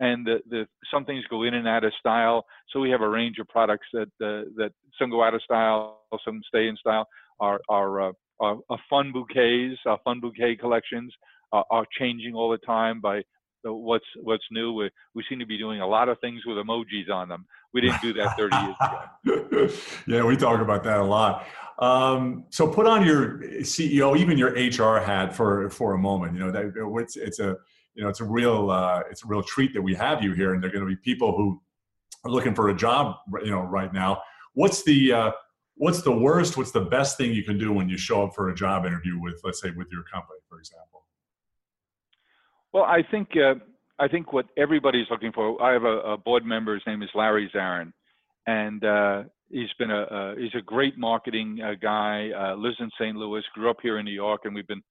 and 0.00 0.26
the, 0.26 0.40
the 0.48 0.66
some 0.92 1.04
things 1.04 1.24
go 1.30 1.44
in 1.44 1.54
and 1.54 1.68
out 1.68 1.84
of 1.84 1.92
style. 2.00 2.44
So 2.70 2.80
we 2.80 2.90
have 2.90 3.02
a 3.02 3.08
range 3.08 3.38
of 3.38 3.46
products 3.48 3.86
that 3.92 4.08
uh, 4.22 4.48
that 4.56 4.72
some 4.98 5.10
go 5.10 5.22
out 5.22 5.34
of 5.34 5.42
style, 5.42 6.00
some 6.24 6.40
stay 6.48 6.66
in 6.68 6.76
style. 6.76 7.06
Our 7.38 7.60
our, 7.68 8.08
uh, 8.08 8.12
our, 8.40 8.56
our 8.70 8.78
fun 8.88 9.12
bouquets, 9.12 9.78
our 9.86 9.98
fun 10.04 10.20
bouquet 10.20 10.56
collections 10.56 11.12
uh, 11.52 11.62
are 11.70 11.86
changing 11.98 12.34
all 12.34 12.50
the 12.50 12.58
time 12.58 13.00
by 13.00 13.22
what's 13.64 14.04
what's 14.22 14.44
new. 14.50 14.72
We, 14.72 14.90
we 15.14 15.24
seem 15.28 15.38
to 15.38 15.46
be 15.46 15.58
doing 15.58 15.80
a 15.80 15.86
lot 15.86 16.08
of 16.08 16.18
things 16.20 16.40
with 16.46 16.56
emojis 16.56 17.10
on 17.12 17.28
them. 17.28 17.46
We 17.74 17.82
didn't 17.82 18.00
do 18.00 18.12
that 18.14 18.36
30 18.36 18.56
years 18.56 18.76
ago. 18.80 19.74
yeah, 20.06 20.24
we 20.24 20.36
talk 20.36 20.60
about 20.60 20.82
that 20.84 20.98
a 20.98 21.04
lot. 21.04 21.46
Um, 21.78 22.44
so 22.50 22.68
put 22.68 22.86
on 22.86 23.06
your 23.06 23.38
CEO, 23.60 24.18
even 24.18 24.36
your 24.36 24.50
HR 24.50 25.00
hat 25.00 25.34
for 25.34 25.70
for 25.70 25.94
a 25.94 25.98
moment. 25.98 26.34
You 26.34 26.40
know 26.40 26.50
that 26.50 26.72
it's 27.02 27.16
it's 27.16 27.38
a 27.38 27.56
you 27.94 28.02
know 28.02 28.08
it's 28.08 28.20
a 28.20 28.24
real 28.24 28.70
uh, 28.70 29.02
it's 29.10 29.24
a 29.24 29.26
real 29.26 29.42
treat 29.42 29.74
that 29.74 29.82
we 29.82 29.94
have 29.94 30.22
you 30.22 30.32
here, 30.32 30.54
and 30.54 30.62
they're 30.62 30.70
going 30.70 30.84
to 30.84 30.88
be 30.88 30.96
people 30.96 31.36
who 31.36 31.60
are 32.24 32.30
looking 32.30 32.54
for 32.54 32.68
a 32.68 32.74
job, 32.74 33.16
you 33.42 33.50
know, 33.50 33.62
right 33.62 33.92
now. 33.92 34.22
What's 34.54 34.82
the 34.84 35.12
uh, 35.12 35.30
what's 35.76 36.02
the 36.02 36.12
worst? 36.12 36.56
What's 36.56 36.72
the 36.72 36.82
best 36.82 37.16
thing 37.16 37.32
you 37.32 37.42
can 37.42 37.58
do 37.58 37.72
when 37.72 37.88
you 37.88 37.96
show 37.96 38.24
up 38.24 38.34
for 38.34 38.50
a 38.50 38.54
job 38.54 38.84
interview 38.84 39.20
with, 39.20 39.40
let's 39.44 39.60
say, 39.60 39.70
with 39.70 39.88
your 39.90 40.02
company, 40.04 40.38
for 40.48 40.58
example? 40.58 41.04
Well, 42.72 42.84
I 42.84 43.02
think 43.10 43.30
uh, 43.36 43.54
I 43.98 44.08
think 44.08 44.32
what 44.32 44.46
everybody's 44.56 45.06
looking 45.10 45.32
for. 45.32 45.60
I 45.62 45.72
have 45.72 45.84
a, 45.84 45.98
a 46.00 46.16
board 46.16 46.44
member. 46.44 46.74
His 46.74 46.82
name 46.86 47.02
is 47.02 47.10
Larry 47.14 47.50
Zarin, 47.54 47.92
and 48.46 48.84
uh, 48.84 49.22
he's 49.50 49.72
been 49.78 49.90
a 49.90 50.02
uh, 50.02 50.34
he's 50.36 50.54
a 50.56 50.62
great 50.62 50.98
marketing 50.98 51.58
uh, 51.64 51.74
guy. 51.80 52.30
Uh, 52.30 52.54
lives 52.56 52.76
in 52.80 52.90
St. 53.00 53.16
Louis. 53.16 53.42
Grew 53.54 53.70
up 53.70 53.78
here 53.82 53.98
in 53.98 54.04
New 54.04 54.12
York, 54.12 54.42
and 54.44 54.54
we've 54.54 54.68
been 54.68 54.82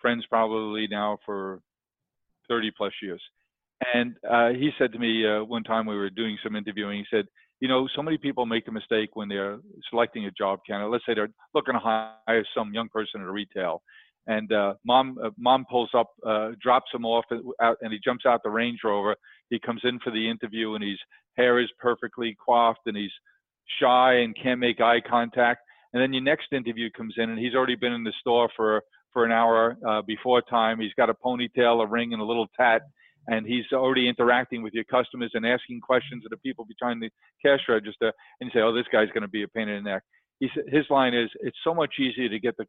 friends 0.00 0.24
probably 0.28 0.86
now 0.90 1.18
for 1.24 1.60
30 2.48 2.70
plus 2.76 2.92
years. 3.02 3.22
And 3.92 4.16
uh, 4.28 4.50
he 4.50 4.70
said 4.78 4.92
to 4.92 4.98
me 4.98 5.26
uh, 5.26 5.44
one 5.44 5.64
time 5.64 5.86
we 5.86 5.96
were 5.96 6.10
doing 6.10 6.38
some 6.42 6.56
interviewing, 6.56 6.98
he 6.98 7.16
said, 7.16 7.26
you 7.60 7.68
know, 7.68 7.88
so 7.94 8.02
many 8.02 8.18
people 8.18 8.46
make 8.46 8.68
a 8.68 8.72
mistake 8.72 9.10
when 9.14 9.28
they're 9.28 9.58
selecting 9.90 10.26
a 10.26 10.30
job 10.32 10.60
candidate. 10.66 10.90
Let's 10.90 11.06
say 11.06 11.14
they're 11.14 11.30
looking 11.54 11.74
to 11.74 11.80
hire 11.80 12.44
some 12.56 12.74
young 12.74 12.88
person 12.88 13.20
at 13.20 13.26
a 13.26 13.30
retail, 13.30 13.82
and 14.26 14.52
uh, 14.52 14.74
mom 14.84 15.16
uh, 15.22 15.30
mom 15.38 15.64
pulls 15.70 15.90
up, 15.94 16.10
uh, 16.26 16.50
drops 16.60 16.90
him 16.92 17.04
off, 17.04 17.24
out, 17.62 17.78
and 17.80 17.92
he 17.92 17.98
jumps 18.04 18.26
out 18.26 18.42
the 18.42 18.50
Range 18.50 18.78
Rover. 18.84 19.16
He 19.50 19.58
comes 19.58 19.80
in 19.84 19.98
for 20.00 20.10
the 20.10 20.28
interview, 20.28 20.74
and 20.74 20.84
his 20.84 20.98
hair 21.36 21.58
is 21.60 21.68
perfectly 21.78 22.36
coiffed, 22.44 22.86
and 22.86 22.96
he's 22.96 23.12
shy 23.80 24.14
and 24.14 24.36
can't 24.40 24.60
make 24.60 24.80
eye 24.80 25.00
contact. 25.00 25.60
And 25.92 26.02
then 26.02 26.12
your 26.12 26.22
next 26.22 26.52
interview 26.52 26.90
comes 26.90 27.14
in, 27.16 27.30
and 27.30 27.38
he's 27.38 27.54
already 27.54 27.76
been 27.76 27.92
in 27.92 28.04
the 28.04 28.12
store 28.20 28.50
for 28.56 28.82
for 29.14 29.24
an 29.24 29.32
hour 29.32 29.78
uh, 29.88 30.02
before 30.02 30.42
time. 30.42 30.80
He's 30.80 30.92
got 30.98 31.08
a 31.08 31.14
ponytail, 31.14 31.82
a 31.82 31.86
ring, 31.86 32.12
and 32.12 32.20
a 32.20 32.24
little 32.24 32.48
tat, 32.58 32.82
and 33.28 33.46
he's 33.46 33.64
already 33.72 34.08
interacting 34.08 34.62
with 34.62 34.74
your 34.74 34.84
customers 34.84 35.30
and 35.32 35.46
asking 35.46 35.80
questions 35.80 36.24
of 36.26 36.30
the 36.30 36.36
people 36.38 36.66
behind 36.66 37.00
the 37.00 37.08
cash 37.42 37.60
register. 37.68 38.12
And 38.40 38.50
you 38.52 38.60
say, 38.60 38.62
"Oh, 38.62 38.74
this 38.74 38.86
guy's 38.92 39.08
going 39.08 39.22
to 39.22 39.28
be 39.28 39.44
a 39.44 39.48
pain 39.48 39.68
in 39.68 39.82
the 39.82 39.90
neck." 39.90 40.02
He 40.40 40.50
his 40.68 40.84
line 40.90 41.14
is, 41.14 41.30
"It's 41.40 41.56
so 41.64 41.72
much 41.72 41.94
easier 41.98 42.28
to 42.28 42.38
get 42.38 42.56
the 42.58 42.66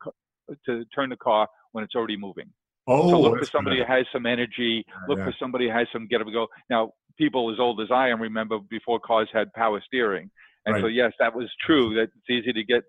to 0.67 0.85
turn 0.95 1.09
the 1.09 1.17
car 1.17 1.49
when 1.73 1.83
it's 1.83 1.95
already 1.95 2.15
moving." 2.15 2.49
Oh, 2.87 3.09
so 3.09 3.19
look 3.19 3.39
for 3.39 3.45
somebody 3.45 3.77
good. 3.77 3.87
who 3.87 3.93
has 3.93 4.05
some 4.13 4.25
energy. 4.27 4.85
Look 5.09 5.17
yeah. 5.17 5.25
for 5.25 5.33
somebody 5.39 5.67
who 5.67 5.73
has 5.73 5.87
some 5.91 6.07
get 6.07 6.21
up 6.21 6.27
and 6.27 6.35
go. 6.35 6.47
Now, 6.69 6.91
people 7.17 7.51
as 7.51 7.59
old 7.59 7.81
as 7.81 7.89
I 7.91 8.09
am 8.09 8.21
remember 8.21 8.59
before 8.69 8.99
cars 8.99 9.27
had 9.33 9.51
power 9.53 9.81
steering, 9.85 10.29
and 10.67 10.81
so 10.81 10.87
yes, 10.87 11.11
that 11.19 11.35
was 11.35 11.49
true. 11.65 11.95
That 11.95 12.09
it's 12.15 12.29
easy 12.29 12.53
to 12.53 12.63
get. 12.63 12.83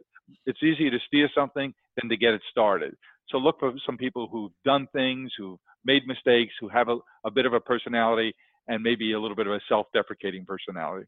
It's 0.45 0.63
easier 0.63 0.91
to 0.91 0.99
steer 1.07 1.31
something 1.35 1.73
than 1.97 2.11
to 2.11 2.17
get 2.17 2.35
it 2.35 2.43
started. 2.51 2.95
So 3.29 3.39
look 3.39 3.59
for 3.59 3.73
some 3.85 3.97
people 3.97 4.29
who've 4.31 4.53
done 4.65 4.87
things, 4.93 5.33
who've 5.37 5.59
made 5.85 6.07
mistakes, 6.07 6.53
who 6.61 6.69
have 6.69 6.89
a, 6.89 6.99
a 7.25 7.31
bit 7.31 7.47
of 7.47 7.53
a 7.53 7.61
personality, 7.61 8.35
and 8.69 8.83
maybe 8.83 9.13
a 9.13 9.21
little 9.21 9.37
bit 9.37 9.47
of 9.47 9.53
a 9.53 9.61
self-deprecating 9.69 10.45
personality. 10.45 11.07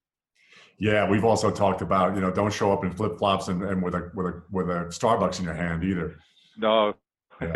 Yeah, 0.78 1.08
we've 1.08 1.24
also 1.24 1.50
talked 1.50 1.82
about 1.82 2.14
you 2.14 2.20
know 2.20 2.30
don't 2.30 2.52
show 2.52 2.72
up 2.72 2.84
in 2.84 2.92
flip 2.92 3.18
flops 3.18 3.48
and, 3.48 3.62
and 3.62 3.82
with 3.82 3.94
a 3.94 4.10
with 4.14 4.26
a 4.26 4.42
with 4.50 4.68
a 4.68 4.86
Starbucks 4.86 5.38
in 5.38 5.44
your 5.44 5.54
hand 5.54 5.84
either. 5.84 6.16
No, 6.56 6.94
Yeah. 7.40 7.52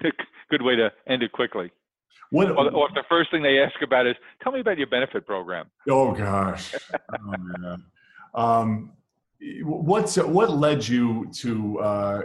good 0.50 0.62
way 0.62 0.76
to 0.76 0.90
end 1.06 1.22
it 1.22 1.32
quickly. 1.32 1.70
What? 2.30 2.50
Or, 2.50 2.70
or 2.72 2.88
if 2.88 2.94
the 2.94 3.04
first 3.08 3.30
thing 3.30 3.42
they 3.42 3.58
ask 3.58 3.80
about 3.82 4.06
is, 4.06 4.16
"Tell 4.42 4.52
me 4.52 4.60
about 4.60 4.78
your 4.78 4.86
benefit 4.86 5.26
program." 5.26 5.66
Oh 5.88 6.12
gosh. 6.12 6.74
Oh 6.94 7.34
man. 7.38 7.84
Um, 8.34 8.92
what's 9.62 10.16
what 10.16 10.50
led 10.50 10.86
you 10.86 11.30
to 11.32 11.78
uh, 11.80 12.22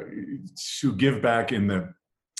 to 0.80 0.93
give 0.93 1.22
back 1.22 1.51
in 1.51 1.68
the 1.68 1.93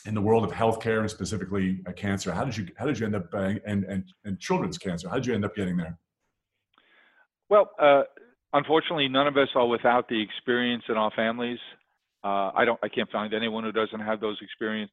in 0.06 0.14
the 0.14 0.22
world 0.22 0.44
of 0.44 0.52
healthcare 0.52 1.00
and 1.02 1.10
specifically 1.10 1.82
uh, 1.88 1.92
cancer? 1.94 2.32
How 2.32 2.46
did 2.46 2.56
you 2.56 2.68
how 2.78 2.86
did 2.86 3.00
you 3.00 3.06
end 3.06 3.16
up 3.16 3.28
uh, 3.34 3.54
and 3.66 3.84
and 3.86 4.04
and 4.26 4.40
children's 4.40 4.78
cancer? 4.78 5.10
How 5.10 5.16
did 5.16 5.26
you 5.26 5.34
end 5.34 5.46
up 5.46 5.56
getting 5.56 5.78
there? 5.78 5.98
Well, 7.50 7.72
uh, 7.80 8.04
unfortunately, 8.54 9.08
none 9.08 9.28
of 9.28 9.38
us 9.38 9.50
are 9.56 9.68
without 9.68 10.08
the 10.10 10.22
experience 10.22 10.84
in 10.90 10.98
our 10.98 11.12
families. 11.16 11.60
Uh, 12.24 12.52
I 12.56 12.66
don't. 12.66 12.80
I 12.84 12.90
can't 12.90 13.12
find 13.12 13.34
anyone 13.34 13.64
who 13.64 13.72
doesn't 13.72 14.00
have 14.00 14.20
those 14.20 14.38
experiences. 14.42 14.92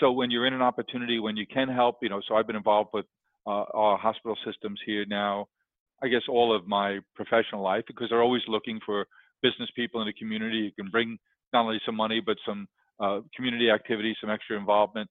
So 0.00 0.10
when 0.12 0.30
you're 0.30 0.46
in 0.46 0.54
an 0.54 0.62
opportunity, 0.62 1.18
when 1.18 1.36
you 1.36 1.46
can 1.46 1.68
help, 1.68 1.98
you 2.02 2.08
know. 2.08 2.20
So 2.26 2.34
I've 2.34 2.46
been 2.46 2.56
involved 2.56 2.90
with 2.92 3.06
uh, 3.46 3.64
our 3.74 3.98
hospital 3.98 4.36
systems 4.44 4.80
here 4.86 5.04
now. 5.06 5.48
I 6.02 6.08
guess 6.08 6.22
all 6.28 6.54
of 6.54 6.66
my 6.66 6.98
professional 7.14 7.62
life 7.62 7.84
because 7.86 8.08
they're 8.10 8.22
always 8.22 8.42
looking 8.48 8.80
for 8.84 9.06
business 9.42 9.70
people 9.76 10.00
in 10.00 10.06
the 10.06 10.12
community 10.12 10.72
who 10.76 10.82
can 10.82 10.90
bring 10.90 11.18
not 11.52 11.64
only 11.64 11.80
some 11.86 11.96
money 11.96 12.20
but 12.24 12.36
some 12.46 12.66
uh, 13.00 13.20
community 13.34 13.70
activity, 13.70 14.16
some 14.20 14.30
extra 14.30 14.58
involvement. 14.58 15.08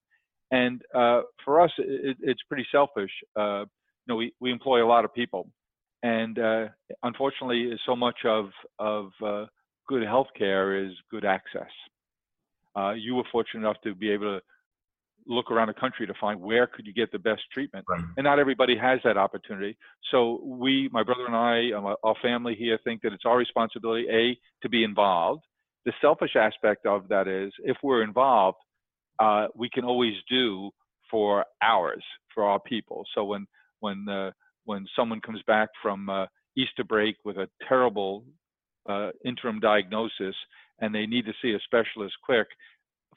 And 0.52 0.82
uh, 0.94 1.22
for 1.46 1.62
us, 1.62 1.72
it, 1.78 2.18
it's 2.22 2.42
pretty 2.48 2.68
selfish. 2.72 3.12
Uh, 3.38 3.62
you 3.62 4.08
know, 4.08 4.16
we, 4.16 4.34
we 4.40 4.52
employ 4.52 4.84
a 4.84 4.88
lot 4.88 5.06
of 5.06 5.14
people, 5.14 5.48
and 6.04 6.38
uh, 6.40 6.66
unfortunately, 7.04 7.72
so 7.86 7.96
much 7.96 8.18
of 8.26 8.50
of 8.80 9.12
uh, 9.26 9.46
good 9.88 10.04
healthcare 10.04 10.86
is 10.86 10.94
good 11.10 11.26
access. 11.26 11.70
Uh, 12.76 12.92
you 12.92 13.16
were 13.16 13.24
fortunate 13.32 13.62
enough 13.62 13.78
to 13.84 13.94
be 13.94 14.10
able 14.10 14.40
to 14.40 14.42
look 15.28 15.52
around 15.52 15.68
the 15.68 15.74
country 15.74 16.08
to 16.08 16.14
find 16.20 16.40
where 16.40 16.68
could 16.68 16.86
you 16.86 16.94
get 16.94 17.12
the 17.12 17.20
best 17.20 17.42
treatment, 17.54 17.86
Right. 17.88 18.04
and 18.18 18.24
not 18.24 18.40
everybody 18.40 18.76
has 18.78 19.00
that 19.04 19.18
opportunity. 19.18 19.78
So 20.12 20.42
we, 20.44 20.90
my 20.92 21.04
brother 21.04 21.26
and 21.26 21.36
I, 21.36 21.72
um, 21.72 21.96
our 22.04 22.16
family 22.22 22.56
here, 22.56 22.78
think 22.84 23.02
that 23.04 23.14
it's 23.14 23.26
our 23.26 23.38
responsibility 23.38 24.08
a 24.10 24.38
to 24.64 24.70
be 24.70 24.84
involved. 24.84 25.44
The 25.86 25.94
selfish 26.02 26.36
aspect 26.36 26.86
of 26.86 27.08
that 27.10 27.28
is 27.28 27.52
if 27.64 27.78
we're 27.84 28.04
involved, 28.04 28.58
uh, 29.20 29.48
we 29.56 29.70
can 29.70 29.84
always 29.84 30.16
do 30.30 30.72
for 31.10 31.46
ours, 31.62 32.04
for 32.34 32.44
our 32.44 32.60
people. 32.60 33.06
So 33.14 33.26
when 33.26 33.46
when 33.80 34.08
uh, 34.10 34.32
when 34.66 34.86
someone 34.96 35.22
comes 35.22 35.42
back 35.48 35.70
from 35.82 36.10
uh, 36.10 36.26
Easter 36.56 36.84
break 36.84 37.16
with 37.26 37.38
a 37.38 37.50
terrible 37.68 38.24
uh, 38.88 39.10
interim 39.26 39.60
diagnosis 39.60 40.36
and 40.80 40.94
they 40.94 41.06
need 41.06 41.26
to 41.26 41.34
see 41.42 41.54
a 41.54 41.60
specialist 41.60 42.16
quick, 42.24 42.48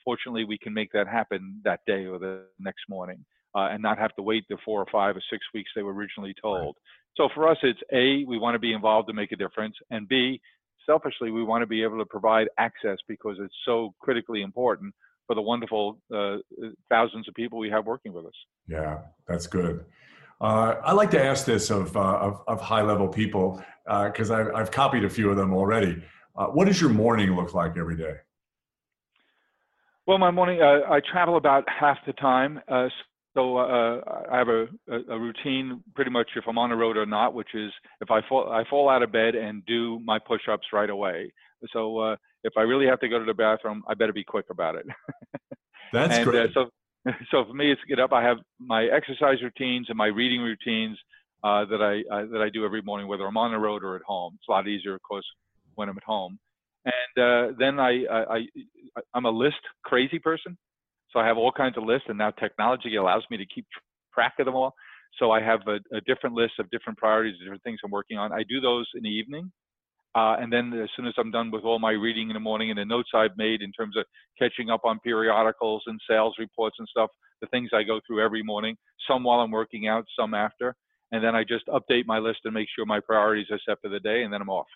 fortunately 0.05 0.44
we 0.44 0.59
can 0.59 0.74
make 0.74 0.92
that 0.92 1.09
happen 1.09 1.61
that 1.64 1.80
day 1.86 2.07
or 2.07 2.18
the 2.18 2.42
next 2.59 2.82
morning, 2.88 3.24
uh, 3.55 3.68
and 3.70 3.82
not 3.82 3.98
have 3.98 4.14
to 4.16 4.22
wait 4.22 4.44
the 4.48 4.57
four 4.64 4.80
or 4.80 4.86
five 4.90 5.16
or 5.16 5.22
six 5.30 5.44
weeks 5.52 5.70
they 5.74 5.82
were 5.82 5.94
originally 5.94 6.34
told. 6.40 6.76
So 7.16 7.28
for 7.34 7.48
us, 7.48 7.59
it's 7.62 7.80
a 7.92 8.24
we 8.24 8.38
want 8.38 8.55
to 8.55 8.59
be 8.59 8.72
involved 8.72 9.09
to 9.09 9.14
make 9.14 9.32
a 9.32 9.36
difference, 9.36 9.76
and 9.90 10.09
b 10.09 10.40
selfishly 10.86 11.30
we 11.30 11.42
want 11.42 11.62
to 11.62 11.66
be 11.66 11.82
able 11.82 11.98
to 11.98 12.05
provide 12.05 12.48
access 12.59 12.98
because 13.09 13.36
it's 13.40 13.55
so 13.64 13.94
critically 14.00 14.42
important 14.42 14.94
for 15.26 15.34
the 15.34 15.42
wonderful 15.42 15.98
uh, 16.14 16.36
thousands 16.90 17.26
of 17.28 17.34
people 17.34 17.59
we 17.59 17.70
have 17.70 17.86
working 17.86 18.12
with 18.12 18.26
us. 18.26 18.34
Yeah, 18.68 18.98
that's 19.26 19.46
good. 19.46 19.84
Uh, 20.40 20.74
I 20.84 20.92
like 20.92 21.11
to 21.12 21.24
ask 21.24 21.46
this 21.46 21.70
of, 21.70 21.96
uh, 21.96 22.00
of, 22.00 22.42
of 22.46 22.61
high 22.61 22.82
level 22.82 23.09
people 23.09 23.62
because 23.86 24.30
I've, 24.30 24.55
I've 24.55 24.70
copied 24.70 25.05
a 25.05 25.11
few 25.11 25.30
of 25.30 25.36
them 25.36 25.55
already. 25.55 26.02
Uh, 26.36 26.46
what 26.48 26.66
does 26.66 26.80
your 26.80 26.90
morning 26.90 27.34
look 27.36 27.55
like 27.55 27.76
every 27.76 27.96
day? 27.96 28.16
Well, 30.07 30.18
my 30.18 30.30
morning, 30.30 30.61
uh, 30.61 30.92
I 30.92 31.00
travel 31.11 31.38
about 31.38 31.64
half 31.68 31.96
the 32.07 32.12
time. 32.14 32.61
Uh, 32.68 32.88
so 33.34 33.57
uh, 33.57 34.00
I 34.30 34.36
have 34.36 34.48
a, 34.48 34.66
a, 35.11 35.18
routine 35.18 35.82
pretty 35.94 36.11
much 36.11 36.28
if 36.36 36.44
I'm 36.46 36.59
on 36.59 36.70
the 36.70 36.76
road 36.76 36.96
or 36.96 37.07
not, 37.07 37.34
which 37.34 37.48
is 37.55 37.72
if 38.00 38.11
I 38.11 38.20
fall, 38.28 38.52
I 38.52 38.64
fall 38.68 38.88
out 38.88 39.02
of 39.02 39.11
bed 39.11 39.34
and 39.34 39.64
do 39.66 39.98
my 40.05 40.18
push-ups 40.18 40.66
right 40.72 40.90
away. 40.90 41.32
So 41.72 41.98
uh, 41.98 42.16
if 42.44 42.52
I 42.57 42.61
really 42.61 42.86
have 42.86 43.00
to 43.00 43.09
go 43.09 43.18
to 43.18 43.24
the 43.24 43.34
bathroom, 43.34 43.82
I 43.88 43.94
better 43.94 44.12
be 44.12 44.22
quick 44.22 44.46
about 44.50 44.76
it. 44.76 44.86
That's 45.92 46.14
and 46.14 46.24
great. 46.24 46.50
Uh, 46.50 46.52
so, 46.52 47.12
so 47.30 47.44
for 47.46 47.55
me, 47.55 47.72
it's 47.72 47.80
get 47.88 47.98
up. 47.98 48.12
I 48.12 48.22
have 48.22 48.36
my 48.61 48.84
exercise 48.84 49.42
routines 49.42 49.86
and 49.88 49.96
my 49.96 50.07
reading 50.07 50.42
routines 50.42 50.98
uh, 51.42 51.64
that 51.64 51.80
I 51.82 52.14
uh, 52.14 52.26
that 52.30 52.42
I 52.42 52.50
do 52.50 52.64
every 52.64 52.82
morning, 52.82 53.09
whether 53.09 53.26
I'm 53.26 53.36
on 53.38 53.52
the 53.52 53.59
road 53.59 53.82
or 53.82 53.96
at 53.96 54.02
home. 54.02 54.34
It's 54.36 54.48
a 54.48 54.52
lot 54.52 54.68
easier, 54.68 54.94
of 54.94 55.02
course, 55.02 55.26
when 55.76 55.88
I'm 55.88 55.96
at 55.96 56.05
home. 56.05 56.38
And 56.85 57.24
uh, 57.24 57.53
then 57.59 57.80
I, 57.80 58.05
I, 58.11 58.35
I 58.37 58.47
I'm 59.14 59.24
a 59.24 59.30
list 59.30 59.57
crazy 59.85 60.18
person, 60.18 60.57
so 61.11 61.18
I 61.18 61.26
have 61.26 61.39
all 61.39 61.53
kinds 61.53 61.76
of 61.78 61.85
lists, 61.85 62.07
and 62.09 62.18
now 62.18 62.30
technology 62.30 62.97
allows 62.97 63.22
me 63.30 63.37
to 63.39 63.47
keep 63.47 63.66
track 64.12 64.35
of 64.39 64.47
them 64.47 64.55
all. 64.55 64.74
So 65.18 65.30
I 65.30 65.41
have 65.41 65.61
a, 65.68 65.78
a 65.97 66.01
different 66.07 66.35
list 66.35 66.55
of 66.59 66.68
different 66.70 66.99
priorities, 66.99 67.39
different 67.39 67.62
things 67.62 67.78
I'm 67.85 67.91
working 67.91 68.18
on. 68.18 68.32
I 68.32 68.43
do 68.49 68.61
those 68.61 68.87
in 68.95 69.03
the 69.03 69.09
evening. 69.09 69.51
Uh, 70.16 70.37
and 70.39 70.53
then 70.53 70.72
as 70.74 70.89
soon 70.97 71.07
as 71.07 71.14
I'm 71.18 71.32
done 71.32 71.51
with 71.51 71.64
all 71.64 71.80
my 71.80 71.91
reading 71.91 72.30
in 72.30 72.35
the 72.35 72.41
morning 72.41 72.70
and 72.70 72.78
the 72.78 72.85
notes 72.85 73.11
I've 73.14 73.37
made 73.37 73.62
in 73.62 73.72
terms 73.72 73.97
of 73.97 74.05
catching 74.39 74.70
up 74.70 74.82
on 74.85 75.01
periodicals 75.01 75.82
and 75.87 76.01
sales 76.09 76.35
reports 76.39 76.76
and 76.78 76.87
stuff, 76.89 77.11
the 77.41 77.49
things 77.49 77.70
I 77.72 77.82
go 77.82 78.01
through 78.07 78.24
every 78.24 78.43
morning, 78.43 78.76
some 79.09 79.24
while 79.24 79.41
I'm 79.41 79.51
working 79.51 79.89
out, 79.89 80.05
some 80.18 80.32
after. 80.35 80.76
And 81.11 81.22
then 81.22 81.35
I 81.35 81.43
just 81.43 81.66
update 81.66 82.07
my 82.07 82.18
list 82.18 82.41
and 82.45 82.55
make 82.55 82.68
sure 82.74 82.87
my 82.87 83.01
priorities 83.01 83.47
are 83.51 83.61
set 83.68 83.78
for 83.82 83.89
the 83.89 84.01
day, 84.01 84.22
and 84.22 84.32
then 84.32 84.41
I'm 84.41 84.51
off. 84.51 84.66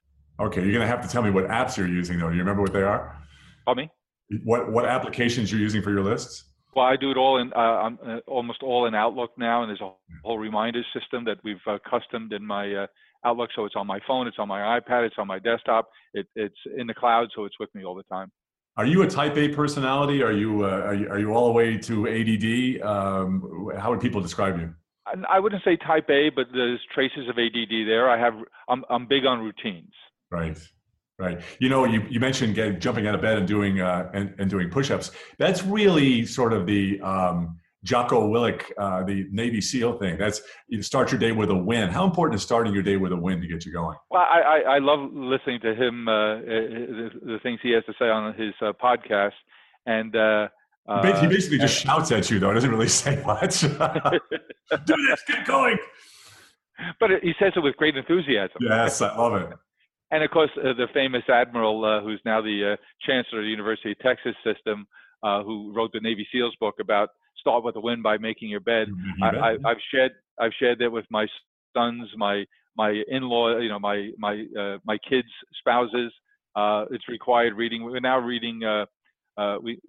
Okay, 0.41 0.63
you're 0.63 0.73
going 0.73 0.83
to 0.83 0.87
have 0.87 1.03
to 1.03 1.09
tell 1.09 1.23
me 1.23 1.31
what 1.31 1.49
apps 1.49 1.77
you're 1.77 1.89
using, 1.89 2.19
though. 2.19 2.29
Do 2.29 2.37
you 2.37 2.43
remember 2.43 2.63
what 2.63 2.73
they 2.73 2.83
are? 2.83 3.17
Pardon 3.65 3.87
me? 3.87 4.41
What 4.45 4.71
what 4.71 4.85
applications 4.85 5.51
you're 5.51 5.61
using 5.61 5.83
for 5.83 5.91
your 5.91 6.03
lists? 6.03 6.45
Well, 6.77 6.85
I 6.85 6.97
do 6.97 7.11
it 7.11 7.17
all 7.17 7.41
in, 7.41 7.53
uh, 7.55 7.59
I'm 7.59 7.99
uh, 8.07 8.19
almost 8.27 8.63
all 8.63 8.87
in 8.87 8.95
Outlook 8.95 9.33
now, 9.37 9.63
and 9.63 9.71
there's 9.71 9.81
a 9.81 9.91
whole 10.23 10.39
reminder 10.39 10.83
system 10.95 11.25
that 11.25 11.39
we've 11.43 11.57
uh, 11.67 11.79
customed 11.89 12.33
in 12.33 12.45
my 12.45 12.73
uh, 12.73 12.87
Outlook. 13.25 13.51
So 13.57 13.65
it's 13.65 13.75
on 13.75 13.87
my 13.87 13.99
phone, 14.07 14.29
it's 14.29 14.37
on 14.39 14.49
my 14.49 14.79
iPad, 14.79 15.07
it's 15.07 15.17
on 15.19 15.27
my 15.27 15.39
desktop, 15.39 15.89
it, 16.13 16.27
it's 16.37 16.59
in 16.77 16.87
the 16.87 16.95
cloud, 16.95 17.29
so 17.35 17.47
it's 17.47 17.59
with 17.59 17.75
me 17.75 17.85
all 17.85 17.95
the 17.95 18.05
time. 18.05 18.31
Are 18.77 18.87
you 18.87 19.03
a 19.03 19.09
Type 19.09 19.37
A 19.37 19.49
personality? 19.49 20.23
Are 20.23 20.31
you 20.31 20.65
uh, 20.65 20.69
are 20.69 20.95
you, 20.95 21.09
are 21.09 21.19
you 21.19 21.33
all 21.33 21.47
the 21.47 21.53
way 21.53 21.79
to 21.79 22.07
ADD? 22.07 22.87
Um, 22.87 23.73
how 23.77 23.91
would 23.91 24.01
people 24.01 24.21
describe 24.21 24.61
you? 24.61 24.73
I, 25.07 25.37
I 25.37 25.41
wouldn't 25.41 25.65
say 25.65 25.77
Type 25.77 26.09
A, 26.11 26.31
but 26.31 26.47
there's 26.53 26.81
traces 26.95 27.29
of 27.29 27.39
ADD 27.39 27.89
there. 27.89 28.09
I 28.09 28.21
have, 28.21 28.35
I'm, 28.69 28.85
I'm 28.89 29.07
big 29.07 29.27
on 29.27 29.41
routines. 29.41 29.93
Right, 30.31 30.59
right. 31.19 31.41
You 31.59 31.69
know, 31.69 31.85
you, 31.85 32.05
you 32.11 32.21
mentioned 32.21 32.55
getting, 32.55 32.79
jumping 32.81 33.07
out 33.07 33.15
of 33.15 33.23
bed 33.23 33.39
and 33.39 33.47
doing 33.49 33.81
uh, 33.81 34.11
and, 34.13 34.35
and 34.39 34.51
doing 34.51 34.69
push-ups. 34.71 35.11
That's 35.39 35.63
really 35.65 36.27
sort 36.27 36.53
of 36.53 36.67
the 36.67 37.01
um, 37.01 37.59
Jocko 37.85 38.29
Willink, 38.29 38.65
uh, 38.77 39.05
the 39.05 39.27
Navy 39.31 39.61
SEAL 39.61 39.99
thing. 39.99 40.19
That's 40.19 40.43
you 40.69 40.83
start 40.83 41.11
your 41.13 41.19
day 41.19 41.33
with 41.33 41.51
a 41.51 41.55
win. 41.57 41.89
How 41.89 42.05
important 42.05 42.35
is 42.37 42.43
starting 42.43 42.75
your 42.75 42.83
day 42.83 42.97
with 42.97 43.13
a 43.13 43.17
win 43.17 43.41
to 43.41 43.47
get 43.47 43.65
you 43.65 43.73
going? 43.73 43.97
Well, 44.11 44.23
I, 44.23 44.41
I, 44.41 44.75
I 44.75 44.79
love 44.79 45.11
listening 45.13 45.61
to 45.61 45.75
him, 45.75 46.09
uh, 46.09 46.37
the, 46.41 47.11
the 47.23 47.39
things 47.43 47.61
he 47.63 47.71
has 47.71 47.85
to 47.87 47.95
say 47.99 48.09
on 48.09 48.35
his 48.35 48.53
uh, 48.61 48.73
podcast. 48.83 49.33
And 49.87 50.15
uh, 50.15 50.49
He 51.03 51.21
he 51.21 51.27
uh, 51.27 51.29
basically 51.29 51.59
just 51.59 51.81
shouts 51.81 52.13
at 52.13 52.31
you, 52.31 52.39
though. 52.39 52.49
He 52.49 52.55
doesn't 52.55 52.71
really 52.71 52.89
say 53.05 53.23
much. 53.25 53.61
Do 53.61 53.69
this, 55.09 55.23
get 55.27 55.47
going. 55.47 55.79
but 57.01 57.11
he 57.23 57.33
says 57.39 57.53
it 57.57 57.61
with 57.61 57.77
great 57.77 57.97
enthusiasm. 57.97 58.57
Yes, 58.61 59.01
I 59.01 59.17
love 59.17 59.35
it. 59.41 59.57
And 60.11 60.25
of 60.25 60.31
course, 60.31 60.51
uh, 60.57 60.73
the 60.75 60.89
famous 60.95 61.23
admiral, 61.29 61.85
uh, 61.85 62.01
who's 62.03 62.21
now 62.25 62.41
the 62.41 62.75
uh, 62.75 62.77
chancellor 63.07 63.41
of 63.41 63.45
the 63.45 63.51
University 63.51 63.93
of 63.93 63.99
Texas 63.99 64.35
system, 64.45 64.87
uh, 65.23 65.43
who 65.43 65.73
wrote 65.75 65.93
the 65.93 66.01
Navy 66.01 66.27
SEALs 66.33 66.57
book 66.61 66.77
about 66.81 67.11
start 67.41 67.65
with 67.65 67.77
a 67.77 67.81
win 67.81 68.03
by 68.03 68.19
making 68.19 68.49
your 68.49 68.61
bed. 68.61 68.89
You 68.89 69.25
I, 69.25 69.29
I, 69.29 69.51
I've 69.65 69.83
shared 69.93 70.13
I've 70.41 70.53
shared 70.59 70.79
that 70.81 70.91
with 70.91 71.05
my 71.11 71.27
sons, 71.77 72.09
my 72.17 72.45
my 72.77 73.03
in-law, 73.09 73.59
you 73.59 73.69
know, 73.69 73.79
my 73.79 74.11
my 74.19 74.45
uh, 74.59 74.79
my 74.85 74.99
kids' 75.09 75.29
spouses. 75.59 76.13
Uh, 76.57 76.87
it's 76.91 77.09
required 77.09 77.55
reading. 77.55 77.85
We're 77.85 78.01
now 78.01 78.19
reading. 78.19 78.63
Uh, 78.65 78.87
uh, 79.41 79.59
we 79.63 79.81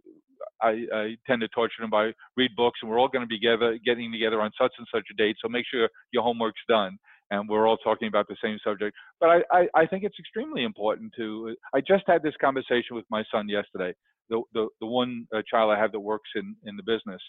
I, 0.61 0.85
I 0.93 1.17
tend 1.25 1.41
to 1.41 1.47
torture 1.49 1.81
them 1.81 1.89
by 1.89 2.11
read 2.35 2.51
books, 2.55 2.79
and 2.81 2.91
we're 2.91 2.99
all 2.99 3.07
going 3.07 3.21
to 3.21 3.27
be 3.27 3.39
together, 3.39 3.77
getting 3.85 4.11
together 4.11 4.41
on 4.41 4.51
such 4.59 4.73
and 4.77 4.87
such 4.93 5.05
a 5.11 5.15
date. 5.15 5.37
So 5.41 5.47
make 5.47 5.65
sure 5.71 5.87
your 6.11 6.23
homework's 6.23 6.61
done, 6.67 6.97
and 7.31 7.47
we're 7.47 7.67
all 7.67 7.77
talking 7.77 8.07
about 8.07 8.27
the 8.27 8.35
same 8.43 8.57
subject. 8.63 8.95
But 9.19 9.29
I, 9.29 9.37
I, 9.51 9.67
I 9.75 9.85
think 9.85 10.03
it's 10.03 10.19
extremely 10.19 10.63
important 10.63 11.13
to. 11.17 11.55
I 11.73 11.81
just 11.81 12.03
had 12.07 12.23
this 12.23 12.33
conversation 12.41 12.95
with 12.95 13.05
my 13.09 13.23
son 13.31 13.47
yesterday. 13.47 13.93
the 14.29 14.41
the, 14.53 14.67
the 14.79 14.87
one 14.87 15.27
uh, 15.35 15.41
child 15.49 15.71
I 15.71 15.79
have 15.79 15.91
that 15.91 15.99
works 15.99 16.29
in 16.35 16.55
in 16.65 16.75
the 16.75 16.83
business, 16.83 17.21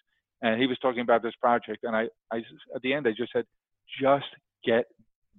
and 0.43 0.61
he 0.61 0.67
was 0.67 0.79
talking 0.81 1.01
about 1.01 1.23
this 1.23 1.35
project, 1.41 1.85
and 1.85 1.95
I 1.95 2.09
I 2.33 2.39
at 2.75 2.83
the 2.83 2.93
end 2.95 3.07
I 3.07 3.13
just 3.17 3.33
said, 3.33 3.45
just 4.01 4.27
get 4.65 4.85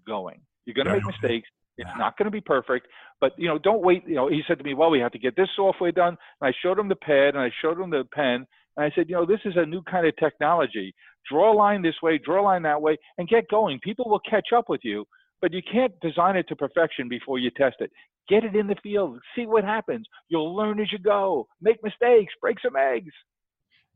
going. 0.06 0.42
You're 0.66 0.76
going 0.76 0.88
to 0.88 0.94
make 0.94 1.06
mistakes. 1.06 1.48
It's 1.78 1.90
not 1.98 2.16
going 2.18 2.26
to 2.26 2.32
be 2.32 2.42
perfect, 2.42 2.88
but 3.20 3.34
you 3.38 3.48
know, 3.48 3.58
don't 3.58 3.82
wait. 3.82 4.04
You 4.08 4.16
know, 4.16 4.28
he 4.28 4.42
said 4.48 4.60
to 4.60 4.64
me, 4.64 4.76
"Well, 4.76 4.92
we 4.92 5.00
have 5.00 5.14
to 5.14 5.20
get 5.20 5.36
this 5.36 5.50
software 5.56 5.92
done." 5.92 6.16
And 6.40 6.50
I 6.50 6.54
showed 6.62 6.78
him 6.78 6.90
the 6.90 6.96
pad, 6.96 7.34
and 7.34 7.40
I 7.40 7.50
showed 7.62 7.80
him 7.80 7.90
the 7.90 8.04
pen, 8.14 8.46
and 8.78 8.86
I 8.86 8.92
said, 8.94 9.10
"You 9.10 9.16
know, 9.16 9.26
this 9.26 9.40
is 9.46 9.54
a 9.56 9.66
new 9.66 9.82
kind 9.84 10.06
of 10.06 10.16
technology. 10.18 10.94
Draw 11.30 11.54
a 11.54 11.56
line 11.56 11.82
this 11.82 11.96
way, 12.02 12.18
draw 12.18 12.42
a 12.42 12.44
line 12.44 12.64
that 12.64 12.82
way, 12.82 12.98
and 13.18 13.28
get 13.28 13.48
going. 13.50 13.80
People 13.84 14.10
will 14.10 14.22
catch 14.30 14.50
up 14.56 14.70
with 14.70 14.82
you, 14.84 15.06
but 15.42 15.54
you 15.54 15.62
can't 15.72 15.94
design 16.02 16.36
it 16.36 16.48
to 16.50 16.56
perfection 16.56 17.08
before 17.10 17.40
you 17.40 17.52
test 17.52 17.78
it. 17.80 17.92
Get 18.30 18.44
it 18.44 18.56
in 18.56 18.68
the 18.68 18.76
field, 18.84 19.20
see 19.36 19.46
what 19.46 19.64
happens. 19.64 20.08
You'll 20.30 20.56
learn 20.56 20.80
as 20.80 20.92
you 20.92 21.00
go. 21.00 21.48
Make 21.62 21.84
mistakes, 21.84 22.34
break 22.42 22.60
some 22.60 22.76
eggs." 22.76 23.14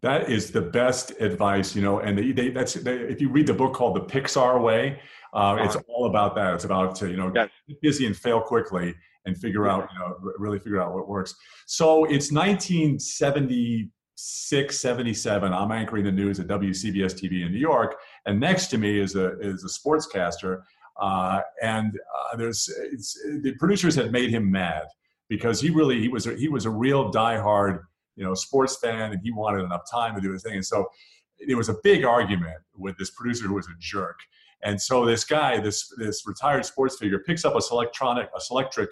That 0.01 0.29
is 0.29 0.51
the 0.51 0.61
best 0.61 1.11
advice, 1.19 1.75
you 1.75 1.81
know. 1.81 1.99
And 1.99 2.17
they, 2.17 2.31
they, 2.31 2.49
that's 2.49 2.73
they, 2.73 2.97
if 2.97 3.21
you 3.21 3.29
read 3.29 3.47
the 3.47 3.53
book 3.53 3.73
called 3.73 3.95
The 3.95 4.01
Pixar 4.01 4.61
Way, 4.61 4.99
uh, 5.33 5.57
it's 5.61 5.77
all 5.87 6.05
about 6.05 6.35
that. 6.35 6.53
It's 6.53 6.65
about 6.65 6.95
to, 6.97 7.09
you 7.09 7.17
know 7.17 7.31
yes. 7.33 7.49
get 7.67 7.81
busy 7.81 8.05
and 8.05 8.15
fail 8.15 8.41
quickly 8.41 8.93
and 9.25 9.37
figure 9.37 9.67
out, 9.67 9.89
you 9.91 9.99
know, 9.99 10.15
really 10.37 10.59
figure 10.59 10.81
out 10.81 10.93
what 10.93 11.07
works. 11.07 11.35
So 11.65 12.05
it's 12.05 12.31
1976, 12.31 13.91
77. 14.15 15.53
I'm 15.53 15.71
anchoring 15.71 16.05
the 16.05 16.11
news 16.11 16.39
at 16.39 16.47
WCBS 16.47 17.13
TV 17.13 17.45
in 17.45 17.51
New 17.51 17.59
York, 17.59 17.95
and 18.25 18.39
next 18.39 18.67
to 18.67 18.77
me 18.77 18.99
is 18.99 19.15
a 19.15 19.39
is 19.39 19.63
a 19.63 19.67
sportscaster. 19.67 20.61
Uh, 20.99 21.41
and 21.61 21.91
uh, 22.31 22.37
there's 22.37 22.65
the 23.43 23.53
producers 23.59 23.95
had 23.95 24.11
made 24.11 24.29
him 24.29 24.49
mad 24.49 24.83
because 25.27 25.59
he 25.59 25.69
really 25.69 25.99
he 25.99 26.07
was 26.07 26.27
a, 26.27 26.35
he 26.35 26.47
was 26.47 26.65
a 26.65 26.69
real 26.69 27.11
diehard 27.11 27.81
you 28.15 28.23
know, 28.23 28.33
sports 28.33 28.77
fan 28.77 29.11
and 29.11 29.21
he 29.21 29.31
wanted 29.31 29.63
enough 29.63 29.83
time 29.89 30.15
to 30.15 30.21
do 30.21 30.31
his 30.31 30.43
thing. 30.43 30.55
And 30.55 30.65
so 30.65 30.87
it 31.37 31.55
was 31.55 31.69
a 31.69 31.75
big 31.83 32.05
argument 32.05 32.57
with 32.77 32.97
this 32.97 33.11
producer 33.11 33.47
who 33.47 33.55
was 33.55 33.67
a 33.67 33.75
jerk. 33.79 34.17
And 34.63 34.81
so 34.81 35.05
this 35.05 35.25
guy, 35.25 35.59
this 35.59 35.93
this 35.97 36.25
retired 36.25 36.65
sports 36.65 36.97
figure, 36.97 37.19
picks 37.19 37.45
up 37.45 37.55
a 37.55 37.61
electronic, 37.71 38.29
a 38.35 38.39
Selectric 38.39 38.87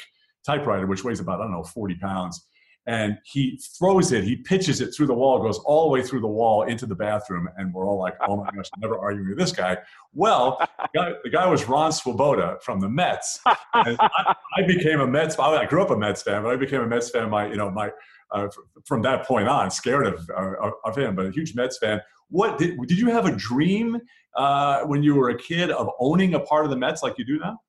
typewriter, 0.46 0.86
which 0.86 1.04
weighs 1.04 1.20
about 1.20 1.40
I 1.40 1.46
don't 1.46 1.52
know 1.52 1.64
40 1.64 1.96
pounds, 1.96 2.46
and 2.86 3.18
he 3.24 3.60
throws 3.78 4.12
it. 4.12 4.24
He 4.24 4.36
pitches 4.36 4.82
it 4.82 4.94
through 4.94 5.08
the 5.08 5.14
wall, 5.14 5.42
goes 5.42 5.60
all 5.60 5.84
the 5.84 5.90
way 5.90 6.02
through 6.02 6.22
the 6.22 6.28
wall 6.28 6.64
into 6.64 6.86
the 6.86 6.96
bathroom, 6.96 7.48
and 7.58 7.74
we're 7.74 7.88
all 7.88 8.00
like, 8.00 8.16
"Oh 8.28 8.38
my 8.38 8.50
gosh, 8.52 8.70
I'm 8.74 8.82
never 8.82 8.98
arguing 8.98 9.30
with 9.30 9.38
this 9.38 9.52
guy." 9.52 9.78
Well, 10.14 10.58
the 10.60 10.90
guy, 10.94 11.12
the 11.24 11.30
guy 11.30 11.48
was 11.48 11.68
Ron 11.68 11.92
Swoboda 11.92 12.58
from 12.62 12.80
the 12.80 12.90
Mets, 12.90 13.40
and 13.74 13.98
I, 14.00 14.36
I 14.58 14.68
became 14.68 15.00
a 15.00 15.08
Mets. 15.08 15.40
I 15.40 15.66
grew 15.66 15.82
up 15.82 15.92
a 15.92 15.98
Mets 15.98 16.24
fan, 16.24 16.44
but 16.44 16.52
I 16.52 16.56
became 16.56 16.82
a 16.82 16.88
Mets 16.88 17.10
fan. 17.10 17.30
My 17.30 17.48
you 17.48 17.56
know 17.56 17.70
my 17.72 17.92
uh, 18.32 18.48
from 18.86 19.02
that 19.04 19.26
point 19.26 19.48
on, 19.48 19.72
scared 19.72 20.08
of, 20.08 20.30
uh, 20.36 20.72
of 20.84 20.98
him, 20.98 21.16
but 21.16 21.26
a 21.26 21.32
huge 21.32 21.56
Mets 21.56 21.78
fan. 21.78 22.02
What 22.30 22.58
did, 22.58 22.78
did 22.88 22.98
you 22.98 23.10
have 23.12 23.26
a 23.26 23.36
dream 23.36 24.02
uh, 24.36 24.82
when 24.86 25.04
you 25.04 25.16
were 25.16 25.30
a 25.30 25.38
kid 25.38 25.70
of 25.70 25.90
owning 26.00 26.34
a 26.34 26.40
part 26.40 26.66
of 26.66 26.72
the 26.72 26.78
Mets 26.78 27.04
like 27.04 27.18
you 27.18 27.26
do 27.26 27.40
now? 27.40 27.62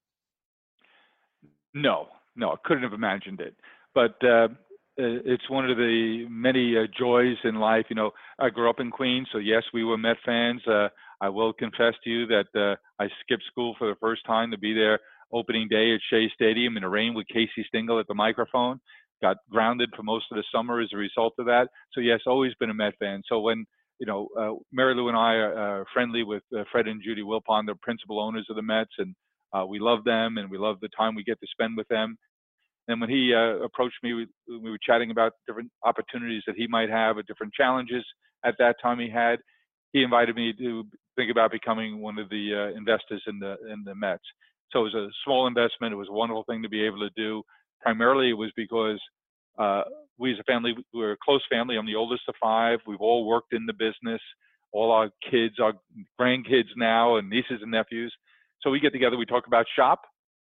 No, 1.75 2.09
no, 2.35 2.51
I 2.53 2.57
couldn't 2.65 2.83
have 2.83 2.93
imagined 2.93 3.41
it. 3.41 3.57
But 3.95 4.23
uh, 4.25 4.49
it's 4.97 5.49
one 5.51 5.69
of 5.71 5.77
the 5.77 6.27
many 6.31 6.77
uh, 6.77 6.83
joys 6.99 7.37
in 7.45 7.57
life. 7.57 7.87
You 7.89 7.97
know, 7.97 8.11
I 8.39 8.51
grew 8.51 8.71
up 8.71 8.81
in 8.81 8.91
Queens, 8.91 9.29
so 9.33 9.39
yes, 9.39 9.63
we 9.73 9.85
were 9.85 9.99
Met 9.99 10.17
fans. 10.25 10.63
Uh, 10.67 10.89
I 11.21 11.29
will 11.29 11.53
confess 11.53 11.95
to 12.05 12.11
you 12.11 12.27
that 12.27 12.47
uh, 12.55 12.77
I 13.03 13.09
skipped 13.23 13.45
school 13.51 13.75
for 13.79 13.89
the 13.89 13.97
first 14.01 14.25
time 14.27 14.51
to 14.51 14.59
be 14.59 14.75
there 14.75 15.01
opening 15.33 15.69
day 15.69 15.95
at 15.95 16.01
Shea 16.11 16.31
Stadium 16.35 16.77
in 16.77 16.83
the 16.83 16.89
rain 16.89 17.15
with 17.15 17.27
Casey 17.29 17.65
Stengel 17.69 17.99
at 17.99 18.07
the 18.07 18.15
microphone 18.15 18.81
got 19.25 19.39
grounded 19.51 19.91
for 19.97 20.03
most 20.03 20.27
of 20.31 20.37
the 20.37 20.45
summer 20.55 20.81
as 20.81 20.91
a 20.93 20.97
result 20.97 21.35
of 21.39 21.47
that. 21.47 21.69
So 21.93 22.01
yes, 22.01 22.21
always 22.27 22.53
been 22.61 22.71
a 22.71 22.75
Met 22.75 22.95
fan. 22.99 23.23
So 23.29 23.41
when 23.41 23.65
you 23.99 24.07
know 24.07 24.29
uh, 24.39 24.53
Mary 24.73 24.95
Lou 24.95 25.09
and 25.09 25.17
I 25.17 25.35
are 25.35 25.81
uh, 25.81 25.85
friendly 25.93 26.23
with 26.23 26.43
uh, 26.57 26.65
Fred 26.71 26.89
and 26.89 27.03
Judy 27.03 27.23
Wilpon, 27.23 27.67
the 27.67 27.75
principal 27.77 28.21
owners 28.21 28.47
of 28.51 28.57
the 28.57 28.63
Mets, 28.63 28.91
and 28.99 29.15
uh, 29.53 29.65
we 29.67 29.79
love 29.79 30.05
them 30.05 30.37
and 30.37 30.51
we 30.51 30.59
love 30.59 30.79
the 30.81 30.91
time 30.97 31.15
we 31.15 31.25
get 31.25 31.41
to 31.41 31.47
spend 31.51 31.77
with 31.77 31.89
them. 31.89 32.19
And 32.89 33.01
when 33.01 33.11
he 33.11 33.33
uh, 33.35 33.65
approached 33.65 33.97
me, 34.03 34.13
we, 34.13 34.27
we 34.49 34.71
were 34.71 34.79
chatting 34.85 35.11
about 35.11 35.33
different 35.47 35.71
opportunities 35.85 36.43
that 36.47 36.57
he 36.57 36.67
might 36.67 36.91
have, 36.91 37.17
or 37.17 37.23
different 37.23 37.53
challenges 37.55 38.05
at 38.45 38.57
that 38.59 38.77
time 38.83 38.99
he 38.99 39.09
had. 39.09 39.39
He 39.93 40.03
invited 40.03 40.37
me 40.37 40.53
to 40.59 40.85
think 41.17 41.31
about 41.31 41.53
becoming 41.53 42.01
one 42.01 42.19
of 42.19 42.29
the 42.29 42.73
uh, 42.73 42.77
investors 42.77 43.23
in 43.27 43.39
the 43.39 43.57
in 43.73 43.85
the 43.85 43.95
Mets. 43.95 44.25
So 44.71 44.81
it 44.81 44.83
was 44.83 44.95
a 44.95 45.09
small 45.25 45.47
investment. 45.47 45.93
It 45.93 45.97
was 45.97 46.09
a 46.09 46.13
wonderful 46.13 46.45
thing 46.49 46.63
to 46.63 46.69
be 46.69 46.85
able 46.85 46.99
to 46.99 47.11
do 47.17 47.43
primarily 47.85 48.31
it 48.31 48.35
was 48.35 48.51
because 48.57 48.99
uh, 49.59 49.83
we 50.19 50.33
as 50.33 50.39
a 50.41 50.45
family, 50.45 50.75
we're 50.93 51.13
a 51.13 51.17
close 51.23 51.43
family. 51.51 51.77
I'm 51.77 51.87
the 51.87 51.95
oldest 51.95 52.23
of 52.29 52.35
five. 52.43 52.79
We've 52.87 53.01
all 53.01 53.27
worked 53.27 53.53
in 53.53 53.67
the 53.67 53.73
business. 53.73 54.21
All 54.73 54.91
our 54.91 55.11
kids, 55.31 55.57
our 55.63 55.75
grandkids 56.21 56.71
now, 56.77 57.17
and 57.17 57.31
nieces 57.31 57.61
and 57.63 57.71
nephews. 57.71 58.13
So 58.63 58.71
we 58.71 58.81
get 58.81 58.93
together, 58.93 59.17
we 59.17 59.27
talk 59.27 59.47
about 59.47 59.67
shop, 59.77 60.01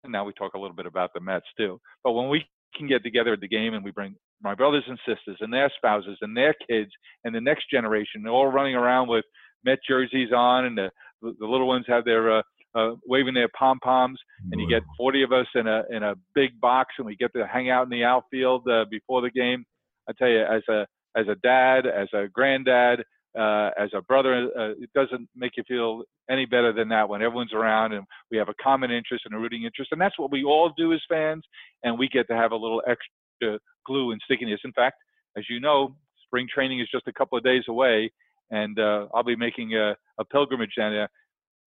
and 0.06 0.12
now 0.12 0.24
we 0.24 0.32
talk 0.32 0.54
a 0.54 0.58
little 0.58 0.76
bit 0.76 0.86
about 0.86 1.12
the 1.14 1.20
Mets 1.20 1.46
too. 1.56 1.80
But 2.02 2.12
when 2.12 2.28
we 2.28 2.44
can 2.74 2.88
get 2.88 3.02
together 3.02 3.32
at 3.32 3.40
the 3.40 3.48
game 3.48 3.74
and 3.74 3.84
we 3.84 3.90
bring 3.90 4.14
my 4.42 4.54
brothers 4.54 4.84
and 4.86 4.98
sisters 5.06 5.38
and 5.40 5.52
their 5.52 5.70
spouses 5.76 6.18
and 6.20 6.36
their 6.36 6.54
kids 6.68 6.90
and 7.24 7.34
the 7.34 7.40
next 7.40 7.70
generation, 7.70 8.22
they're 8.22 8.32
all 8.32 8.48
running 8.48 8.74
around 8.74 9.08
with 9.08 9.24
Met 9.64 9.78
jerseys 9.88 10.32
on, 10.32 10.66
and 10.66 10.78
the 10.78 10.90
the 11.22 11.46
little 11.46 11.66
ones 11.66 11.84
have 11.88 12.04
their 12.04 12.38
uh, 12.38 12.42
uh, 12.76 12.94
waving 13.06 13.34
their 13.34 13.48
pom 13.58 13.80
poms, 13.80 14.18
and 14.52 14.60
you 14.60 14.68
get 14.68 14.82
40 14.96 15.22
of 15.22 15.32
us 15.32 15.46
in 15.54 15.66
a 15.66 15.82
in 15.90 16.02
a 16.02 16.14
big 16.34 16.60
box, 16.60 16.94
and 16.98 17.06
we 17.06 17.16
get 17.16 17.32
to 17.34 17.46
hang 17.46 17.70
out 17.70 17.84
in 17.84 17.90
the 17.90 18.04
outfield 18.04 18.68
uh, 18.68 18.84
before 18.90 19.22
the 19.22 19.30
game. 19.30 19.64
I 20.08 20.12
tell 20.12 20.28
you, 20.28 20.42
as 20.42 20.62
a 20.68 20.86
as 21.16 21.26
a 21.28 21.34
dad, 21.42 21.86
as 21.86 22.08
a 22.12 22.28
granddad, 22.28 23.02
uh, 23.38 23.70
as 23.78 23.90
a 23.94 24.02
brother, 24.02 24.48
uh, 24.58 24.70
it 24.80 24.90
doesn't 24.94 25.28
make 25.34 25.52
you 25.56 25.64
feel 25.68 26.02
any 26.30 26.46
better 26.46 26.72
than 26.72 26.88
that 26.88 27.08
when 27.08 27.22
everyone's 27.22 27.52
around 27.52 27.92
and 27.92 28.04
we 28.30 28.36
have 28.38 28.48
a 28.48 28.54
common 28.62 28.90
interest 28.90 29.24
and 29.26 29.34
a 29.34 29.38
rooting 29.38 29.64
interest, 29.64 29.92
and 29.92 30.00
that's 30.00 30.18
what 30.18 30.30
we 30.30 30.44
all 30.44 30.72
do 30.76 30.92
as 30.92 31.00
fans, 31.08 31.42
and 31.82 31.98
we 31.98 32.08
get 32.08 32.26
to 32.28 32.36
have 32.36 32.52
a 32.52 32.56
little 32.56 32.82
extra 32.86 33.58
glue 33.86 34.12
and 34.12 34.20
stickiness. 34.24 34.60
In 34.64 34.72
fact, 34.72 34.96
as 35.36 35.44
you 35.50 35.60
know, 35.60 35.94
spring 36.24 36.46
training 36.52 36.80
is 36.80 36.88
just 36.90 37.06
a 37.08 37.12
couple 37.12 37.36
of 37.36 37.44
days 37.44 37.64
away, 37.68 38.10
and 38.50 38.78
uh, 38.78 39.06
I'll 39.14 39.24
be 39.24 39.36
making 39.36 39.74
a, 39.74 39.94
a 40.18 40.24
pilgrimage 40.24 40.72
down 40.76 40.92
there 40.92 41.08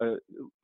uh, 0.01 0.15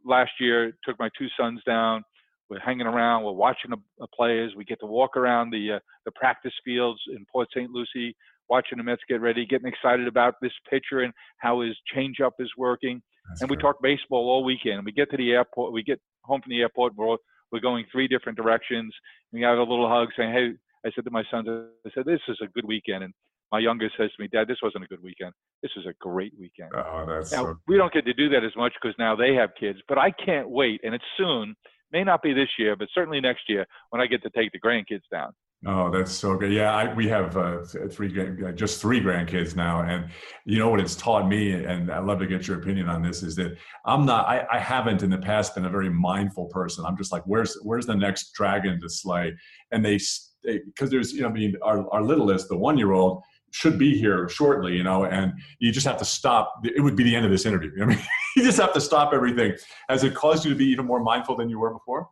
last 0.06 0.32
year 0.40 0.74
took 0.84 0.98
my 1.00 1.10
two 1.18 1.28
sons 1.40 1.62
down. 1.66 2.04
We're 2.50 2.60
hanging 2.60 2.88
around. 2.88 3.24
We're 3.24 3.32
watching 3.32 3.72
the, 3.72 3.78
the 4.00 4.08
players. 4.16 4.54
We 4.56 4.66
get 4.66 4.80
to 4.82 4.86
walk 4.86 5.18
around 5.18 5.50
the 5.50 5.74
uh, 5.74 5.80
the 6.06 6.12
practice 6.12 6.54
fields 6.64 7.00
in 7.10 7.26
Port 7.32 7.48
St. 7.56 7.70
Lucie, 7.72 8.16
watching 8.50 8.78
the 8.78 8.84
Mets 8.84 9.02
get 9.08 9.22
ready, 9.22 9.46
getting 9.46 9.68
excited 9.68 10.08
about 10.08 10.36
this 10.42 10.52
pitcher 10.70 11.02
and 11.02 11.14
how 11.40 11.62
his 11.62 11.76
changeup 11.96 12.32
is 12.40 12.52
working. 12.58 13.02
That's 13.30 13.42
and 13.42 13.50
we 13.50 13.58
talk 13.58 13.78
baseball 13.82 14.30
all 14.30 14.44
weekend. 14.44 14.86
We 14.86 14.92
get 14.92 15.10
to 15.12 15.18
the 15.18 15.32
airport. 15.32 15.74
We 15.74 15.84
get 15.84 16.00
home 16.24 16.42
from 16.42 16.52
the 16.52 16.62
airport. 16.62 16.96
We're 16.96 17.18
we're 17.52 17.60
going 17.60 17.86
three 17.92 18.08
different 18.08 18.38
directions. 18.38 18.94
We 19.32 19.42
have 19.42 19.58
a 19.58 19.62
little 19.62 19.90
hug, 19.90 20.10
saying, 20.18 20.34
"Hey," 20.34 20.54
I 20.86 20.92
said 20.94 21.06
to 21.06 21.12
my 21.12 21.24
sons, 21.32 21.48
"I 21.50 21.90
said 21.94 22.06
this 22.06 22.22
is 22.28 22.38
a 22.42 22.48
good 22.48 22.66
weekend." 22.66 23.04
And 23.04 23.14
my 23.52 23.60
youngest 23.60 23.96
says 23.98 24.10
to 24.16 24.22
me, 24.22 24.28
Dad, 24.28 24.48
this 24.48 24.58
wasn't 24.62 24.84
a 24.84 24.88
good 24.88 25.02
weekend. 25.02 25.32
This 25.62 25.72
was 25.76 25.86
a 25.86 25.94
great 26.00 26.34
weekend. 26.38 26.72
Oh, 26.74 27.06
that's 27.08 27.32
now, 27.32 27.44
so... 27.44 27.58
we 27.68 27.78
don't 27.78 27.94
get 27.94 28.06
to 28.06 28.14
do 28.14 28.28
that 28.30 28.44
as 28.44 28.56
much 28.56 28.74
because 28.82 28.96
now 28.98 29.16
they 29.16 29.34
have 29.34 29.52
kids, 29.60 29.80
but 29.88 29.98
I 29.98 30.12
can't 30.12 30.50
wait. 30.50 30.82
And 30.84 30.94
it's 30.94 31.06
soon, 31.16 31.56
may 31.92 32.04
not 32.04 32.22
be 32.22 32.34
this 32.34 32.50
year, 32.58 32.76
but 32.76 32.88
certainly 32.94 33.22
next 33.22 33.44
year 33.48 33.66
when 33.92 34.02
I 34.02 34.08
get 34.08 34.24
to 34.24 34.30
take 34.32 34.52
the 34.52 34.60
grandkids 34.60 35.08
down. 35.12 35.32
Oh, 35.68 35.90
that's 35.90 36.12
so 36.12 36.38
good. 36.38 36.52
Yeah, 36.52 36.76
I, 36.76 36.94
we 36.94 37.08
have 37.08 37.36
uh, 37.36 37.64
three, 37.90 38.14
just 38.54 38.80
three 38.80 39.02
grandkids 39.02 39.56
now, 39.56 39.82
and 39.82 40.10
you 40.46 40.60
know 40.60 40.70
what 40.70 40.80
it's 40.80 40.96
taught 40.96 41.28
me, 41.28 41.54
and 41.54 41.92
I'd 41.92 42.04
love 42.04 42.20
to 42.20 42.28
get 42.28 42.48
your 42.48 42.60
opinion 42.60 42.88
on 42.88 43.02
this. 43.02 43.24
Is 43.24 43.36
that 43.38 43.58
I'm 43.86 44.06
not, 44.06 44.28
I, 44.28 44.46
I 44.52 44.60
haven't 44.60 45.02
in 45.02 45.10
the 45.10 45.18
past 45.18 45.56
been 45.56 45.66
a 45.66 45.70
very 45.70 45.90
mindful 45.90 46.46
person. 46.48 46.86
I'm 46.86 46.96
just 46.96 47.12
like, 47.12 47.24
where's 47.26 47.58
where's 47.64 47.88
the 47.88 47.96
next 47.96 48.34
dragon 48.34 48.80
to 48.80 48.90
slay? 48.90 49.34
And 49.72 49.84
they, 49.84 50.00
because 50.44 50.92
there's, 50.92 51.14
you 51.14 51.22
know, 51.22 51.30
I 51.30 51.32
mean, 51.32 51.56
our 51.64 51.90
our 51.92 52.04
littlest, 52.04 52.48
the 52.48 52.58
one 52.58 52.78
year 52.78 52.92
old, 52.92 53.24
should 53.56 53.80
be 53.80 53.98
here 53.98 54.28
shortly, 54.28 54.76
you 54.76 54.84
know, 54.84 55.06
and 55.06 55.34
you 55.60 55.72
just 55.72 55.88
have 55.88 55.98
to 55.98 56.06
stop. 56.06 56.54
It 56.64 56.82
would 56.82 56.96
be 56.96 57.04
the 57.04 57.16
end 57.16 57.26
of 57.26 57.32
this 57.32 57.46
interview. 57.46 57.72
I 57.82 57.86
mean, 57.86 58.00
you 58.36 58.44
just 58.44 58.60
have 58.60 58.74
to 58.74 58.82
stop 58.82 59.14
everything. 59.14 59.54
Has 59.90 60.04
it 60.04 60.14
caused 60.14 60.44
you 60.44 60.52
to 60.52 60.58
be 60.58 60.66
even 60.66 60.86
more 60.86 61.00
mindful 61.00 61.38
than 61.38 61.50
you 61.50 61.58
were 61.58 61.74
before? 61.74 62.10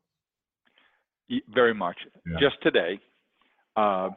Very 1.50 1.74
much. 1.74 1.98
Yeah. 2.26 2.38
Just 2.39 2.56
today, 2.64 3.00
uh, 3.76 4.09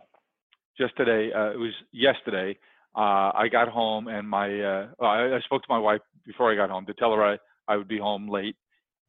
just 0.78 0.96
today, 0.96 1.32
uh, 1.32 1.50
it 1.50 1.58
was 1.58 1.72
yesterday. 1.92 2.58
Uh, 2.94 3.32
I 3.34 3.48
got 3.50 3.68
home 3.68 4.08
and 4.08 4.28
my, 4.28 4.48
uh, 4.60 4.86
I, 5.00 5.36
I, 5.36 5.40
spoke 5.44 5.62
to 5.62 5.68
my 5.68 5.78
wife 5.78 6.00
before 6.24 6.50
I 6.50 6.56
got 6.56 6.70
home 6.70 6.86
to 6.86 6.94
tell 6.94 7.12
her 7.12 7.22
I, 7.22 7.36
I 7.68 7.76
would 7.76 7.88
be 7.88 7.98
home 7.98 8.28
late. 8.28 8.56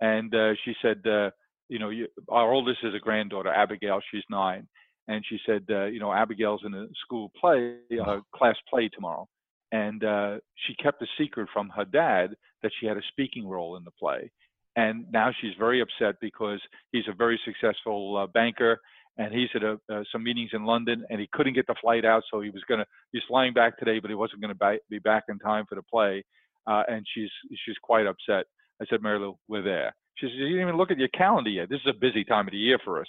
And 0.01 0.33
uh, 0.35 0.53
she 0.65 0.73
said, 0.81 1.01
uh, 1.05 1.31
you 1.69 1.79
know, 1.79 1.89
you, 1.89 2.07
our 2.29 2.51
oldest 2.51 2.79
is 2.83 2.93
a 2.93 2.99
granddaughter, 2.99 3.49
Abigail. 3.49 4.01
She's 4.11 4.23
nine 4.29 4.67
and 5.07 5.23
she 5.27 5.39
said, 5.45 5.65
uh, 5.69 5.85
you 5.85 5.99
know, 5.99 6.13
Abigail's 6.13 6.61
in 6.65 6.73
a 6.73 6.87
school 7.05 7.31
play, 7.39 7.77
uh, 8.05 8.19
class 8.35 8.55
play 8.69 8.89
tomorrow, 8.89 9.27
and 9.71 10.03
uh, 10.03 10.37
she 10.65 10.75
kept 10.75 11.01
a 11.01 11.07
secret 11.17 11.47
from 11.53 11.69
her 11.69 11.85
dad 11.85 12.35
that 12.61 12.71
she 12.79 12.87
had 12.87 12.97
a 12.97 13.01
speaking 13.09 13.47
role 13.47 13.77
in 13.77 13.83
the 13.83 13.91
play, 13.91 14.29
and 14.75 15.05
now 15.11 15.31
she's 15.39 15.53
very 15.57 15.81
upset 15.81 16.15
because 16.19 16.59
he's 16.91 17.07
a 17.09 17.15
very 17.15 17.39
successful 17.45 18.17
uh, 18.17 18.27
banker, 18.27 18.79
and 19.17 19.33
he's 19.33 19.49
at 19.55 19.63
a, 19.63 19.79
uh, 19.91 20.03
some 20.11 20.23
meetings 20.23 20.51
in 20.53 20.65
London, 20.65 21.05
and 21.09 21.19
he 21.19 21.27
couldn't 21.33 21.53
get 21.53 21.67
the 21.67 21.75
flight 21.81 22.05
out, 22.05 22.23
so 22.31 22.41
he 22.41 22.49
was 22.49 22.63
gonna 22.69 22.85
he's 23.11 23.23
flying 23.27 23.53
back 23.53 23.77
today, 23.77 23.99
but 23.99 24.09
he 24.09 24.15
wasn't 24.15 24.41
gonna 24.41 24.77
be 24.89 24.99
back 24.99 25.23
in 25.29 25.39
time 25.39 25.65
for 25.67 25.75
the 25.75 25.83
play, 25.83 26.23
uh, 26.67 26.83
and 26.87 27.05
she's 27.13 27.29
she's 27.65 27.77
quite 27.81 28.05
upset. 28.05 28.45
I 28.81 28.85
said, 28.89 29.01
Mary 29.01 29.19
Lou, 29.19 29.37
we're 29.47 29.63
there. 29.63 29.95
She 30.17 30.27
said, 30.27 30.33
you 30.33 30.47
didn't 30.49 30.61
even 30.61 30.77
look 30.77 30.91
at 30.91 30.97
your 30.97 31.07
calendar 31.09 31.49
yet. 31.49 31.69
This 31.69 31.79
is 31.81 31.93
a 31.95 31.99
busy 31.99 32.23
time 32.23 32.47
of 32.47 32.51
the 32.51 32.57
year 32.57 32.79
for 32.83 33.01
us. 33.01 33.07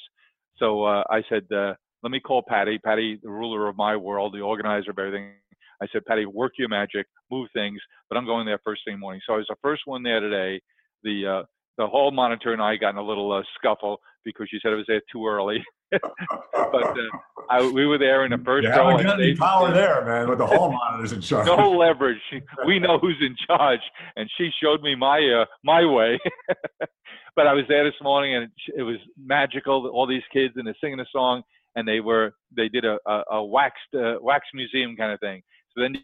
So 0.58 0.84
uh, 0.84 1.04
I 1.10 1.22
said, 1.28 1.44
uh, 1.54 1.74
let 2.02 2.10
me 2.10 2.20
call 2.20 2.42
Patty. 2.46 2.78
Patty, 2.78 3.18
the 3.22 3.30
ruler 3.30 3.68
of 3.68 3.76
my 3.76 3.96
world, 3.96 4.34
the 4.34 4.40
organizer 4.40 4.90
of 4.90 4.98
everything. 4.98 5.32
I 5.82 5.86
said, 5.92 6.04
Patty, 6.06 6.26
work 6.26 6.52
your 6.58 6.68
magic, 6.68 7.06
move 7.30 7.48
things, 7.52 7.80
but 8.08 8.16
I'm 8.16 8.26
going 8.26 8.46
there 8.46 8.58
first 8.64 8.82
thing 8.86 8.98
morning. 8.98 9.20
So 9.26 9.34
I 9.34 9.36
was 9.36 9.46
the 9.48 9.56
first 9.62 9.82
one 9.84 10.02
there 10.02 10.20
today. 10.20 10.60
The 11.02 11.26
uh, 11.26 11.42
the 11.76 11.86
hall 11.86 12.10
monitor 12.10 12.52
and 12.52 12.60
I 12.60 12.76
got 12.76 12.90
in 12.90 12.96
a 12.96 13.02
little 13.02 13.30
uh, 13.32 13.42
scuffle 13.54 14.00
because 14.32 14.48
she 14.50 14.58
said 14.62 14.72
I 14.72 14.76
was 14.76 14.84
there 14.86 15.02
too 15.10 15.26
early. 15.26 15.64
but 15.90 16.02
uh, 16.02 16.94
I, 17.50 17.70
we 17.70 17.86
were 17.86 17.98
there 17.98 18.24
in 18.24 18.30
the 18.30 18.38
first 18.38 18.66
yeah, 18.66 18.76
row. 18.76 19.02
got 19.02 19.20
any 19.20 19.34
power 19.34 19.72
there, 19.72 20.04
man, 20.04 20.28
with 20.28 20.38
the 20.38 20.46
hall 20.46 20.72
monitors 20.90 21.12
in 21.12 21.20
charge. 21.20 21.46
No 21.46 21.70
leverage. 21.70 22.20
we 22.66 22.78
know 22.78 22.98
who's 22.98 23.16
in 23.20 23.34
charge, 23.46 23.80
and 24.16 24.28
she 24.36 24.50
showed 24.62 24.82
me 24.82 24.94
my 24.94 25.18
uh, 25.18 25.44
my 25.64 25.84
way. 25.84 26.18
but 27.36 27.46
I 27.46 27.54
was 27.54 27.64
there 27.68 27.84
this 27.84 28.00
morning, 28.02 28.36
and 28.36 28.48
it 28.76 28.82
was 28.82 28.96
magical. 29.16 29.86
All 29.88 30.06
these 30.06 30.22
kids, 30.32 30.54
and 30.56 30.66
they're 30.66 30.76
singing 30.80 31.00
a 31.00 31.06
song, 31.10 31.42
and 31.76 31.88
they 31.88 32.00
were 32.00 32.32
they 32.56 32.68
did 32.68 32.84
a 32.84 32.98
a, 33.06 33.22
a 33.32 33.44
waxed 33.44 33.94
uh, 33.94 34.16
wax 34.20 34.46
museum 34.54 34.96
kind 34.96 35.12
of 35.12 35.20
thing. 35.20 35.42
So 35.74 35.82
then 35.82 35.94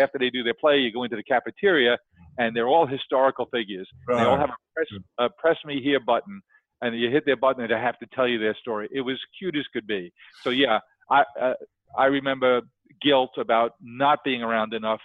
after 0.00 0.18
they 0.18 0.30
do 0.30 0.42
their 0.42 0.54
play, 0.54 0.78
you 0.78 0.92
go 0.92 1.04
into 1.04 1.16
the 1.16 1.24
cafeteria, 1.24 1.98
and 2.38 2.54
they're 2.54 2.68
all 2.68 2.86
historical 2.86 3.46
figures. 3.52 3.88
Right. 4.08 4.18
They 4.18 4.24
all 4.24 4.38
have 4.38 4.50
a 4.50 4.56
press, 4.74 4.86
a 5.18 5.28
press 5.30 5.56
me 5.64 5.80
here 5.82 6.00
button, 6.00 6.40
and 6.82 6.98
you 6.98 7.10
hit 7.10 7.24
their 7.24 7.36
button, 7.36 7.62
and 7.62 7.72
they 7.72 7.78
have 7.78 7.98
to 8.00 8.06
tell 8.14 8.28
you 8.28 8.38
their 8.38 8.56
story. 8.60 8.88
It 8.92 9.00
was 9.00 9.18
cute 9.38 9.56
as 9.56 9.64
could 9.72 9.86
be. 9.86 10.12
So 10.42 10.50
yeah, 10.50 10.80
I 11.10 11.24
uh, 11.40 11.54
I 11.96 12.06
remember 12.06 12.60
guilt 13.00 13.30
about 13.38 13.72
not 13.80 14.18
being 14.24 14.42
around 14.42 14.74
enough 14.74 15.00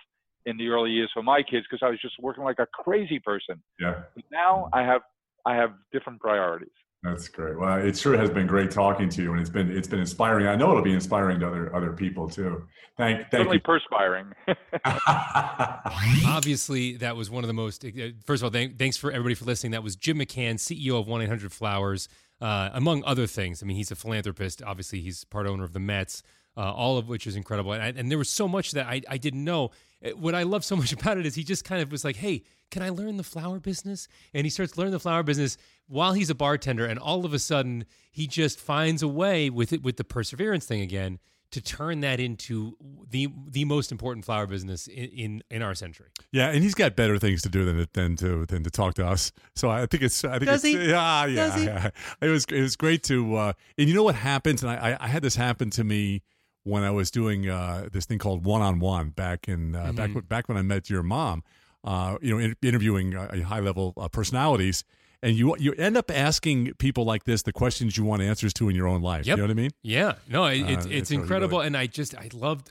in 0.46 0.58
the 0.58 0.70
early 0.70 0.92
years 0.92 1.12
for 1.14 1.24
my 1.24 1.42
kids 1.44 1.66
because 1.70 1.86
I 1.86 1.90
was 1.90 2.00
just 2.02 2.16
working 2.20 2.44
like 2.44 2.60
a 2.60 2.68
crazy 2.74 3.20
person. 3.20 3.62
Yeah. 3.80 4.02
But 4.16 4.26
now 4.32 4.70
I 4.74 4.82
have 4.82 5.02
I 5.46 5.56
have 5.56 5.72
different 5.94 6.20
priorities. 6.20 6.70
That's 7.04 7.28
great. 7.28 7.58
Well, 7.58 7.78
it 7.78 7.96
sure 7.96 8.18
has 8.18 8.30
been 8.30 8.48
great 8.48 8.72
talking 8.72 9.08
to 9.10 9.22
you, 9.22 9.32
and 9.32 9.40
it's 9.40 9.50
been 9.50 9.76
it's 9.76 9.88
been 9.88 10.00
inspiring. 10.00 10.48
I 10.48 10.56
know 10.56 10.72
it'll 10.72 10.84
be 10.84 10.94
inspiring 10.94 11.40
to 11.42 11.48
other 11.48 11.76
other 11.76 11.94
people 11.94 12.28
too. 12.28 12.68
Thank, 12.98 13.20
thank 13.20 13.32
Certainly 13.32 13.58
you. 13.58 13.62
perspiring. 13.62 14.34
Obviously, 16.26 16.98
that 16.98 17.16
was 17.16 17.30
one 17.30 17.44
of 17.44 17.48
the 17.48 17.54
most. 17.54 17.86
Uh, 17.86 17.90
first 18.26 18.42
of 18.42 18.46
all, 18.46 18.50
thank, 18.50 18.80
thanks 18.80 18.98
for 18.98 19.12
everybody 19.12 19.36
for 19.36 19.46
listening. 19.46 19.72
That 19.72 19.84
was 19.84 19.96
Jim 19.96 20.18
McCann, 20.18 20.56
CEO 20.56 21.00
of 21.00 21.08
One 21.08 21.22
Eight 21.22 21.30
Hundred 21.30 21.52
Flowers, 21.54 22.10
uh, 22.42 22.72
among 22.74 23.04
other 23.04 23.28
things. 23.28 23.62
I 23.62 23.68
mean, 23.68 23.78
he's 23.78 23.92
a 23.92 23.96
philanthropist. 23.96 24.64
Obviously, 24.64 25.00
he's 25.00 25.24
part 25.26 25.46
owner 25.46 25.64
of 25.64 25.74
the 25.74 25.80
Mets. 25.80 26.24
Uh, 26.58 26.74
all 26.74 26.98
of 26.98 27.08
which 27.08 27.28
is 27.28 27.36
incredible. 27.36 27.72
And, 27.72 27.84
I, 27.84 27.88
and, 27.96 28.10
there 28.10 28.18
was 28.18 28.32
so 28.32 28.48
much 28.48 28.72
that 28.72 28.88
I, 28.88 29.02
I 29.08 29.18
didn't 29.18 29.44
know. 29.44 29.70
Uh, 30.04 30.10
what 30.12 30.34
I 30.34 30.42
love 30.42 30.66
so 30.66 30.76
much 30.76 30.92
about 31.00 31.20
it 31.20 31.26
is 31.28 31.36
he 31.36 31.44
just 31.44 31.64
kind 31.64 31.84
of 31.84 31.92
was 31.92 32.04
like, 32.04 32.16
hey, 32.16 32.42
can 32.72 32.82
I 32.82 32.90
learn 32.90 33.18
the 33.18 33.24
flower 33.24 33.60
business? 33.60 34.08
And 34.34 34.44
he 34.44 34.50
starts 34.50 34.76
learning 34.76 34.94
the 34.94 35.00
flower 35.00 35.22
business 35.22 35.58
while 35.88 36.14
he's 36.14 36.32
a 36.32 36.36
bartender, 36.36 36.86
and 36.86 36.98
all 37.00 37.26
of 37.26 37.34
a 37.34 37.40
sudden 37.40 37.86
he 38.12 38.26
just 38.26 38.60
finds 38.60 39.04
a 39.04 39.08
way 39.08 39.50
with 39.50 39.72
it 39.72 39.84
with 39.84 39.98
the 39.98 40.04
perseverance 40.04 40.66
thing 40.66 40.82
again 40.82 41.20
to 41.52 41.62
turn 41.62 42.02
that 42.02 42.20
into 42.20 42.76
the 43.10 43.30
the 43.48 43.64
most 43.64 43.92
important 43.92 44.26
flower 44.26 44.46
business 44.48 44.88
in, 44.88 45.06
in, 45.06 45.44
in 45.50 45.62
our 45.62 45.76
century. 45.76 46.08
Yeah, 46.32 46.50
and 46.50 46.62
he's 46.62 46.74
got 46.74 46.96
better 46.96 47.18
things 47.18 47.42
to 47.44 47.50
do 47.50 47.64
than 47.64 47.88
than 47.94 48.16
to 48.18 48.46
than 48.46 48.64
to 48.64 48.70
talk 48.70 48.96
to 48.96 49.08
us. 49.08 49.32
So 49.56 49.70
I 49.70 49.86
think 49.86 50.04
it's 50.04 50.26
I 50.26 50.40
think 50.40 50.46
Does 50.46 50.66
it's, 50.66 50.78
he? 50.78 50.90
yeah 50.90 51.26
yeah, 51.26 51.58
yeah. 51.58 51.90
It 52.22 52.30
was 52.30 52.46
it 52.46 52.62
was 52.62 52.76
great 52.76 53.04
to 53.04 53.36
uh, 53.36 53.54
and 53.78 53.88
you 53.88 53.96
know 53.96 54.04
what 54.04 54.16
happens 54.16 54.64
and 54.64 54.72
I 54.72 54.98
I 55.00 55.08
had 55.08 55.22
this 55.22 55.36
happen 55.36 55.70
to 55.72 55.84
me 55.84 56.22
when 56.68 56.84
I 56.84 56.92
was 56.92 57.10
doing 57.10 57.50
uh, 57.50 57.90
this 57.92 58.06
thing 58.06 58.20
called 58.20 58.46
one 58.46 58.62
on 58.62 58.80
one 58.80 59.10
back 59.10 59.48
in 59.48 59.76
uh, 59.76 59.86
mm-hmm. 59.86 59.96
back 59.96 60.28
back 60.28 60.50
when 60.50 60.58
I 60.58 60.62
met 60.62 60.90
your 60.90 61.04
mom 61.04 61.44
uh, 61.88 62.18
you 62.22 62.34
know, 62.34 62.40
in, 62.40 62.56
interviewing 62.62 63.16
uh, 63.16 63.44
high 63.44 63.62
level 63.62 63.94
uh, 63.98 64.08
personalities, 64.10 64.84
and 65.24 65.36
you 65.36 65.56
you 65.58 65.74
end 65.74 65.98
up 65.98 66.12
asking 66.12 66.74
people 66.76 67.06
like 67.06 67.24
this 67.24 67.44
the 67.44 67.54
questions 67.54 67.98
you 67.98 68.04
want 68.04 68.22
answers 68.22 68.54
to 68.56 68.70
in 68.70 68.76
your 68.76 68.88
own 68.88 69.02
life. 69.02 69.26
Yep. 69.26 69.38
You 69.38 69.44
know 69.44 69.48
what 69.48 69.52
I 69.52 69.62
mean? 69.62 69.72
Yeah. 69.82 70.14
No, 70.30 70.46
it, 70.46 70.60
it's 70.60 70.86
it's, 70.86 70.96
it's 70.96 71.12
incredible, 71.12 71.60
really... 71.60 71.68
and 71.68 71.78
I 71.78 71.88
just 71.88 72.16
I 72.16 72.30
loved. 72.34 72.70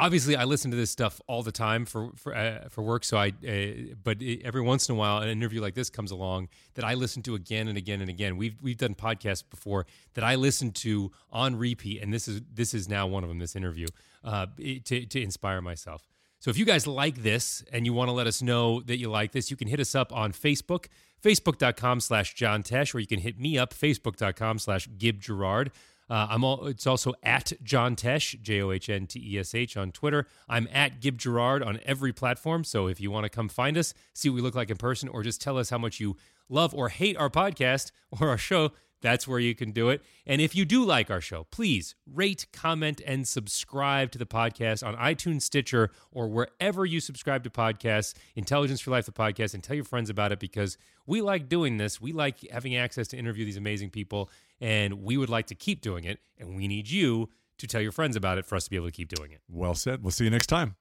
Obviously, 0.00 0.36
I 0.36 0.44
listen 0.44 0.70
to 0.70 0.76
this 0.76 0.90
stuff 0.90 1.20
all 1.26 1.42
the 1.42 1.52
time 1.52 1.84
for 1.84 2.12
for 2.14 2.34
uh, 2.34 2.68
for 2.68 2.82
work. 2.82 3.04
So 3.04 3.16
I, 3.16 3.28
uh, 3.28 3.94
but 4.02 4.18
every 4.44 4.60
once 4.60 4.88
in 4.88 4.94
a 4.94 4.98
while, 4.98 5.18
an 5.18 5.28
interview 5.28 5.60
like 5.60 5.74
this 5.74 5.90
comes 5.90 6.12
along 6.12 6.48
that 6.74 6.84
I 6.84 6.94
listen 6.94 7.22
to 7.24 7.34
again 7.34 7.66
and 7.66 7.76
again 7.76 8.00
and 8.00 8.08
again. 8.08 8.36
We've 8.36 8.56
we've 8.62 8.78
done 8.78 8.94
podcasts 8.94 9.42
before 9.48 9.86
that 10.14 10.22
I 10.22 10.36
listen 10.36 10.70
to 10.72 11.10
on 11.32 11.56
repeat, 11.56 12.00
and 12.00 12.14
this 12.14 12.28
is 12.28 12.40
this 12.54 12.74
is 12.74 12.88
now 12.88 13.06
one 13.08 13.24
of 13.24 13.28
them. 13.28 13.40
This 13.40 13.56
interview 13.56 13.88
uh, 14.22 14.46
to 14.56 15.04
to 15.06 15.20
inspire 15.20 15.60
myself. 15.60 16.06
So 16.40 16.50
if 16.50 16.56
you 16.56 16.64
guys 16.64 16.86
like 16.86 17.22
this 17.22 17.64
and 17.72 17.84
you 17.84 17.92
want 17.92 18.08
to 18.08 18.12
let 18.12 18.28
us 18.28 18.40
know 18.40 18.80
that 18.82 18.98
you 18.98 19.10
like 19.10 19.32
this, 19.32 19.50
you 19.50 19.56
can 19.56 19.66
hit 19.66 19.80
us 19.80 19.96
up 19.96 20.12
on 20.12 20.32
Facebook, 20.32 20.86
facebook.com 21.20 22.00
slash 22.00 22.34
John 22.34 22.62
Tesh, 22.62 22.94
or 22.94 23.00
you 23.00 23.08
can 23.08 23.18
hit 23.18 23.40
me 23.40 23.58
up, 23.58 23.74
facebook.com 23.74 24.60
slash 24.60 24.88
Gib 24.98 25.20
Gerard. 25.20 25.72
Uh, 26.10 26.28
I'm 26.30 26.44
all, 26.44 26.66
it's 26.66 26.86
also 26.86 27.12
at 27.22 27.52
John 27.62 27.96
Tesh, 27.96 28.40
J 28.40 28.62
O 28.62 28.70
H 28.70 28.88
N 28.88 29.06
T 29.06 29.20
E 29.34 29.38
S 29.38 29.54
H 29.54 29.76
on 29.76 29.92
Twitter. 29.92 30.26
I'm 30.48 30.68
at 30.72 31.00
Gib 31.00 31.18
Gerard 31.18 31.62
on 31.62 31.80
every 31.84 32.12
platform. 32.12 32.64
So 32.64 32.86
if 32.86 33.00
you 33.00 33.10
want 33.10 33.24
to 33.24 33.30
come 33.30 33.48
find 33.48 33.76
us, 33.76 33.94
see 34.14 34.30
what 34.30 34.36
we 34.36 34.40
look 34.40 34.54
like 34.54 34.70
in 34.70 34.76
person, 34.76 35.08
or 35.08 35.22
just 35.22 35.40
tell 35.40 35.58
us 35.58 35.70
how 35.70 35.78
much 35.78 36.00
you 36.00 36.16
love 36.48 36.74
or 36.74 36.88
hate 36.88 37.16
our 37.16 37.30
podcast 37.30 37.90
or 38.10 38.28
our 38.28 38.38
show, 38.38 38.72
that's 39.00 39.28
where 39.28 39.38
you 39.38 39.54
can 39.54 39.70
do 39.70 39.90
it. 39.90 40.02
And 40.26 40.40
if 40.40 40.56
you 40.56 40.64
do 40.64 40.84
like 40.84 41.10
our 41.10 41.20
show, 41.20 41.44
please 41.50 41.94
rate, 42.12 42.46
comment, 42.52 43.00
and 43.06 43.28
subscribe 43.28 44.10
to 44.12 44.18
the 44.18 44.26
podcast 44.26 44.84
on 44.84 44.96
iTunes, 44.96 45.42
Stitcher, 45.42 45.90
or 46.10 46.28
wherever 46.28 46.84
you 46.84 47.00
subscribe 47.00 47.44
to 47.44 47.50
podcasts, 47.50 48.14
Intelligence 48.34 48.80
for 48.80 48.90
Life, 48.90 49.06
the 49.06 49.12
podcast, 49.12 49.54
and 49.54 49.62
tell 49.62 49.76
your 49.76 49.84
friends 49.84 50.10
about 50.10 50.32
it 50.32 50.40
because 50.40 50.78
we 51.06 51.22
like 51.22 51.48
doing 51.48 51.76
this. 51.76 52.00
We 52.00 52.12
like 52.12 52.38
having 52.50 52.76
access 52.76 53.08
to 53.08 53.16
interview 53.16 53.44
these 53.44 53.56
amazing 53.56 53.90
people, 53.90 54.30
and 54.60 55.02
we 55.02 55.16
would 55.16 55.28
like 55.28 55.46
to 55.46 55.54
keep 55.54 55.80
doing 55.80 56.04
it. 56.04 56.20
And 56.38 56.56
we 56.56 56.68
need 56.68 56.90
you 56.90 57.30
to 57.58 57.66
tell 57.66 57.80
your 57.80 57.92
friends 57.92 58.16
about 58.16 58.38
it 58.38 58.46
for 58.46 58.56
us 58.56 58.64
to 58.64 58.70
be 58.70 58.76
able 58.76 58.86
to 58.86 58.92
keep 58.92 59.08
doing 59.08 59.32
it. 59.32 59.40
Well 59.48 59.74
said. 59.74 60.02
We'll 60.02 60.12
see 60.12 60.24
you 60.24 60.30
next 60.30 60.46
time. 60.46 60.76